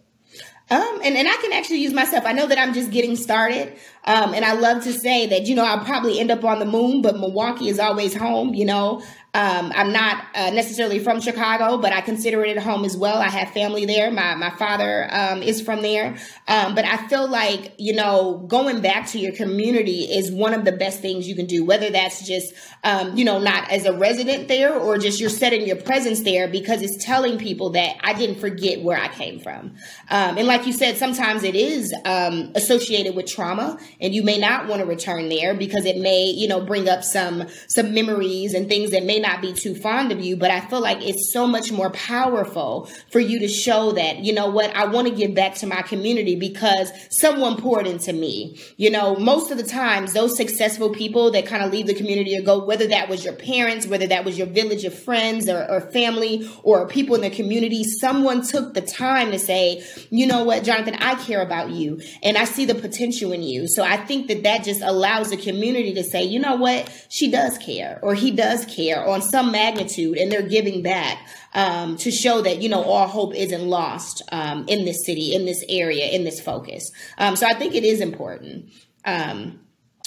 Um, 0.69 0.99
and, 1.01 1.15
and 1.15 1.27
I 1.27 1.35
can 1.37 1.53
actually 1.53 1.77
use 1.77 1.93
myself. 1.93 2.25
I 2.25 2.33
know 2.33 2.45
that 2.47 2.59
I'm 2.59 2.73
just 2.73 2.91
getting 2.91 3.15
started. 3.15 3.73
Um, 4.03 4.33
and 4.33 4.43
I 4.43 4.53
love 4.53 4.83
to 4.83 4.91
say 4.91 5.25
that, 5.27 5.45
you 5.45 5.55
know, 5.55 5.63
I'll 5.63 5.83
probably 5.83 6.19
end 6.19 6.29
up 6.29 6.43
on 6.43 6.59
the 6.59 6.65
moon, 6.65 7.01
but 7.01 7.17
Milwaukee 7.17 7.69
is 7.69 7.79
always 7.79 8.13
home, 8.13 8.53
you 8.53 8.65
know. 8.65 9.01
Um, 9.37 9.71
I'm 9.75 9.91
not 9.91 10.23
uh, 10.33 10.49
necessarily 10.49 10.97
from 10.97 11.21
Chicago, 11.21 11.77
but 11.77 11.93
I 11.93 12.01
consider 12.01 12.43
it 12.43 12.57
home 12.57 12.83
as 12.85 12.97
well. 12.97 13.17
I 13.17 13.29
have 13.29 13.51
family 13.51 13.85
there. 13.85 14.09
My 14.09 14.33
my 14.33 14.49
father 14.49 15.07
um, 15.11 15.43
is 15.43 15.61
from 15.61 15.83
there, 15.83 16.17
um, 16.47 16.73
but 16.73 16.85
I 16.85 17.07
feel 17.07 17.27
like 17.27 17.73
you 17.77 17.93
know 17.93 18.43
going 18.47 18.81
back 18.81 19.05
to 19.09 19.19
your 19.19 19.33
community 19.33 20.05
is 20.05 20.31
one 20.31 20.55
of 20.55 20.65
the 20.65 20.71
best 20.71 21.01
things 21.01 21.27
you 21.27 21.35
can 21.35 21.45
do. 21.45 21.63
Whether 21.63 21.91
that's 21.91 22.25
just 22.25 22.51
um, 22.83 23.15
you 23.15 23.23
know 23.23 23.37
not 23.37 23.69
as 23.69 23.85
a 23.85 23.95
resident 23.95 24.47
there 24.47 24.75
or 24.75 24.97
just 24.97 25.19
you're 25.19 25.29
setting 25.29 25.67
your 25.67 25.75
presence 25.75 26.21
there 26.21 26.47
because 26.47 26.81
it's 26.81 27.05
telling 27.05 27.37
people 27.37 27.69
that 27.71 27.95
I 28.01 28.13
didn't 28.13 28.39
forget 28.39 28.81
where 28.81 28.97
I 28.97 29.07
came 29.07 29.39
from. 29.39 29.75
Um, 30.09 30.39
and 30.39 30.47
like 30.47 30.65
you 30.65 30.73
said, 30.73 30.97
sometimes 30.97 31.43
it 31.43 31.53
is 31.53 31.93
um, 32.05 32.53
associated 32.55 33.15
with 33.15 33.27
trauma, 33.27 33.77
and 34.01 34.15
you 34.15 34.23
may 34.23 34.39
not 34.39 34.67
want 34.67 34.79
to 34.79 34.87
return 34.87 35.29
there 35.29 35.53
because 35.53 35.85
it 35.85 35.97
may 35.97 36.23
you 36.23 36.47
know 36.47 36.59
bring 36.59 36.89
up 36.89 37.03
some 37.03 37.43
some 37.67 37.93
memories 37.93 38.55
and 38.55 38.67
things 38.67 38.89
that 38.89 39.03
may 39.03 39.19
not 39.19 39.26
not 39.27 39.41
be 39.41 39.53
too 39.53 39.75
fond 39.75 40.11
of 40.11 40.19
you, 40.19 40.37
but 40.37 40.51
I 40.51 40.61
feel 40.61 40.79
like 40.79 41.01
it's 41.01 41.33
so 41.33 41.45
much 41.45 41.71
more 41.71 41.89
powerful 41.91 42.89
for 43.11 43.19
you 43.19 43.39
to 43.39 43.47
show 43.47 43.91
that, 43.91 44.19
you 44.19 44.33
know 44.33 44.49
what, 44.49 44.73
I 44.75 44.85
want 44.85 45.07
to 45.07 45.13
give 45.13 45.35
back 45.35 45.55
to 45.55 45.67
my 45.67 45.81
community 45.81 46.35
because 46.35 46.91
someone 47.11 47.57
poured 47.57 47.87
into 47.87 48.13
me. 48.13 48.59
You 48.77 48.89
know, 48.89 49.15
most 49.15 49.51
of 49.51 49.57
the 49.57 49.63
times, 49.63 50.13
those 50.13 50.37
successful 50.37 50.89
people 50.89 51.31
that 51.31 51.45
kind 51.45 51.63
of 51.63 51.71
leave 51.71 51.87
the 51.87 51.93
community 51.93 52.37
or 52.37 52.41
go, 52.41 52.63
whether 52.63 52.87
that 52.87 53.09
was 53.09 53.25
your 53.25 53.33
parents, 53.33 53.85
whether 53.85 54.07
that 54.07 54.23
was 54.23 54.37
your 54.37 54.47
village 54.47 54.85
of 54.85 54.97
friends 54.97 55.49
or, 55.49 55.69
or 55.69 55.81
family 55.81 56.49
or 56.63 56.87
people 56.87 57.15
in 57.15 57.21
the 57.21 57.29
community, 57.29 57.83
someone 57.83 58.41
took 58.41 58.73
the 58.73 58.81
time 58.81 59.31
to 59.31 59.39
say, 59.39 59.83
you 60.09 60.25
know 60.25 60.43
what, 60.43 60.63
Jonathan, 60.63 60.95
I 60.95 61.15
care 61.15 61.41
about 61.41 61.71
you 61.71 61.99
and 62.23 62.37
I 62.37 62.45
see 62.45 62.65
the 62.65 62.75
potential 62.75 63.33
in 63.33 63.43
you. 63.43 63.67
So 63.67 63.83
I 63.83 63.97
think 63.97 64.27
that 64.27 64.43
that 64.43 64.63
just 64.63 64.81
allows 64.81 65.31
the 65.31 65.37
community 65.37 65.93
to 65.95 66.03
say, 66.03 66.23
you 66.23 66.39
know 66.39 66.55
what, 66.55 66.89
she 67.09 67.29
does 67.29 67.57
care 67.57 67.99
or 68.01 68.15
he 68.15 68.31
does 68.31 68.65
care 68.65 69.03
on 69.17 69.21
some 69.23 69.51
magnitude 69.51 70.17
and 70.17 70.31
they're 70.31 70.47
giving 70.47 70.83
back 70.83 71.27
um, 71.53 71.97
to 71.97 72.11
show 72.11 72.41
that 72.41 72.61
you 72.61 72.69
know 72.69 72.83
all 72.83 73.07
hope 73.07 73.33
isn't 73.33 73.67
lost 73.67 74.21
um, 74.31 74.65
in 74.67 74.85
this 74.85 75.05
city 75.05 75.33
in 75.33 75.45
this 75.45 75.63
area 75.67 76.05
in 76.07 76.23
this 76.23 76.39
focus 76.39 76.91
um, 77.17 77.35
so 77.35 77.47
i 77.47 77.53
think 77.53 77.73
it 77.73 77.83
is 77.83 77.99
important 77.99 78.69
um, 79.05 79.59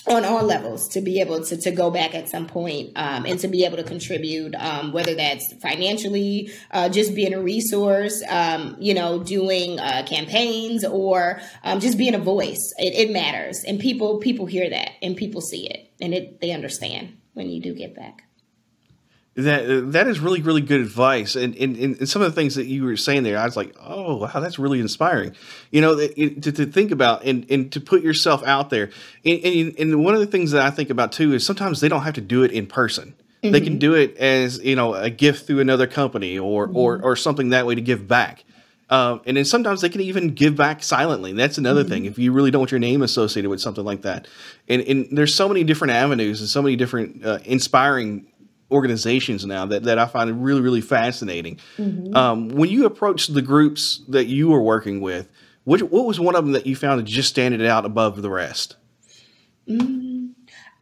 on 0.06 0.24
all 0.24 0.42
levels 0.42 0.88
to 0.88 1.00
be 1.00 1.20
able 1.20 1.44
to, 1.44 1.56
to 1.56 1.70
go 1.70 1.90
back 1.90 2.14
at 2.14 2.28
some 2.28 2.46
point, 2.46 2.90
um, 2.96 3.26
and 3.26 3.38
to 3.38 3.48
be 3.48 3.66
able 3.66 3.76
to 3.76 3.82
contribute, 3.82 4.54
um, 4.54 4.92
whether 4.92 5.14
that's 5.14 5.52
financially, 5.60 6.50
uh, 6.70 6.88
just 6.88 7.14
being 7.14 7.34
a 7.34 7.40
resource, 7.40 8.22
um, 8.30 8.76
you 8.80 8.94
know, 8.94 9.22
doing 9.22 9.78
uh, 9.78 10.02
campaigns 10.06 10.86
or 10.86 11.40
um, 11.64 11.80
just 11.80 11.98
being 11.98 12.14
a 12.14 12.18
voice. 12.18 12.72
It, 12.78 13.08
it, 13.08 13.12
matters, 13.12 13.62
and 13.66 13.78
people 13.78 14.18
people 14.20 14.46
hear 14.46 14.70
that 14.70 14.92
and 15.02 15.16
people 15.16 15.42
see 15.42 15.68
it, 15.68 15.92
and 16.00 16.14
it 16.14 16.40
they 16.40 16.52
understand 16.52 17.18
when 17.34 17.50
you 17.50 17.60
do 17.60 17.74
get 17.74 17.94
back. 17.94 18.29
That 19.44 19.92
that 19.92 20.06
is 20.06 20.18
really 20.18 20.42
really 20.42 20.60
good 20.60 20.80
advice, 20.80 21.36
and, 21.36 21.54
and 21.56 21.76
and 21.76 22.08
some 22.08 22.22
of 22.22 22.32
the 22.32 22.34
things 22.34 22.56
that 22.56 22.66
you 22.66 22.84
were 22.84 22.96
saying 22.96 23.22
there, 23.22 23.38
I 23.38 23.44
was 23.44 23.56
like, 23.56 23.74
oh 23.80 24.16
wow, 24.16 24.40
that's 24.40 24.58
really 24.58 24.80
inspiring. 24.80 25.34
You 25.70 25.80
know, 25.80 25.98
it, 25.98 26.42
to, 26.42 26.52
to 26.52 26.66
think 26.66 26.90
about 26.90 27.24
and 27.24 27.46
and 27.50 27.70
to 27.72 27.80
put 27.80 28.02
yourself 28.02 28.42
out 28.44 28.70
there, 28.70 28.90
and, 29.24 29.44
and, 29.44 29.78
and 29.78 30.04
one 30.04 30.14
of 30.14 30.20
the 30.20 30.26
things 30.26 30.50
that 30.50 30.62
I 30.62 30.70
think 30.70 30.90
about 30.90 31.12
too 31.12 31.32
is 31.32 31.46
sometimes 31.46 31.80
they 31.80 31.88
don't 31.88 32.02
have 32.02 32.14
to 32.14 32.20
do 32.20 32.42
it 32.42 32.50
in 32.50 32.66
person. 32.66 33.14
Mm-hmm. 33.42 33.52
They 33.52 33.60
can 33.60 33.72
mm-hmm. 33.74 33.78
do 33.78 33.94
it 33.94 34.16
as 34.16 34.58
you 34.58 34.76
know 34.76 34.94
a 34.94 35.10
gift 35.10 35.46
through 35.46 35.60
another 35.60 35.86
company 35.86 36.38
or 36.38 36.66
mm-hmm. 36.66 36.76
or 36.76 37.00
or 37.02 37.16
something 37.16 37.50
that 37.50 37.66
way 37.66 37.74
to 37.74 37.80
give 37.80 38.08
back. 38.08 38.44
Um, 38.90 39.20
and 39.24 39.36
then 39.36 39.44
sometimes 39.44 39.82
they 39.82 39.88
can 39.88 40.00
even 40.00 40.34
give 40.34 40.56
back 40.56 40.82
silently. 40.82 41.32
That's 41.32 41.58
another 41.58 41.82
mm-hmm. 41.82 41.90
thing. 41.90 42.04
If 42.06 42.18
you 42.18 42.32
really 42.32 42.50
don't 42.50 42.60
want 42.60 42.72
your 42.72 42.80
name 42.80 43.02
associated 43.02 43.48
with 43.48 43.60
something 43.60 43.84
like 43.84 44.02
that, 44.02 44.26
and, 44.68 44.82
and 44.82 45.06
there's 45.12 45.32
so 45.32 45.46
many 45.46 45.62
different 45.62 45.92
avenues 45.92 46.40
and 46.40 46.48
so 46.48 46.60
many 46.60 46.74
different 46.74 47.24
uh, 47.24 47.38
inspiring 47.44 48.26
organizations 48.70 49.44
now 49.44 49.66
that, 49.66 49.84
that 49.84 49.98
I 49.98 50.06
find 50.06 50.44
really, 50.44 50.60
really 50.60 50.80
fascinating. 50.80 51.58
Mm-hmm. 51.76 52.16
Um, 52.16 52.48
when 52.48 52.70
you 52.70 52.86
approach 52.86 53.28
the 53.28 53.42
groups 53.42 54.02
that 54.08 54.26
you 54.26 54.48
were 54.48 54.62
working 54.62 55.00
with, 55.00 55.28
what, 55.64 55.82
what 55.82 56.06
was 56.06 56.18
one 56.18 56.36
of 56.36 56.44
them 56.44 56.52
that 56.52 56.66
you 56.66 56.76
found 56.76 57.06
just 57.06 57.28
standing 57.28 57.66
out 57.66 57.84
above 57.84 58.22
the 58.22 58.30
rest? 58.30 58.76
Mm-hmm. 59.68 60.10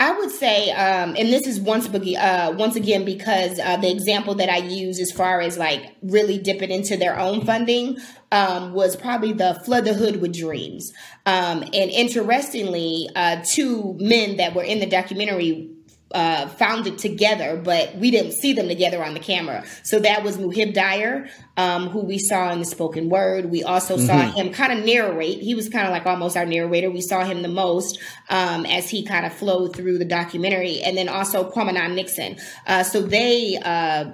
I 0.00 0.12
would 0.12 0.30
say, 0.30 0.70
um, 0.70 1.16
and 1.18 1.28
this 1.28 1.44
is 1.48 1.58
once 1.58 1.88
uh, 1.88 2.54
once 2.56 2.76
again 2.76 3.04
because 3.04 3.58
uh, 3.58 3.78
the 3.78 3.90
example 3.90 4.36
that 4.36 4.48
I 4.48 4.58
use 4.58 5.00
as 5.00 5.10
far 5.10 5.40
as 5.40 5.58
like 5.58 5.96
really 6.02 6.38
dipping 6.38 6.70
into 6.70 6.96
their 6.96 7.18
own 7.18 7.44
funding 7.44 7.98
um, 8.30 8.74
was 8.74 8.94
probably 8.94 9.32
the 9.32 9.60
flood 9.64 9.86
the 9.86 9.94
hood 9.94 10.20
with 10.20 10.32
dreams. 10.32 10.92
Um, 11.26 11.62
and 11.62 11.90
interestingly, 11.90 13.08
uh, 13.16 13.42
two 13.44 13.96
men 13.98 14.36
that 14.36 14.54
were 14.54 14.62
in 14.62 14.78
the 14.78 14.86
documentary 14.86 15.68
uh, 16.12 16.48
found 16.48 16.86
it 16.86 16.98
together, 16.98 17.60
but 17.62 17.94
we 17.96 18.10
didn't 18.10 18.32
see 18.32 18.52
them 18.52 18.68
together 18.68 19.04
on 19.04 19.14
the 19.14 19.20
camera. 19.20 19.64
So 19.82 19.98
that 20.00 20.24
was 20.24 20.38
Muhibb 20.38 20.72
Dyer, 20.72 21.28
um, 21.56 21.88
who 21.88 22.00
we 22.00 22.18
saw 22.18 22.50
in 22.52 22.60
the 22.60 22.64
spoken 22.64 23.08
word. 23.08 23.50
We 23.50 23.62
also 23.62 23.96
mm-hmm. 23.96 24.06
saw 24.06 24.18
him 24.32 24.52
kind 24.52 24.78
of 24.78 24.84
narrate. 24.84 25.40
He 25.40 25.54
was 25.54 25.68
kind 25.68 25.86
of 25.86 25.92
like 25.92 26.06
almost 26.06 26.36
our 26.36 26.46
narrator. 26.46 26.90
We 26.90 27.02
saw 27.02 27.24
him 27.24 27.42
the 27.42 27.48
most 27.48 27.98
um, 28.30 28.64
as 28.64 28.88
he 28.88 29.04
kind 29.04 29.26
of 29.26 29.32
flowed 29.32 29.76
through 29.76 29.98
the 29.98 30.04
documentary. 30.04 30.80
And 30.80 30.96
then 30.96 31.08
also 31.08 31.50
Kwabena 31.50 31.94
Nixon. 31.94 32.36
Uh, 32.66 32.82
so 32.82 33.02
they, 33.02 33.58
uh, 33.62 34.12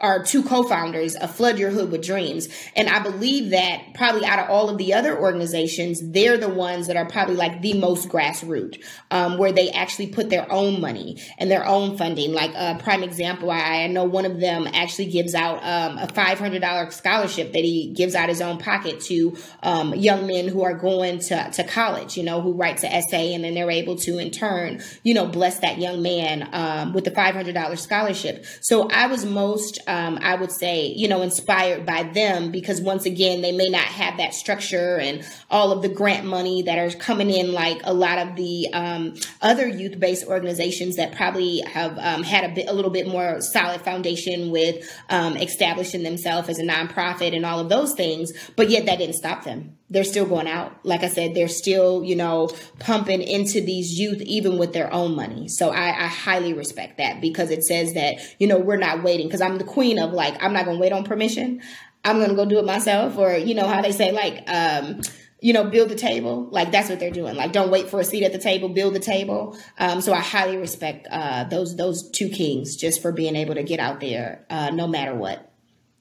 are 0.00 0.22
two 0.22 0.42
co-founders 0.42 1.14
of 1.16 1.34
Flood 1.34 1.58
Your 1.58 1.70
Hood 1.70 1.90
with 1.90 2.04
Dreams. 2.04 2.48
And 2.74 2.88
I 2.88 3.00
believe 3.00 3.50
that 3.50 3.94
probably 3.94 4.24
out 4.24 4.38
of 4.38 4.48
all 4.48 4.70
of 4.70 4.78
the 4.78 4.94
other 4.94 5.18
organizations, 5.18 6.00
they're 6.02 6.38
the 6.38 6.48
ones 6.48 6.86
that 6.86 6.96
are 6.96 7.06
probably 7.06 7.36
like 7.36 7.60
the 7.60 7.74
most 7.74 8.08
grassroots, 8.08 8.82
um, 9.10 9.36
where 9.36 9.52
they 9.52 9.70
actually 9.70 10.06
put 10.06 10.30
their 10.30 10.50
own 10.50 10.80
money 10.80 11.20
and 11.38 11.50
their 11.50 11.66
own 11.66 11.98
funding. 11.98 12.32
Like 12.32 12.52
a 12.54 12.78
prime 12.82 13.02
example, 13.02 13.50
I, 13.50 13.84
I 13.84 13.86
know 13.88 14.04
one 14.04 14.24
of 14.24 14.40
them 14.40 14.66
actually 14.72 15.10
gives 15.10 15.34
out 15.34 15.62
um, 15.62 15.98
a 15.98 16.06
$500 16.06 16.92
scholarship 16.92 17.52
that 17.52 17.62
he 17.62 17.92
gives 17.92 18.14
out 18.14 18.28
his 18.28 18.40
own 18.40 18.58
pocket 18.58 19.00
to 19.02 19.36
um, 19.62 19.94
young 19.94 20.26
men 20.26 20.48
who 20.48 20.62
are 20.62 20.74
going 20.74 21.18
to, 21.18 21.50
to 21.50 21.64
college, 21.64 22.16
you 22.16 22.22
know, 22.22 22.40
who 22.40 22.52
writes 22.52 22.82
an 22.84 22.92
essay 22.92 23.34
and 23.34 23.44
then 23.44 23.54
they're 23.54 23.70
able 23.70 23.96
to 23.96 24.18
in 24.18 24.30
turn, 24.30 24.82
you 25.02 25.12
know, 25.12 25.26
bless 25.26 25.60
that 25.60 25.78
young 25.78 26.00
man 26.02 26.48
um, 26.52 26.92
with 26.92 27.04
the 27.04 27.10
$500 27.10 27.78
scholarship. 27.78 28.44
So 28.60 28.88
I 28.88 29.06
was 29.06 29.24
most 29.26 29.78
um, 29.90 30.20
I 30.22 30.36
would 30.36 30.52
say, 30.52 30.86
you 30.86 31.08
know, 31.08 31.20
inspired 31.20 31.84
by 31.84 32.04
them 32.04 32.52
because 32.52 32.80
once 32.80 33.06
again, 33.06 33.42
they 33.42 33.50
may 33.50 33.68
not 33.68 33.84
have 33.84 34.18
that 34.18 34.34
structure 34.34 34.98
and 34.98 35.26
all 35.50 35.72
of 35.72 35.82
the 35.82 35.88
grant 35.88 36.24
money 36.24 36.62
that 36.62 36.78
are 36.78 36.96
coming 36.96 37.28
in 37.28 37.52
like 37.52 37.80
a 37.82 37.92
lot 37.92 38.18
of 38.18 38.36
the 38.36 38.68
um, 38.72 39.14
other 39.42 39.66
youth 39.66 39.98
based 39.98 40.28
organizations 40.28 40.94
that 40.94 41.16
probably 41.16 41.60
have 41.62 41.98
um, 41.98 42.22
had 42.22 42.44
a 42.44 42.54
bit, 42.54 42.68
a 42.68 42.72
little 42.72 42.92
bit 42.92 43.08
more 43.08 43.40
solid 43.40 43.80
foundation 43.80 44.52
with 44.52 44.88
um, 45.08 45.36
establishing 45.36 46.04
themselves 46.04 46.48
as 46.48 46.60
a 46.60 46.64
nonprofit 46.64 47.34
and 47.34 47.44
all 47.44 47.58
of 47.58 47.68
those 47.68 47.92
things. 47.94 48.32
But 48.54 48.70
yet 48.70 48.86
that 48.86 48.98
didn't 48.98 49.16
stop 49.16 49.42
them 49.42 49.76
they're 49.90 50.04
still 50.04 50.24
going 50.24 50.46
out. 50.46 50.72
Like 50.84 51.02
I 51.02 51.08
said, 51.08 51.34
they're 51.34 51.48
still, 51.48 52.04
you 52.04 52.14
know, 52.14 52.48
pumping 52.78 53.20
into 53.20 53.60
these 53.60 53.98
youth 53.98 54.22
even 54.22 54.56
with 54.56 54.72
their 54.72 54.92
own 54.92 55.16
money. 55.16 55.48
So 55.48 55.70
I, 55.70 55.88
I 55.88 56.06
highly 56.06 56.54
respect 56.54 56.98
that 56.98 57.20
because 57.20 57.50
it 57.50 57.64
says 57.64 57.94
that, 57.94 58.20
you 58.38 58.46
know, 58.46 58.58
we're 58.58 58.76
not 58.76 59.02
waiting 59.02 59.26
because 59.26 59.40
I'm 59.40 59.58
the 59.58 59.64
queen 59.64 59.98
of 59.98 60.12
like, 60.12 60.40
I'm 60.42 60.52
not 60.52 60.64
going 60.64 60.76
to 60.76 60.80
wait 60.80 60.92
on 60.92 61.02
permission. 61.02 61.60
I'm 62.04 62.16
going 62.16 62.30
to 62.30 62.36
go 62.36 62.44
do 62.46 62.58
it 62.58 62.64
myself. 62.64 63.18
Or, 63.18 63.36
you 63.36 63.54
know, 63.54 63.66
how 63.66 63.82
they 63.82 63.92
say 63.92 64.12
like, 64.12 64.48
um, 64.48 65.00
you 65.40 65.52
know, 65.52 65.64
build 65.64 65.88
the 65.88 65.96
table. 65.96 66.48
Like 66.50 66.70
that's 66.70 66.88
what 66.88 67.00
they're 67.00 67.10
doing. 67.10 67.34
Like, 67.34 67.52
don't 67.52 67.70
wait 67.70 67.90
for 67.90 67.98
a 67.98 68.04
seat 68.04 68.22
at 68.22 68.32
the 68.32 68.38
table. 68.38 68.68
Build 68.68 68.94
the 68.94 69.00
table. 69.00 69.58
Um, 69.78 70.00
so 70.02 70.12
I 70.12 70.20
highly 70.20 70.56
respect 70.56 71.08
uh, 71.10 71.44
those 71.44 71.76
those 71.76 72.10
two 72.10 72.28
kings 72.28 72.76
just 72.76 73.02
for 73.02 73.10
being 73.10 73.34
able 73.34 73.54
to 73.54 73.62
get 73.62 73.80
out 73.80 74.00
there, 74.00 74.46
uh, 74.50 74.70
no 74.70 74.86
matter 74.86 75.14
what 75.14 75.49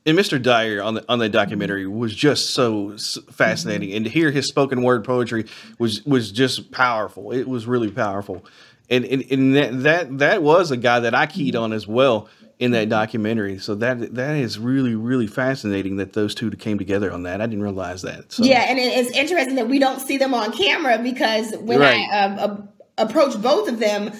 and 0.05 0.17
Mr. 0.17 0.41
Dyer 0.41 0.81
on 0.81 0.95
the 0.95 1.05
on 1.09 1.19
the 1.19 1.29
documentary 1.29 1.85
was 1.85 2.15
just 2.15 2.51
so 2.51 2.97
fascinating, 3.31 3.93
and 3.93 4.05
to 4.05 4.11
hear 4.11 4.31
his 4.31 4.47
spoken 4.47 4.81
word 4.81 5.03
poetry 5.03 5.45
was 5.77 6.03
was 6.05 6.31
just 6.31 6.71
powerful. 6.71 7.31
It 7.31 7.47
was 7.47 7.67
really 7.67 7.91
powerful, 7.91 8.45
and 8.89 9.05
and, 9.05 9.25
and 9.29 9.55
that, 9.55 9.83
that 9.83 10.17
that 10.19 10.43
was 10.43 10.71
a 10.71 10.77
guy 10.77 11.01
that 11.01 11.13
I 11.13 11.25
keyed 11.25 11.55
on 11.55 11.73
as 11.73 11.85
well 11.87 12.29
in 12.59 12.71
that 12.71 12.89
documentary. 12.89 13.59
So 13.59 13.75
that 13.75 14.15
that 14.15 14.35
is 14.37 14.57
really 14.57 14.95
really 14.95 15.27
fascinating 15.27 15.97
that 15.97 16.13
those 16.13 16.33
two 16.33 16.49
came 16.51 16.77
together 16.77 17.11
on 17.11 17.23
that. 17.23 17.41
I 17.41 17.45
didn't 17.45 17.63
realize 17.63 18.01
that. 18.03 18.31
So. 18.31 18.43
Yeah, 18.43 18.61
and 18.61 18.79
it's 18.79 19.11
interesting 19.11 19.55
that 19.55 19.67
we 19.67 19.79
don't 19.79 19.99
see 19.99 20.17
them 20.17 20.33
on 20.33 20.53
camera 20.53 20.99
because 20.99 21.55
when 21.57 21.79
right. 21.79 22.07
I 22.09 22.23
um, 22.23 22.69
approach 22.97 23.39
both 23.41 23.67
of 23.67 23.79
them, 23.79 24.13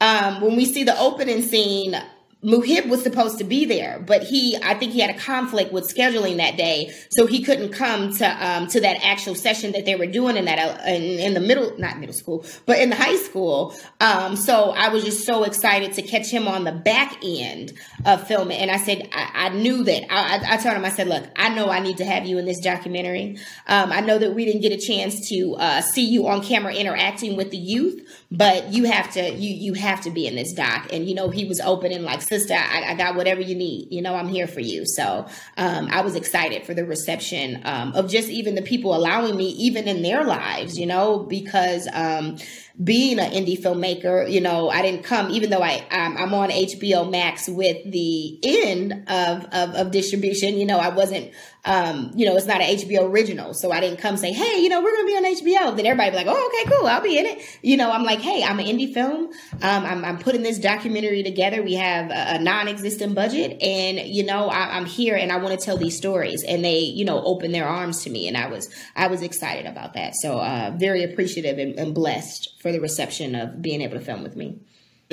um, 0.00 0.40
when 0.40 0.56
we 0.56 0.64
see 0.64 0.84
the 0.84 0.98
opening 0.98 1.42
scene 1.42 1.96
Muhibb 2.44 2.88
was 2.88 3.02
supposed 3.02 3.38
to 3.38 3.44
be 3.44 3.64
there, 3.64 3.98
but 4.06 4.22
he, 4.22 4.56
I 4.62 4.74
think 4.74 4.92
he 4.92 5.00
had 5.00 5.08
a 5.08 5.18
conflict 5.18 5.72
with 5.72 5.92
scheduling 5.92 6.36
that 6.36 6.58
day, 6.58 6.92
so 7.10 7.26
he 7.26 7.42
couldn't 7.42 7.72
come 7.72 8.12
to 8.16 8.46
um, 8.46 8.66
to 8.68 8.80
that 8.82 8.98
actual 9.02 9.34
session 9.34 9.72
that 9.72 9.86
they 9.86 9.96
were 9.96 10.06
doing 10.06 10.36
in 10.36 10.44
that 10.44 10.58
uh, 10.58 10.82
in, 10.86 11.02
in 11.20 11.34
the 11.34 11.40
middle, 11.40 11.74
not 11.78 11.98
middle 11.98 12.14
school, 12.14 12.44
but 12.66 12.78
in 12.78 12.90
the 12.90 12.96
high 12.96 13.16
school. 13.16 13.74
Um, 13.98 14.36
so 14.36 14.70
I 14.70 14.88
was 14.88 15.04
just 15.04 15.24
so 15.24 15.44
excited 15.44 15.94
to 15.94 16.02
catch 16.02 16.28
him 16.28 16.46
on 16.46 16.64
the 16.64 16.72
back 16.72 17.16
end 17.24 17.72
of 18.04 18.26
filming, 18.26 18.58
and 18.58 18.70
I 18.70 18.76
said 18.76 19.08
I, 19.12 19.46
I 19.46 19.48
knew 19.48 19.82
that. 19.84 20.12
I, 20.12 20.36
I, 20.36 20.54
I, 20.54 20.56
told 20.58 20.76
him 20.76 20.84
I 20.84 20.90
said, 20.90 21.08
look, 21.08 21.24
I 21.36 21.48
know 21.48 21.70
I 21.70 21.80
need 21.80 21.96
to 21.98 22.04
have 22.04 22.26
you 22.26 22.36
in 22.36 22.44
this 22.44 22.60
documentary. 22.60 23.38
Um, 23.66 23.90
I 23.90 24.00
know 24.00 24.18
that 24.18 24.34
we 24.34 24.44
didn't 24.44 24.60
get 24.60 24.72
a 24.72 24.78
chance 24.78 25.28
to 25.30 25.54
uh, 25.54 25.80
see 25.80 26.04
you 26.04 26.28
on 26.28 26.42
camera 26.42 26.74
interacting 26.74 27.36
with 27.36 27.50
the 27.50 27.56
youth, 27.56 28.06
but 28.36 28.72
you 28.72 28.84
have 28.84 29.12
to 29.12 29.32
you 29.32 29.54
you 29.54 29.74
have 29.74 30.00
to 30.02 30.10
be 30.10 30.26
in 30.26 30.34
this 30.34 30.52
doc, 30.52 30.88
and 30.92 31.08
you 31.08 31.14
know 31.14 31.30
he 31.30 31.44
was 31.44 31.60
open 31.60 31.92
and 31.92 32.04
like 32.04 32.20
sister, 32.20 32.54
I, 32.54 32.90
I, 32.90 32.94
got 32.94 33.14
whatever 33.14 33.40
you 33.40 33.54
need. 33.54 33.88
You 33.92 34.02
know, 34.02 34.14
I'm 34.14 34.28
here 34.28 34.48
for 34.48 34.60
you. 34.60 34.84
So 34.86 35.26
um, 35.56 35.88
I 35.90 36.00
was 36.00 36.16
excited 36.16 36.64
for 36.64 36.74
the 36.74 36.84
reception 36.84 37.60
um, 37.64 37.92
of 37.92 38.10
just 38.10 38.28
even 38.28 38.56
the 38.56 38.62
people 38.62 38.94
allowing 38.94 39.36
me, 39.36 39.50
even 39.50 39.86
in 39.86 40.02
their 40.02 40.24
lives, 40.24 40.76
you 40.76 40.86
know, 40.86 41.20
because 41.20 41.86
um, 41.92 42.38
being 42.82 43.20
an 43.20 43.30
indie 43.30 43.60
filmmaker, 43.60 44.28
you 44.28 44.40
know, 44.40 44.68
I 44.68 44.82
didn't 44.82 45.04
come, 45.04 45.30
even 45.30 45.50
though 45.50 45.62
I 45.62 45.86
I'm 45.90 46.34
on 46.34 46.50
HBO 46.50 47.08
Max 47.08 47.48
with 47.48 47.88
the 47.90 48.38
end 48.42 49.04
of, 49.08 49.44
of, 49.52 49.74
of 49.74 49.90
distribution. 49.92 50.58
You 50.58 50.66
know, 50.66 50.78
I 50.78 50.88
wasn't, 50.88 51.30
um, 51.64 52.10
you 52.14 52.26
know, 52.26 52.36
it's 52.36 52.46
not 52.46 52.60
an 52.60 52.76
HBO 52.76 53.08
original, 53.10 53.54
so 53.54 53.72
I 53.72 53.80
didn't 53.80 53.98
come 53.98 54.16
say, 54.16 54.32
hey, 54.32 54.60
you 54.60 54.68
know, 54.68 54.82
we're 54.82 54.94
gonna 54.94 55.06
be 55.06 55.16
on 55.16 55.24
HBO. 55.24 55.76
Then 55.76 55.86
everybody 55.86 56.10
be 56.10 56.16
like, 56.16 56.26
oh, 56.28 56.50
okay, 56.52 56.70
cool, 56.76 56.86
I'll 56.86 57.00
be 57.00 57.18
in 57.18 57.24
it. 57.26 57.58
You 57.62 57.76
know, 57.76 57.90
I'm 57.90 58.02
like, 58.02 58.20
hey, 58.20 58.44
I'm 58.44 58.58
an 58.58 58.66
indie 58.66 58.92
film. 58.92 59.32
Um, 59.62 59.84
I'm, 59.86 60.04
I'm 60.04 60.18
putting 60.18 60.42
this 60.42 60.58
documentary 60.58 61.22
together. 61.22 61.62
We 61.62 61.74
have 61.74 62.10
a, 62.10 62.34
a 62.34 62.38
non-existent 62.38 63.14
budget, 63.14 63.62
and 63.62 63.98
you 64.00 64.24
know, 64.24 64.48
I, 64.48 64.76
I'm 64.76 64.84
here 64.84 65.16
and 65.16 65.32
I 65.32 65.36
want 65.36 65.58
to 65.58 65.64
tell 65.64 65.76
these 65.76 65.96
stories. 65.96 66.44
And 66.44 66.64
they, 66.64 66.80
you 66.80 67.04
know, 67.04 67.22
open 67.24 67.52
their 67.52 67.66
arms 67.66 68.02
to 68.04 68.10
me, 68.10 68.28
and 68.28 68.36
I 68.36 68.48
was 68.48 68.68
I 68.94 69.06
was 69.06 69.22
excited 69.22 69.66
about 69.66 69.94
that. 69.94 70.14
So 70.16 70.38
uh, 70.38 70.72
very 70.76 71.02
appreciative 71.02 71.58
and, 71.58 71.78
and 71.78 71.94
blessed 71.94 72.60
for 72.60 72.72
the 72.72 72.80
reception 72.80 73.34
of 73.34 73.62
being 73.62 73.80
able 73.80 73.98
to 73.98 74.04
film 74.04 74.22
with 74.22 74.36
me. 74.36 74.60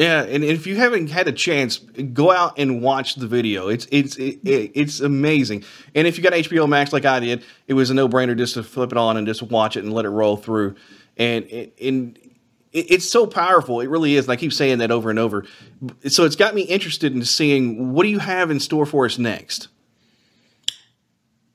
Yeah, 0.02 0.24
and 0.24 0.44
if 0.44 0.66
you 0.66 0.78
haven't 0.78 1.12
had 1.12 1.28
a 1.28 1.32
chance, 1.32 1.78
go 1.78 2.32
out 2.32 2.58
and 2.58 2.82
watch 2.82 3.14
the 3.14 3.28
video. 3.28 3.68
It's 3.68 3.88
it's 3.92 4.16
it, 4.16 4.40
it's 4.44 5.00
amazing. 5.00 5.64
And 5.94 6.08
if 6.08 6.18
you 6.18 6.24
got 6.24 6.34
HBO 6.34 6.68
Max 6.68 6.92
like 6.92 7.06
I 7.06 7.20
did, 7.20 7.44
it 7.68 7.76
was 7.76 7.92
a 7.92 7.94
no 7.94 8.10
brainer 8.10 8.36
just 8.36 8.56
to 8.56 8.64
flip 8.64 8.92
it 8.92 8.98
on 8.98 9.16
and 9.16 9.28
just 9.28 9.44
watch 9.44 9.78
it 9.78 9.84
and 9.84 9.94
let 9.94 10.06
it 10.06 10.10
roll 10.10 10.38
through. 10.38 10.74
And 11.18 11.46
and 11.80 12.18
it's 12.74 13.08
so 13.12 13.28
powerful. 13.28 13.80
It 13.80 13.92
really 13.92 14.16
is. 14.16 14.26
And 14.26 14.32
I 14.32 14.38
keep 14.38 14.54
saying 14.54 14.80
that 14.80 14.90
over 14.90 15.12
and 15.12 15.20
over. 15.20 15.46
So 16.08 16.26
it's 16.26 16.36
got 16.36 16.56
me 16.56 16.64
interested 16.64 17.14
in 17.14 17.24
seeing 17.24 17.94
what 17.94 18.02
do 18.02 18.10
you 18.10 18.18
have 18.18 18.50
in 18.50 18.60
store 18.60 18.88
for 18.88 19.06
us 19.06 19.20
next 19.20 19.68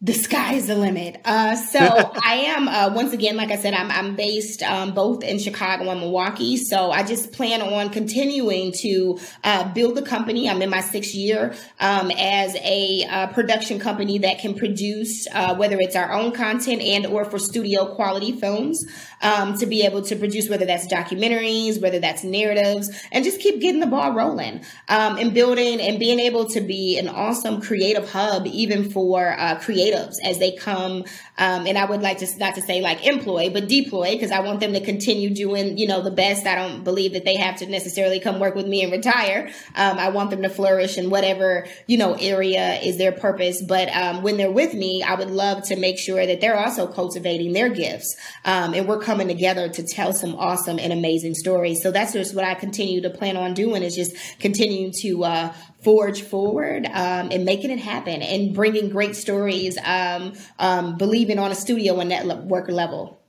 the 0.06 0.12
sky 0.12 0.54
is 0.54 0.68
the 0.68 0.76
limit. 0.76 1.20
Uh, 1.24 1.56
so 1.56 1.80
I 2.24 2.34
am 2.46 2.68
uh, 2.68 2.94
once 2.94 3.12
again, 3.12 3.36
like 3.36 3.50
I 3.50 3.56
said, 3.56 3.74
I'm 3.74 3.90
I'm 3.90 4.14
based 4.14 4.62
um, 4.62 4.94
both 4.94 5.24
in 5.24 5.40
Chicago 5.40 5.90
and 5.90 5.98
Milwaukee. 5.98 6.56
So 6.56 6.92
I 6.92 7.02
just 7.02 7.32
plan 7.32 7.60
on 7.60 7.90
continuing 7.90 8.72
to 8.82 9.18
uh, 9.42 9.72
build 9.72 9.96
the 9.96 10.02
company. 10.02 10.48
I'm 10.48 10.62
in 10.62 10.70
my 10.70 10.80
sixth 10.80 11.12
year 11.12 11.56
um, 11.80 12.12
as 12.12 12.54
a 12.54 13.04
uh, 13.10 13.26
production 13.32 13.80
company 13.80 14.18
that 14.18 14.38
can 14.38 14.54
produce 14.54 15.26
uh, 15.34 15.56
whether 15.56 15.76
it's 15.80 15.96
our 15.96 16.12
own 16.12 16.30
content 16.30 16.82
and 16.82 17.06
or 17.06 17.24
for 17.24 17.40
studio 17.40 17.92
quality 17.96 18.30
films 18.30 18.86
um, 19.22 19.58
to 19.58 19.66
be 19.66 19.84
able 19.84 20.02
to 20.02 20.14
produce 20.14 20.48
whether 20.48 20.66
that's 20.66 20.86
documentaries, 20.86 21.82
whether 21.82 21.98
that's 21.98 22.22
narratives, 22.22 22.90
and 23.10 23.24
just 23.24 23.40
keep 23.40 23.60
getting 23.60 23.80
the 23.80 23.88
ball 23.88 24.12
rolling 24.12 24.64
um, 24.88 25.16
and 25.18 25.34
building 25.34 25.80
and 25.80 25.98
being 25.98 26.20
able 26.20 26.44
to 26.44 26.60
be 26.60 26.96
an 26.96 27.08
awesome 27.08 27.60
creative 27.60 28.08
hub 28.08 28.46
even 28.46 28.88
for 28.88 29.34
uh, 29.36 29.58
creative 29.58 29.95
as 29.96 30.38
they 30.38 30.52
come. 30.52 31.04
Um, 31.38 31.66
and 31.66 31.76
I 31.76 31.84
would 31.84 32.02
like 32.02 32.18
to 32.18 32.26
not 32.38 32.54
to 32.54 32.62
say 32.62 32.80
like 32.80 33.06
employ, 33.06 33.50
but 33.50 33.68
deploy 33.68 34.12
because 34.12 34.30
I 34.30 34.40
want 34.40 34.60
them 34.60 34.72
to 34.72 34.80
continue 34.80 35.30
doing 35.30 35.78
you 35.78 35.86
know 35.86 36.02
the 36.02 36.10
best. 36.10 36.46
I 36.46 36.54
don't 36.54 36.84
believe 36.84 37.12
that 37.12 37.24
they 37.24 37.36
have 37.36 37.56
to 37.56 37.66
necessarily 37.66 38.20
come 38.20 38.40
work 38.40 38.54
with 38.54 38.66
me 38.66 38.82
and 38.82 38.92
retire. 38.92 39.50
Um, 39.74 39.98
I 39.98 40.08
want 40.10 40.30
them 40.30 40.42
to 40.42 40.48
flourish 40.48 40.98
in 40.98 41.10
whatever 41.10 41.66
you 41.86 41.98
know 41.98 42.14
area 42.14 42.80
is 42.80 42.98
their 42.98 43.12
purpose. 43.12 43.62
But 43.62 43.88
um, 43.94 44.22
when 44.22 44.36
they're 44.36 44.50
with 44.50 44.74
me, 44.74 45.02
I 45.02 45.14
would 45.14 45.30
love 45.30 45.64
to 45.68 45.76
make 45.76 45.98
sure 45.98 46.24
that 46.26 46.40
they're 46.40 46.58
also 46.58 46.86
cultivating 46.86 47.52
their 47.52 47.68
gifts, 47.68 48.16
um, 48.44 48.74
and 48.74 48.88
we're 48.88 49.00
coming 49.00 49.28
together 49.28 49.68
to 49.68 49.82
tell 49.82 50.12
some 50.12 50.34
awesome 50.36 50.78
and 50.78 50.92
amazing 50.92 51.34
stories. 51.34 51.82
So 51.82 51.90
that's 51.90 52.12
just 52.12 52.34
what 52.34 52.44
I 52.44 52.54
continue 52.54 53.00
to 53.02 53.10
plan 53.10 53.36
on 53.36 53.54
doing 53.54 53.82
is 53.82 53.94
just 53.94 54.14
continuing 54.38 54.92
to 55.02 55.24
uh, 55.24 55.54
forge 55.86 56.22
forward 56.22 56.84
um, 56.86 57.28
and 57.30 57.44
making 57.44 57.70
it 57.70 57.78
happen 57.78 58.20
and 58.20 58.52
bringing 58.52 58.88
great 58.88 59.14
stories, 59.14 59.78
um, 59.84 60.32
um, 60.58 60.96
believing 60.96 61.38
on 61.38 61.52
a 61.52 61.54
studio 61.54 62.00
and 62.00 62.08
network 62.08 62.68
level. 62.68 63.22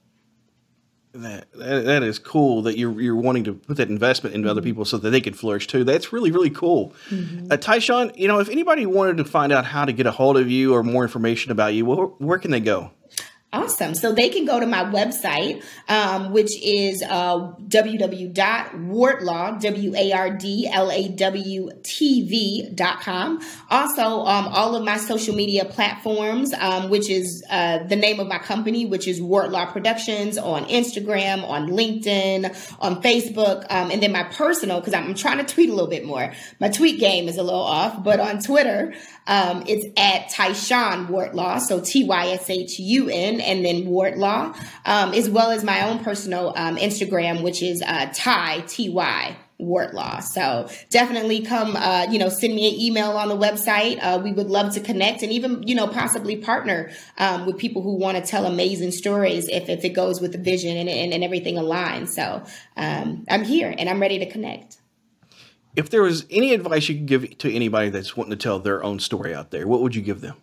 That, 1.14 1.51
that, 1.53 1.86
that 1.86 2.01
is 2.01 2.18
cool 2.18 2.64
that 2.64 2.76
you're 2.76 2.99
you're 2.99 3.16
wanting 3.16 3.43
to 3.43 3.53
put 3.53 3.78
that 3.78 3.89
investment 3.89 4.34
into 4.36 4.49
other 4.49 4.62
mm-hmm. 4.62 4.70
people 4.70 4.86
so 4.86 4.97
that 4.97 5.12
they 5.12 5.22
can 5.22 5.34
flourish 5.34 5.68
too. 5.68 5.84
That's 5.84 6.12
really 6.12 6.32
really 6.32 6.49
cool. 6.49 6.95
Mm-hmm. 7.10 7.51
Uh, 7.51 7.58
Tyshun, 7.58 8.18
you 8.18 8.28
know, 8.28 8.39
if 8.39 8.49
anybody 8.49 8.88
wanted 8.88 9.18
to 9.18 9.24
find 9.24 9.53
out 9.53 9.66
how 9.66 9.86
to 9.86 9.93
get 9.93 10.08
a 10.08 10.12
hold 10.12 10.36
of 10.38 10.49
you 10.49 10.74
or 10.74 10.82
more 10.82 11.03
information 11.03 11.51
about 11.51 11.76
you, 11.76 11.86
where, 11.86 12.08
where 12.08 12.39
can 12.39 12.49
they 12.49 12.60
go? 12.60 12.89
Awesome. 13.58 13.95
So 13.95 14.14
they 14.14 14.30
can 14.30 14.45
go 14.45 14.60
to 14.60 14.68
my 14.68 14.84
website, 14.84 15.64
um, 15.89 16.32
which 16.32 16.51
is 16.64 17.01
uh, 17.01 17.53
www.wardlaw. 17.68 19.47
Also, 23.70 24.03
um, 24.03 24.47
all 24.47 24.76
of 24.76 24.84
my 24.84 24.97
social 24.97 25.36
media 25.36 25.66
platforms, 25.66 26.53
um, 26.53 26.91
which 26.91 27.10
is 27.10 27.43
uh, 27.49 27.80
the 27.86 27.95
name 27.95 28.20
of 28.20 28.28
my 28.28 28.38
company, 28.38 28.86
which 28.86 29.08
is 29.08 29.20
Wardlaw 29.20 29.72
Productions 29.72 30.38
on 30.38 30.66
Instagram, 30.66 31.43
on 31.49 31.70
LinkedIn, 31.70 32.76
on 32.80 33.01
Facebook, 33.01 33.66
um, 33.72 33.89
and 33.89 34.03
then 34.03 34.12
my 34.12 34.26
personal, 34.26 34.80
because 34.80 34.93
I'm 34.93 35.16
trying 35.16 35.43
to 35.43 35.51
tweet 35.51 35.70
a 35.70 35.74
little 35.74 35.89
bit 35.89 36.05
more. 36.05 36.32
My 36.60 36.70
tweet 36.70 36.99
game 36.99 37.28
is 37.28 37.38
a 37.38 37.43
little 37.43 37.60
off, 37.60 38.03
but 38.03 38.20
on 38.20 38.39
Twitter, 38.39 38.93
um, 39.28 39.63
it's 39.67 39.86
at 39.97 40.30
Tyshun 40.32 41.09
Wardlaw, 41.09 41.59
so 41.59 41.80
T 41.80 42.05
Y 42.05 42.28
S 42.30 42.49
H 42.49 42.80
U 42.80 43.09
N, 43.09 43.41
and 43.41 43.63
then 43.63 43.86
Wardlaw, 43.86 44.55
um, 44.86 45.13
as 45.13 45.30
well 45.30 45.51
as 45.51 45.63
my 45.63 45.89
own 45.89 46.03
personal 46.03 46.53
um, 46.55 46.78
Instagram, 46.78 47.43
which 47.43 47.61
is 47.61 47.82
uh, 47.82 48.09
Ty 48.13 48.61
T 48.61 48.89
Y 48.89 49.38
Wardlaw. 49.59 50.19
So 50.19 50.69
definitely 50.89 51.41
come, 51.41 51.75
uh, 51.75 52.07
you 52.09 52.19
know, 52.19 52.30
send 52.30 52.53
me 52.53 52.73
an 52.73 52.80
email 52.80 53.11
on 53.11 53.28
the 53.28 53.36
website. 53.36 53.97
Uh, 54.01 54.19
we 54.23 54.32
would 54.32 54.49
love 54.49 54.73
to 54.75 54.80
connect 54.80 55.23
and 55.23 55.32
even, 55.32 55.63
you 55.63 55.75
know, 55.75 55.88
possibly 55.88 56.38
partner 56.38 56.91
um, 57.17 57.45
with 57.45 57.57
people 57.57 57.82
who 57.82 57.97
want 57.97 58.17
to 58.17 58.23
tell 58.23 58.45
amazing 58.45 58.91
stories 58.91 59.49
if, 59.49 59.67
if 59.67 59.84
it 59.84 59.89
goes 59.89 60.21
with 60.21 60.32
the 60.32 60.38
vision 60.38 60.78
and, 60.78 60.88
and, 60.88 61.11
and 61.11 61.23
everything 61.23 61.55
aligns. 61.55 62.09
So 62.09 62.43
um, 62.75 63.25
I'm 63.30 63.43
here 63.43 63.73
and 63.75 63.89
I'm 63.89 63.99
ready 63.99 64.19
to 64.19 64.30
connect 64.30 64.78
if 65.78 65.91
there 65.91 66.01
was 66.01 66.25
any 66.32 66.53
advice 66.53 66.89
you 66.89 66.95
could 66.95 67.05
give 67.05 67.38
to 67.38 67.53
anybody 67.53 67.89
that's 67.89 68.17
wanting 68.17 68.32
to 68.32 68.36
tell 68.36 68.59
their 68.59 68.84
own 68.84 68.99
story 68.99 69.34
out 69.34 69.51
there, 69.51 69.67
what 69.67 69.82
would 69.82 69.95
you 69.95 70.01
give 70.01 70.21
them? 70.21 70.36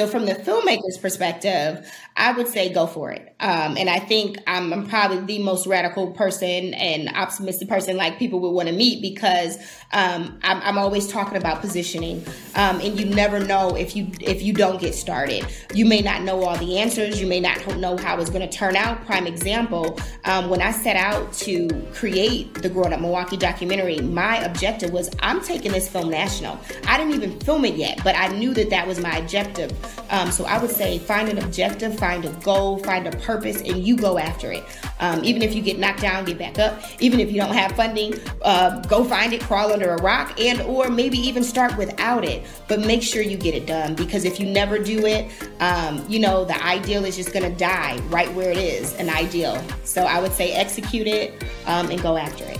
So, 0.00 0.06
from 0.06 0.24
the 0.24 0.34
filmmaker's 0.34 0.96
perspective, 0.96 1.86
I 2.16 2.32
would 2.32 2.48
say 2.48 2.72
go 2.72 2.86
for 2.86 3.10
it. 3.10 3.34
Um, 3.38 3.76
and 3.76 3.90
I 3.90 3.98
think 3.98 4.38
I'm, 4.46 4.72
I'm, 4.72 4.86
probably 4.86 5.20
the 5.20 5.42
most 5.42 5.66
radical 5.66 6.12
person 6.12 6.72
and 6.72 7.10
optimistic 7.14 7.68
person 7.68 7.98
like 7.98 8.18
people 8.18 8.40
would 8.40 8.50
want 8.50 8.68
to 8.68 8.74
meet 8.74 9.02
because 9.02 9.58
um, 9.92 10.38
I'm, 10.42 10.62
I'm, 10.62 10.78
always 10.78 11.06
talking 11.06 11.36
about 11.36 11.60
positioning. 11.60 12.24
Um, 12.54 12.80
and 12.80 12.98
you 12.98 13.06
never 13.06 13.40
know 13.40 13.76
if 13.76 13.94
you 13.94 14.10
if 14.20 14.42
you 14.42 14.54
don't 14.54 14.80
get 14.80 14.94
started. 14.94 15.46
You 15.74 15.84
may 15.84 16.00
not 16.00 16.22
know 16.22 16.44
all 16.44 16.56
the 16.56 16.78
answers. 16.78 17.20
You 17.20 17.26
may 17.26 17.40
not 17.40 17.76
know 17.76 17.98
how 17.98 18.18
it's 18.20 18.30
going 18.30 18.48
to 18.48 18.56
turn 18.56 18.76
out. 18.76 19.04
Prime 19.04 19.26
example: 19.26 19.98
um, 20.24 20.48
when 20.48 20.62
I 20.62 20.72
set 20.72 20.96
out 20.96 21.32
to 21.34 21.68
create 21.92 22.54
the 22.54 22.70
Growing 22.70 22.94
Up 22.94 23.00
Milwaukee 23.00 23.36
documentary, 23.36 24.00
my 24.00 24.38
objective 24.38 24.92
was 24.92 25.10
I'm 25.20 25.42
taking 25.42 25.72
this 25.72 25.90
film 25.90 26.08
national. 26.08 26.58
I 26.86 26.96
didn't 26.96 27.14
even 27.14 27.38
film 27.40 27.66
it 27.66 27.74
yet, 27.74 28.00
but 28.02 28.16
I 28.16 28.28
knew 28.28 28.54
that 28.54 28.70
that 28.70 28.86
was 28.86 28.98
my 28.98 29.16
objective. 29.16 29.72
Um, 30.10 30.30
so 30.30 30.44
I 30.44 30.58
would 30.58 30.70
say 30.70 30.98
find 30.98 31.28
an 31.28 31.38
objective, 31.38 31.98
find 31.98 32.24
a 32.24 32.30
goal, 32.42 32.78
find 32.78 33.06
a 33.06 33.12
purpose, 33.18 33.60
and 33.60 33.78
you 33.78 33.96
go 33.96 34.18
after 34.18 34.52
it. 34.52 34.64
Um, 34.98 35.24
even 35.24 35.42
if 35.42 35.54
you 35.54 35.62
get 35.62 35.78
knocked 35.78 36.00
down, 36.00 36.24
get 36.24 36.38
back 36.38 36.58
up. 36.58 36.82
Even 37.00 37.20
if 37.20 37.30
you 37.30 37.40
don't 37.40 37.54
have 37.54 37.72
funding, 37.72 38.14
uh, 38.42 38.80
go 38.82 39.04
find 39.04 39.32
it, 39.32 39.40
crawl 39.40 39.72
under 39.72 39.90
a 39.90 40.02
rock, 40.02 40.38
and 40.40 40.60
or 40.62 40.90
maybe 40.90 41.18
even 41.18 41.42
start 41.42 41.76
without 41.76 42.24
it. 42.24 42.44
But 42.68 42.80
make 42.80 43.02
sure 43.02 43.22
you 43.22 43.36
get 43.36 43.54
it 43.54 43.66
done 43.66 43.94
because 43.94 44.24
if 44.24 44.40
you 44.40 44.46
never 44.46 44.78
do 44.78 45.06
it, 45.06 45.30
um, 45.60 46.04
you 46.08 46.18
know 46.18 46.44
the 46.44 46.62
ideal 46.64 47.04
is 47.04 47.16
just 47.16 47.32
going 47.32 47.50
to 47.50 47.56
die 47.58 47.98
right 48.08 48.32
where 48.34 48.50
it 48.50 48.58
is, 48.58 48.94
an 48.96 49.08
ideal. 49.08 49.62
So 49.84 50.02
I 50.02 50.20
would 50.20 50.32
say 50.32 50.52
execute 50.52 51.06
it 51.06 51.44
um, 51.66 51.90
and 51.90 52.00
go 52.02 52.16
after 52.16 52.44
it. 52.44 52.58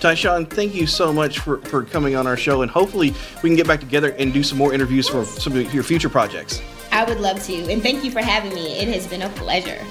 Tyshun, 0.00 0.48
thank 0.48 0.74
you 0.74 0.86
so 0.86 1.12
much 1.12 1.38
for, 1.38 1.58
for 1.62 1.84
coming 1.84 2.16
on 2.16 2.26
our 2.26 2.36
show, 2.36 2.62
and 2.62 2.70
hopefully 2.70 3.14
we 3.42 3.48
can 3.48 3.56
get 3.56 3.66
back 3.66 3.80
together 3.80 4.10
and 4.18 4.32
do 4.32 4.42
some 4.42 4.58
more 4.58 4.74
interviews 4.74 5.08
for 5.08 5.24
some 5.24 5.56
of 5.56 5.74
your 5.74 5.82
future 5.82 6.08
projects. 6.08 6.60
I 6.92 7.04
would 7.04 7.20
love 7.20 7.42
to, 7.44 7.54
and 7.70 7.82
thank 7.82 8.04
you 8.04 8.10
for 8.10 8.20
having 8.20 8.54
me. 8.54 8.78
It 8.78 8.88
has 8.88 9.06
been 9.06 9.22
a 9.22 9.28
pleasure. 9.30 9.84